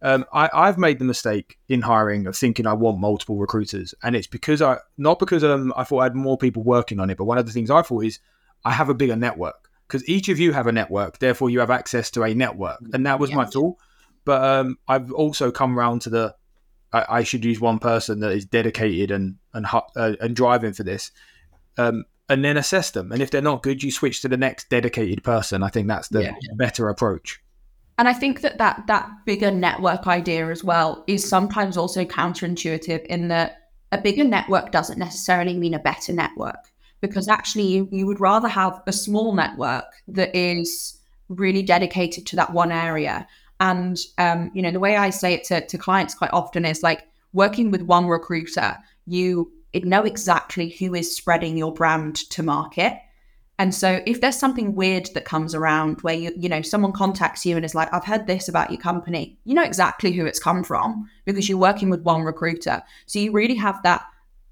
Um, 0.02 0.26
I, 0.32 0.50
I've 0.54 0.78
made 0.78 1.00
the 1.00 1.06
mistake 1.06 1.58
in 1.68 1.82
hiring 1.82 2.26
of 2.26 2.36
thinking 2.36 2.66
I 2.66 2.74
want 2.74 3.00
multiple 3.00 3.38
recruiters, 3.38 3.94
and 4.04 4.16
it's 4.16 4.28
because 4.28 4.62
I 4.62 4.78
not 4.98 5.20
because 5.20 5.44
um, 5.44 5.74
I 5.76 5.84
thought 5.84 6.00
I 6.00 6.04
had 6.04 6.16
more 6.16 6.38
people 6.38 6.64
working 6.64 7.00
on 7.00 7.10
it, 7.10 7.18
but 7.18 7.26
one 7.26 7.38
of 7.38 7.46
the 7.46 7.52
things 7.52 7.70
I 7.70 7.82
thought 7.82 8.06
is 8.06 8.20
I 8.64 8.72
have 8.72 8.90
a 8.90 8.94
bigger 8.94 9.16
network 9.16 9.69
because 9.90 10.08
each 10.08 10.30
of 10.30 10.40
you 10.40 10.54
have 10.54 10.68
a 10.68 10.72
network, 10.72 11.18
therefore 11.18 11.50
you 11.50 11.60
have 11.60 11.72
access 11.72 12.12
to 12.12 12.24
a 12.24 12.34
network, 12.36 12.80
and 12.94 13.06
that 13.08 13.20
was 13.20 13.32
yeah. 13.32 13.38
my 13.38 13.46
thought. 13.46 13.78
But 14.24 14.44
um, 14.44 14.78
I've 14.88 15.12
also 15.12 15.52
come 15.52 15.78
around 15.78 16.02
to 16.04 16.12
the 16.12 16.36
I, 16.94 17.06
I, 17.10 17.24
should 17.24 17.44
use 17.44 17.60
one 17.60 17.80
person 17.80 18.20
that 18.20 18.32
is 18.32 18.46
dedicated 18.46 19.10
and 19.10 19.38
and 19.54 19.66
uh, 19.74 20.14
and 20.22 20.36
driving 20.36 20.74
for 20.74 20.84
this, 20.84 21.12
um, 21.78 22.06
and 22.30 22.46
then 22.46 22.56
assess 22.56 22.92
them. 22.92 23.12
And 23.12 23.22
if 23.22 23.32
they're 23.32 23.42
not 23.42 23.64
good, 23.64 23.82
you 23.82 23.92
switch 23.92 24.22
to 24.22 24.28
the 24.28 24.38
next 24.38 24.70
dedicated 24.70 25.24
person. 25.24 25.64
I 25.64 25.70
think 25.70 25.88
that's 25.88 26.10
the 26.10 26.24
yeah. 26.24 26.36
better 26.56 26.90
approach. 26.90 27.42
And 27.98 28.08
I 28.08 28.14
think 28.14 28.42
that, 28.42 28.60
that 28.60 28.84
that 28.88 29.10
bigger 29.26 29.52
network 29.52 30.06
idea 30.08 30.50
as 30.50 30.64
well 30.64 31.04
is 31.08 31.28
sometimes 31.28 31.78
also 31.78 32.06
counterintuitive 32.06 33.06
in 33.08 33.28
that 33.30 33.58
a 33.92 34.00
bigger 34.00 34.24
network 34.24 34.72
doesn't 34.72 35.00
necessarily 35.00 35.58
mean 35.58 35.74
a 35.74 35.80
better 35.80 36.14
network 36.14 36.72
because 37.02 37.28
actually 37.28 37.68
you, 37.68 37.88
you 37.92 38.06
would 38.06 38.20
rather 38.20 38.48
have 38.48 38.82
a 38.88 38.94
small 38.94 39.34
network 39.34 39.86
that 40.08 40.36
is 40.36 40.98
really 41.30 41.62
dedicated 41.62 42.26
to 42.28 42.36
that 42.36 42.54
one 42.54 42.72
area. 42.72 43.28
And 43.60 44.00
um, 44.18 44.52
you 44.54 44.62
know, 44.62 44.72
the 44.72 44.80
way 44.80 44.98
I 44.98 45.10
say 45.10 45.34
it 45.34 45.44
to, 45.46 45.66
to 45.66 45.78
clients 45.78 46.16
quite 46.16 46.34
often 46.34 46.66
is 46.66 46.84
like 46.84 47.08
working 47.34 47.72
with 47.72 47.82
one 47.82 48.08
recruiter, 48.08 48.78
you 49.06 49.52
know 49.74 50.04
exactly 50.04 50.70
who 50.70 50.96
is 50.96 51.16
spreading 51.16 51.58
your 51.58 51.74
brand 51.74 52.16
to 52.32 52.44
market. 52.44 52.94
And 53.60 53.76
so 53.76 54.02
if 54.06 54.22
there's 54.22 54.40
something 54.40 54.74
weird 54.74 55.10
that 55.14 55.26
comes 55.26 55.54
around 55.54 56.00
where 56.02 56.16
you, 56.16 56.32
you 56.38 56.48
know, 56.48 56.62
someone 56.62 56.94
contacts 56.94 57.46
you 57.46 57.58
and 57.58 57.66
is 57.66 57.76
like, 57.76 57.94
I've 57.94 58.06
heard 58.06 58.26
this 58.26 58.48
about 58.48 58.72
your 58.72 58.80
company, 58.80 59.38
you 59.44 59.54
know 59.54 59.64
exactly 59.64 60.14
who 60.14 60.26
it's 60.26 60.40
come 60.40 60.64
from 60.64 61.10
because 61.26 61.50
you're 61.50 61.58
working 61.58 61.90
with 61.90 62.02
one 62.04 62.22
recruiter. 62.22 62.82
So 63.06 63.20
you 63.20 63.34
really 63.34 63.56
have 63.56 63.84
that 63.84 64.06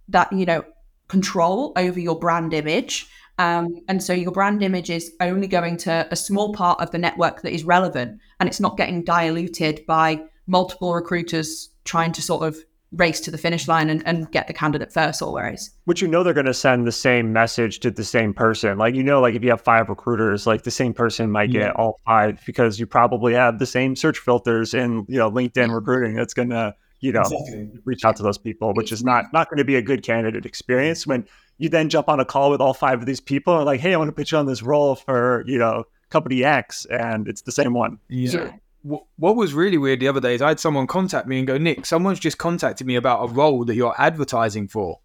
that, 0.10 0.32
you 0.32 0.46
know, 0.46 0.64
control 1.08 1.74
over 1.76 2.00
your 2.00 2.17
brand 2.17 2.54
image. 2.54 3.08
Um, 3.39 3.82
and 3.88 4.02
so 4.02 4.13
your 4.13 4.32
brand 4.32 4.63
image 4.63 4.89
is 4.89 5.12
only 5.22 5.48
going 5.48 5.78
to 5.78 6.08
a 6.10 6.15
small 6.15 6.54
part 6.54 6.82
of 6.82 6.91
the 6.91 6.98
network 6.98 7.43
that 7.43 7.54
is 7.54 7.63
relevant 7.63 8.20
and 8.39 8.50
it's 8.50 8.60
not 8.60 8.78
getting 8.78 9.04
diluted 9.04 9.86
by 9.86 10.22
multiple 10.48 10.93
recruiters 10.93 11.70
trying 11.84 12.12
to 12.13 12.22
sort 12.22 12.43
of 12.43 12.58
race 12.93 13.20
to 13.20 13.32
the 13.32 13.38
finish 13.38 13.67
line 13.67 13.89
and, 13.89 14.02
and 14.08 14.32
get 14.32 14.48
the 14.48 14.54
candidate 14.54 14.93
first 14.93 15.22
always. 15.22 15.72
Which 15.86 16.02
you 16.02 16.08
know 16.08 16.24
they're 16.24 16.34
going 16.34 16.46
to 16.46 16.54
send 16.54 16.88
the 16.88 16.91
same 16.91 17.34
message 17.34 17.80
to 17.82 17.91
the 17.91 18.04
same 18.04 18.34
person. 18.34 18.78
Like 18.78 18.96
you 18.96 19.04
know, 19.04 19.20
like 19.20 19.36
if 19.36 19.43
you 19.43 19.50
have 19.50 19.62
five 19.62 19.89
recruiters, 19.89 20.48
like 20.48 20.63
the 20.63 20.72
same 20.72 20.93
person 20.93 21.30
might 21.30 21.52
get 21.52 21.62
yeah. 21.62 21.72
all 21.72 22.00
five 22.06 22.41
because 22.46 22.80
you 22.80 22.88
probably 22.88 23.34
have 23.34 23.60
the 23.60 23.65
same 23.65 23.96
search 23.96 24.20
filters 24.20 24.74
in 24.74 25.06
you 25.10 25.17
know 25.17 25.30
LinkedIn 25.30 25.74
recruiting 25.74 26.15
that's 26.15 26.34
going 26.34 26.50
to 26.50 26.74
you 27.00 27.12
know 27.12 27.22
exactly. 27.22 27.70
reach 27.86 28.04
out 28.06 28.16
to 28.16 28.24
those 28.24 28.38
people 28.38 28.74
which 28.74 28.92
is 28.92 29.04
not 29.04 29.26
not 29.34 29.50
going 29.50 29.58
to 29.58 29.64
be 29.64 29.76
a 29.76 29.82
good 29.82 30.04
candidate 30.04 30.46
experience 30.46 31.06
when 31.06 31.26
you 31.58 31.70
then 31.70 31.90
jump 31.90 32.10
on 32.10 32.20
a 32.20 32.26
call 32.26 32.50
with 32.50 32.62
all 32.62 32.74
five 32.74 33.00
of 33.00 33.06
these 33.06 33.20
people 33.20 33.56
and 33.56 33.66
like 33.66 33.80
hey 33.80 33.94
i 33.94 33.98
want 33.98 34.08
to 34.08 34.12
pitch 34.12 34.32
you 34.32 34.38
on 34.38 34.46
this 34.46 34.64
role 34.64 34.96
for 34.96 35.44
you 35.48 35.58
know 35.58 35.84
company 36.10 36.44
x 36.44 36.86
and 36.86 37.28
it's 37.28 37.42
the 37.42 37.52
same 37.52 37.74
one 37.74 38.00
yeah. 38.10 38.52
what 38.84 39.36
was 39.36 39.54
really 39.54 39.78
weird 39.78 40.00
the 40.00 40.08
other 40.08 40.22
day 40.22 40.36
is 40.36 40.42
I 40.42 40.50
had 40.50 40.60
someone 40.60 40.88
contact 40.88 41.28
me 41.28 41.40
and 41.40 41.46
go, 41.48 41.58
Nick, 41.58 41.86
someone's 41.86 42.20
just 42.20 42.38
contacted 42.38 42.88
me 42.88 42.96
about 42.96 43.30
a 43.30 43.34
role 43.34 43.66
that 43.66 43.76
you're 43.76 43.96
advertising 43.98 44.70
for. 44.70 45.00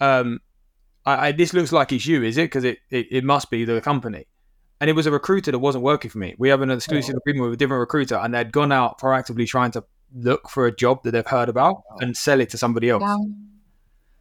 Um, 0.00 0.40
I, 1.06 1.28
I, 1.28 1.32
this 1.32 1.54
looks 1.54 1.70
like 1.70 1.92
it's 1.92 2.04
you, 2.04 2.24
is 2.24 2.36
it? 2.36 2.46
Because 2.46 2.64
it, 2.64 2.78
it, 2.90 3.06
it 3.12 3.24
must 3.24 3.48
be 3.48 3.64
the 3.64 3.80
company 3.80 4.26
and 4.80 4.88
it 4.88 4.92
was 4.92 5.06
a 5.06 5.10
recruiter 5.10 5.50
that 5.50 5.58
wasn't 5.58 5.82
working 5.82 6.10
for 6.10 6.18
me. 6.18 6.34
We 6.38 6.48
have 6.50 6.60
an 6.60 6.70
exclusive 6.70 7.14
oh. 7.16 7.18
agreement 7.18 7.44
with 7.44 7.54
a 7.54 7.56
different 7.56 7.80
recruiter, 7.80 8.16
and 8.16 8.32
they'd 8.32 8.52
gone 8.52 8.72
out 8.72 9.00
proactively 9.00 9.46
trying 9.46 9.72
to 9.72 9.84
look 10.14 10.48
for 10.48 10.66
a 10.66 10.74
job 10.74 11.02
that 11.04 11.12
they've 11.12 11.26
heard 11.26 11.48
about 11.48 11.82
and 12.00 12.16
sell 12.16 12.40
it 12.40 12.50
to 12.50 12.58
somebody 12.58 12.90
else. 12.90 13.02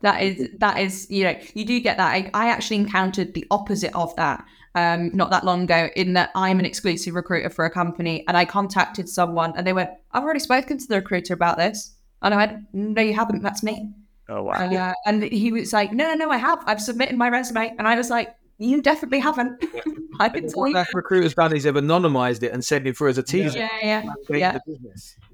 That 0.01 0.21
is 0.21 0.49
that 0.59 0.79
is 0.79 1.09
you 1.09 1.23
know 1.23 1.35
you 1.55 1.65
do 1.65 1.79
get 1.79 1.97
that. 1.97 2.13
I, 2.13 2.29
I 2.33 2.49
actually 2.49 2.77
encountered 2.77 3.33
the 3.33 3.45
opposite 3.49 3.95
of 3.95 4.15
that 4.15 4.45
um, 4.75 5.09
not 5.15 5.31
that 5.31 5.43
long 5.43 5.63
ago. 5.63 5.89
In 5.95 6.13
that 6.13 6.29
I'm 6.35 6.59
an 6.59 6.65
exclusive 6.65 7.15
recruiter 7.15 7.49
for 7.49 7.65
a 7.65 7.69
company, 7.69 8.23
and 8.27 8.37
I 8.37 8.45
contacted 8.45 9.09
someone, 9.09 9.53
and 9.57 9.65
they 9.65 9.73
went, 9.73 9.89
"I've 10.11 10.23
already 10.23 10.39
spoken 10.39 10.77
to 10.77 10.87
the 10.87 10.97
recruiter 10.97 11.33
about 11.33 11.57
this," 11.57 11.95
and 12.21 12.31
I 12.33 12.37
went, 12.37 12.67
"No, 12.73 13.01
you 13.01 13.15
haven't. 13.15 13.41
That's 13.41 13.63
me." 13.63 13.91
Oh 14.29 14.43
wow! 14.43 14.53
Uh, 14.53 14.93
and 15.07 15.23
he 15.23 15.51
was 15.51 15.73
like, 15.73 15.91
"No, 15.93 16.13
no, 16.13 16.25
no, 16.25 16.29
I 16.29 16.37
have. 16.37 16.63
I've 16.67 16.81
submitted 16.81 17.17
my 17.17 17.29
resume," 17.29 17.73
and 17.79 17.87
I 17.87 17.95
was 17.95 18.11
like, 18.11 18.35
you 18.59 18.81
definitely 18.81 19.19
haven't. 19.19 19.63
I've 20.19 20.33
been 20.33 20.49
what 20.53 20.73
that 20.73 20.93
recruiter's 20.93 21.35
done 21.35 21.55
is 21.55 21.63
they've 21.63 21.73
anonymized 21.73 22.43
it 22.43 22.51
and 22.51 22.63
sent 22.65 22.87
it 22.87 22.97
through 22.97 23.09
as 23.09 23.17
a 23.17 23.23
teaser. 23.23 23.59
Yeah, 23.59 23.69
yeah, 23.81 24.13
yeah. 24.29 24.59
Yeah. 24.69 24.91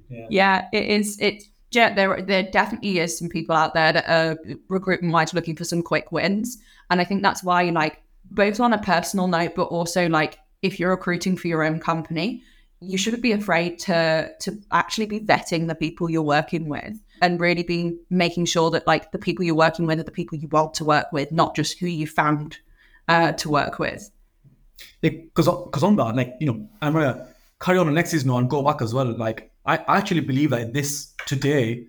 Yeah, 0.10 0.68
it 0.72 0.86
is. 0.86 1.20
It 1.20 1.44
yeah, 1.72 1.94
there 1.94 2.22
there 2.22 2.44
definitely 2.44 3.00
is 3.00 3.18
some 3.18 3.30
people 3.30 3.56
out 3.56 3.74
there 3.74 3.94
that 3.94 4.10
are 4.10 4.38
recruitment 4.70 5.14
wise 5.14 5.34
looking 5.34 5.56
for 5.56 5.66
some 5.66 5.82
quick 5.82 6.12
wins, 6.12 6.58
and 6.90 7.02
I 7.02 7.04
think 7.04 7.22
that's 7.22 7.44
why 7.44 7.64
like 7.70 8.02
both 8.30 8.60
on 8.60 8.74
a 8.74 8.82
personal 8.82 9.28
note, 9.28 9.56
but 9.56 9.66
also 9.66 10.08
like 10.08 10.40
if 10.62 10.80
you're 10.80 10.92
recruiting 10.92 11.38
for 11.38 11.48
your 11.48 11.64
own 11.64 11.80
company, 11.80 12.44
you 12.80 12.98
shouldn't 12.98 13.24
be 13.24 13.32
afraid 13.32 13.80
to 13.80 14.32
to 14.40 14.58
actually 14.72 15.06
be 15.06 15.20
vetting 15.20 15.68
the 15.68 15.76
people 15.76 16.10
you're 16.10 16.22
working 16.22 16.70
with 16.70 17.00
and 17.22 17.40
really 17.40 17.64
be 17.64 17.98
making 18.10 18.46
sure 18.46 18.70
that 18.72 18.86
like 18.86 19.12
the 19.12 19.20
people 19.20 19.46
you're 19.46 19.56
working 19.56 19.86
with 19.88 20.00
are 20.00 20.04
the 20.04 20.12
people 20.12 20.38
you 20.38 20.48
want 20.50 20.74
to 20.76 20.86
work 20.86 21.08
with, 21.12 21.32
not 21.32 21.56
just 21.56 21.80
who 21.80 21.88
you 21.88 22.06
found 22.06 22.58
uh, 23.08 23.32
to 23.34 23.50
work 23.50 23.80
with. 23.80 24.10
because 25.02 25.48
because 25.48 25.84
on 25.84 25.96
that, 25.96 26.16
like 26.16 26.36
you 26.40 26.48
know, 26.48 26.68
I'm 26.82 26.94
gonna 26.94 27.28
carry 27.60 27.78
on 27.78 27.86
the 27.86 27.94
next 27.94 28.12
season 28.12 28.30
and 28.32 28.50
go 28.50 28.62
back 28.62 28.82
as 28.82 28.94
well. 28.94 29.06
Like 29.18 29.53
I, 29.66 29.78
actually 29.88 30.22
believe 30.22 30.50
that 30.50 30.74
this 30.74 31.14
today, 31.26 31.88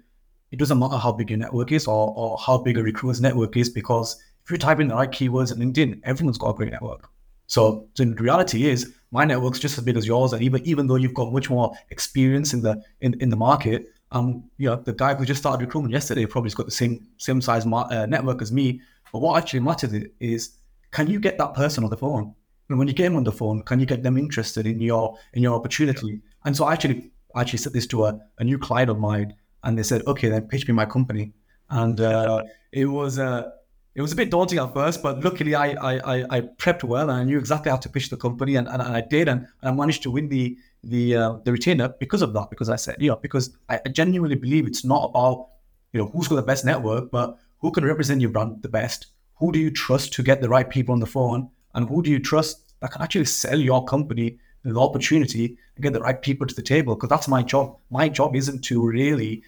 it 0.51 0.59
doesn't 0.59 0.79
matter 0.79 0.97
how 0.97 1.13
big 1.13 1.31
your 1.31 1.39
network 1.39 1.73
is 1.73 1.87
or, 1.87 2.15
or 2.17 2.39
how 2.39 2.59
big 2.59 2.79
a 2.79 2.83
recruiter's 2.83 3.21
network 3.21 3.57
is, 3.57 3.69
because 3.69 4.17
if 4.45 4.51
you 4.51 4.59
type 4.59 4.81
in 4.81 4.89
the 4.89 4.95
right 4.95 5.11
keywords 5.11 5.53
in 5.53 5.59
LinkedIn, 5.59 6.01
everyone's 6.05 6.39
got 6.39 6.51
a 6.51 6.55
great 6.55 6.71
network. 6.71 7.09
So, 7.47 7.89
so 7.95 8.05
the 8.05 8.15
reality 8.23 8.69
is 8.69 8.95
my 9.11 9.25
network's 9.25 9.59
just 9.59 9.77
as 9.79 9.85
big 9.85 9.97
as 9.97 10.07
yours, 10.07 10.33
and 10.33 10.43
even 10.43 10.65
even 10.67 10.87
though 10.87 10.97
you've 10.97 11.15
got 11.15 11.33
much 11.33 11.51
more 11.51 11.77
experience 11.91 12.55
in 12.55 12.63
the 12.63 12.83
in, 13.01 13.15
in 13.21 13.29
the 13.29 13.37
market, 13.37 13.87
um, 14.13 14.45
you 14.57 14.69
know, 14.69 14.77
the 14.77 14.93
guy 14.93 15.15
who 15.15 15.25
just 15.25 15.41
started 15.41 15.65
recruitment 15.65 15.93
yesterday 15.93 16.25
probably's 16.27 16.55
got 16.55 16.67
the 16.67 16.73
same 16.73 17.07
same 17.19 17.41
size 17.41 17.67
mar- 17.67 17.89
uh, 17.91 18.07
network 18.07 18.41
as 18.41 18.51
me. 18.51 18.81
But 19.13 19.21
what 19.21 19.37
actually 19.37 19.61
matters 19.61 19.93
is, 20.21 20.57
can 20.91 21.09
you 21.09 21.21
get 21.21 21.39
that 21.39 21.55
person 21.55 21.85
on 21.85 21.91
the 21.91 21.97
phone? 21.97 22.35
And 22.69 22.79
when 22.79 22.89
you 22.89 22.95
get 22.95 23.05
them 23.05 23.17
on 23.17 23.25
the 23.25 23.33
phone, 23.33 23.63
can 23.63 23.79
you 23.79 23.87
get 23.87 24.03
them 24.03 24.17
interested 24.17 24.67
in 24.67 24.81
your 24.81 25.19
in 25.35 25.43
your 25.43 25.55
opportunity? 25.55 26.23
And 26.45 26.57
so 26.57 26.65
I 26.65 26.73
actually 26.73 27.11
I 27.35 27.41
actually 27.41 27.59
said 27.59 27.73
this 27.73 27.87
to 27.89 28.05
a, 28.05 28.19
a 28.39 28.45
new 28.45 28.59
client 28.59 28.91
of 28.91 28.99
mine, 28.99 29.35
and 29.63 29.79
they 29.79 29.83
said, 29.83 30.03
okay, 30.07 30.29
then 30.29 30.49
pitch 30.49 30.69
me 30.69 30.75
my 30.75 30.87
company. 30.87 31.33
And 31.71 32.01
uh, 32.01 32.43
it 32.73 32.87
was 32.87 33.19
uh, 33.19 33.51
it 33.95 34.03
was 34.03 34.13
a 34.13 34.17
bit 34.17 34.31
daunting 34.31 34.59
at 34.59 34.75
first, 34.75 35.03
but 35.03 35.25
luckily 35.25 35.55
I 35.55 35.71
I, 35.73 36.37
I, 36.37 36.41
prepped 36.41 36.85
well 36.85 37.11
and 37.11 37.19
I 37.21 37.25
knew 37.25 37.39
exactly 37.39 37.71
how 37.71 37.77
to 37.79 37.89
pitch 37.89 38.11
the 38.11 38.17
company, 38.17 38.57
and, 38.57 38.69
and, 38.69 38.83
I 38.83 39.01
did, 39.01 39.29
and, 39.29 39.47
and 39.63 39.71
I 39.71 39.73
managed 39.73 40.03
to 40.03 40.11
win 40.11 40.29
the 40.29 40.57
the 40.83 41.17
uh, 41.17 41.33
the 41.45 41.53
retainer 41.53 41.89
because 42.01 42.23
of 42.23 42.33
that. 42.35 42.51
Because 42.51 42.69
I 42.69 42.77
said, 42.77 42.97
you 43.01 43.11
know, 43.11 43.17
because 43.17 43.57
I 43.69 43.79
genuinely 43.91 44.37
believe 44.37 44.67
it's 44.67 44.85
not 44.85 45.11
about 45.11 45.49
you 45.93 46.01
know 46.01 46.09
who's 46.09 46.29
got 46.29 46.37
the 46.37 46.43
best 46.43 46.65
network, 46.65 47.11
but 47.11 47.39
who 47.59 47.71
can 47.71 47.85
represent 47.85 48.21
your 48.21 48.31
brand 48.31 48.63
the 48.63 48.69
best. 48.69 49.07
Who 49.37 49.51
do 49.53 49.59
you 49.59 49.71
trust 49.71 50.13
to 50.15 50.23
get 50.23 50.41
the 50.41 50.49
right 50.49 50.69
people 50.69 50.93
on 50.93 51.01
the 51.01 51.07
phone, 51.07 51.51
and 51.75 51.89
who 51.89 52.03
do 52.03 52.11
you 52.11 52.19
trust 52.19 52.75
that 52.81 52.93
can 52.93 53.03
actually 53.03 53.25
sell 53.25 53.59
your 53.59 53.85
company 53.85 54.39
the 54.65 54.81
opportunity 54.81 55.57
and 55.77 55.83
get 55.83 55.93
the 55.93 56.01
right 56.01 56.21
people 56.21 56.47
to 56.47 56.55
the 56.55 56.63
table? 56.63 56.95
Because 56.95 57.09
that's 57.09 57.29
my 57.29 57.43
job. 57.43 57.77
My 57.91 58.09
job 58.09 58.35
isn't 58.37 58.63
to 58.63 58.87
really 58.87 59.43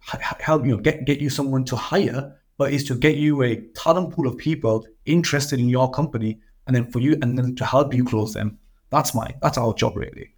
help 0.00 0.66
you 0.66 0.72
know 0.72 0.82
get 0.82 1.04
get 1.06 1.20
you 1.20 1.30
someone 1.30 1.64
to 1.64 1.76
hire, 1.76 2.36
but 2.58 2.72
is 2.72 2.84
to 2.84 2.94
get 2.94 3.16
you 3.16 3.42
a 3.42 3.56
talent 3.74 4.12
pool 4.12 4.26
of 4.26 4.36
people 4.36 4.86
interested 5.06 5.58
in 5.58 5.68
your 5.68 5.90
company, 5.90 6.40
and 6.66 6.76
then 6.76 6.90
for 6.90 7.00
you 7.00 7.18
and 7.22 7.38
then 7.38 7.54
to 7.56 7.64
help 7.64 7.94
you 7.94 8.04
close 8.04 8.34
them. 8.34 8.58
That's 8.90 9.14
my 9.14 9.34
that's 9.40 9.58
our 9.58 9.74
job 9.74 9.96
really. 9.96 10.33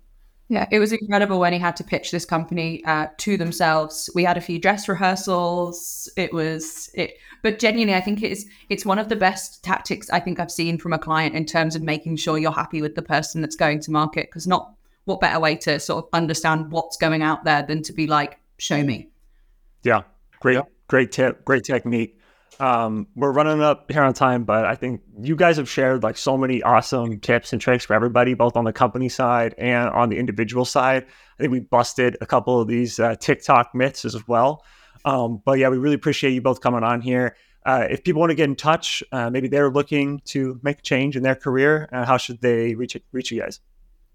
Yeah, 0.48 0.68
it 0.70 0.78
was 0.78 0.92
incredible 0.92 1.40
when 1.40 1.52
he 1.52 1.58
had 1.58 1.74
to 1.76 1.84
pitch 1.84 2.12
this 2.12 2.24
company 2.24 2.84
uh, 2.84 3.08
to 3.18 3.36
themselves. 3.36 4.08
We 4.14 4.22
had 4.22 4.36
a 4.36 4.40
few 4.40 4.60
dress 4.60 4.88
rehearsals. 4.88 6.08
It 6.16 6.32
was 6.32 6.88
it, 6.94 7.18
but 7.42 7.58
genuinely, 7.58 7.94
I 7.94 8.00
think 8.00 8.22
it's 8.22 8.44
it's 8.68 8.86
one 8.86 9.00
of 9.00 9.08
the 9.08 9.16
best 9.16 9.64
tactics 9.64 10.08
I 10.10 10.20
think 10.20 10.38
I've 10.38 10.52
seen 10.52 10.78
from 10.78 10.92
a 10.92 10.98
client 10.98 11.34
in 11.34 11.46
terms 11.46 11.74
of 11.74 11.82
making 11.82 12.16
sure 12.16 12.38
you're 12.38 12.52
happy 12.52 12.80
with 12.80 12.94
the 12.94 13.02
person 13.02 13.40
that's 13.40 13.56
going 13.56 13.80
to 13.80 13.90
market. 13.90 14.28
Because 14.28 14.46
not 14.46 14.72
what 15.04 15.20
better 15.20 15.40
way 15.40 15.56
to 15.56 15.80
sort 15.80 16.04
of 16.04 16.10
understand 16.12 16.70
what's 16.70 16.96
going 16.96 17.22
out 17.22 17.44
there 17.44 17.62
than 17.62 17.82
to 17.82 17.92
be 17.92 18.06
like, 18.06 18.38
show 18.58 18.82
me. 18.84 19.08
Yeah, 19.82 20.02
great, 20.38 20.60
great 20.86 21.10
tip, 21.10 21.44
great 21.44 21.64
technique. 21.64 22.15
Um, 22.58 23.06
we're 23.14 23.32
running 23.32 23.60
up 23.60 23.90
here 23.90 24.02
on 24.02 24.14
time, 24.14 24.44
but 24.44 24.64
I 24.64 24.74
think 24.74 25.02
you 25.20 25.36
guys 25.36 25.58
have 25.58 25.68
shared 25.68 26.02
like 26.02 26.16
so 26.16 26.38
many 26.38 26.62
awesome 26.62 27.20
tips 27.20 27.52
and 27.52 27.60
tricks 27.60 27.84
for 27.84 27.94
everybody, 27.94 28.34
both 28.34 28.56
on 28.56 28.64
the 28.64 28.72
company 28.72 29.08
side 29.08 29.54
and 29.58 29.90
on 29.90 30.08
the 30.08 30.16
individual 30.16 30.64
side. 30.64 31.04
I 31.38 31.42
think 31.42 31.52
we 31.52 31.60
busted 31.60 32.16
a 32.20 32.26
couple 32.26 32.60
of 32.60 32.68
these 32.68 32.98
uh, 32.98 33.16
TikTok 33.16 33.74
myths 33.74 34.04
as 34.04 34.26
well. 34.26 34.64
Um, 35.04 35.42
but 35.44 35.58
yeah, 35.58 35.68
we 35.68 35.76
really 35.76 35.94
appreciate 35.94 36.32
you 36.32 36.40
both 36.40 36.60
coming 36.60 36.82
on 36.82 37.00
here. 37.00 37.36
Uh, 37.66 37.86
if 37.90 38.04
people 38.04 38.20
want 38.20 38.30
to 38.30 38.34
get 38.34 38.48
in 38.48 38.56
touch, 38.56 39.02
uh, 39.12 39.28
maybe 39.28 39.48
they're 39.48 39.70
looking 39.70 40.20
to 40.24 40.58
make 40.62 40.78
a 40.78 40.82
change 40.82 41.16
in 41.16 41.22
their 41.22 41.34
career, 41.34 41.88
uh, 41.92 42.04
how 42.04 42.16
should 42.16 42.40
they 42.40 42.74
reach 42.74 42.96
reach 43.12 43.32
you 43.32 43.40
guys? 43.40 43.60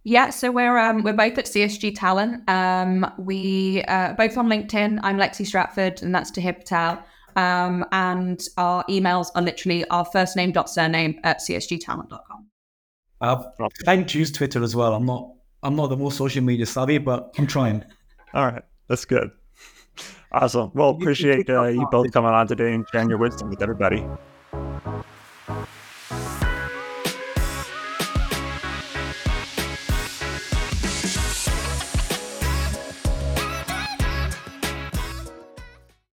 Yeah, 0.04 0.32
so 0.32 0.52
we're 0.52 0.78
um, 0.78 1.04
we're 1.04 1.13
both 1.13 1.38
at 1.38 1.46
CSG 1.46 1.96
Talent. 1.96 2.50
Um, 2.50 3.06
we 3.20 3.84
uh, 3.84 4.13
both 4.13 4.38
on 4.38 4.48
LinkedIn. 4.48 5.00
I'm 5.04 5.17
Lexie 5.17 5.46
Stratford, 5.46 6.02
and 6.02 6.15
that's 6.15 6.32
Taahir 6.32 6.58
Patel. 6.58 7.04
Um, 7.36 7.86
and 7.91 8.41
our 8.58 8.84
emails 8.86 9.28
are 9.36 9.41
literally 9.41 9.88
our 9.89 10.06
first 10.06 10.36
name 10.36 10.52
dot 10.52 10.70
surname 10.70 11.20
at 11.24 11.39
csgtalent.com. 11.39 12.48
Uh, 13.22 13.44
I 13.88 13.94
use 13.94 14.32
Twitter 14.32 14.63
as 14.63 14.76
well. 14.76 14.94
I'm 14.94 15.06
not 15.06 15.30
I'm 15.63 15.76
not 15.76 15.88
the 15.88 15.98
most 15.98 16.17
social 16.17 16.44
media 16.44 16.65
savvy, 16.65 16.98
but 16.98 17.34
I'm 17.38 17.48
trying. 17.48 17.84
All 18.34 18.46
right, 18.46 18.63
that's 18.88 19.06
good. 19.06 19.30
Awesome. 20.32 20.72
Well, 20.74 20.91
appreciate 20.91 21.50
uh, 21.50 21.65
you 21.65 21.86
both 21.91 22.12
coming 22.12 22.32
on 22.32 22.48
today 22.48 22.74
and 22.74 22.86
sharing 22.91 23.10
your 23.10 23.20
wisdom 23.20 23.50
with 23.50 23.62
everybody. 23.62 24.06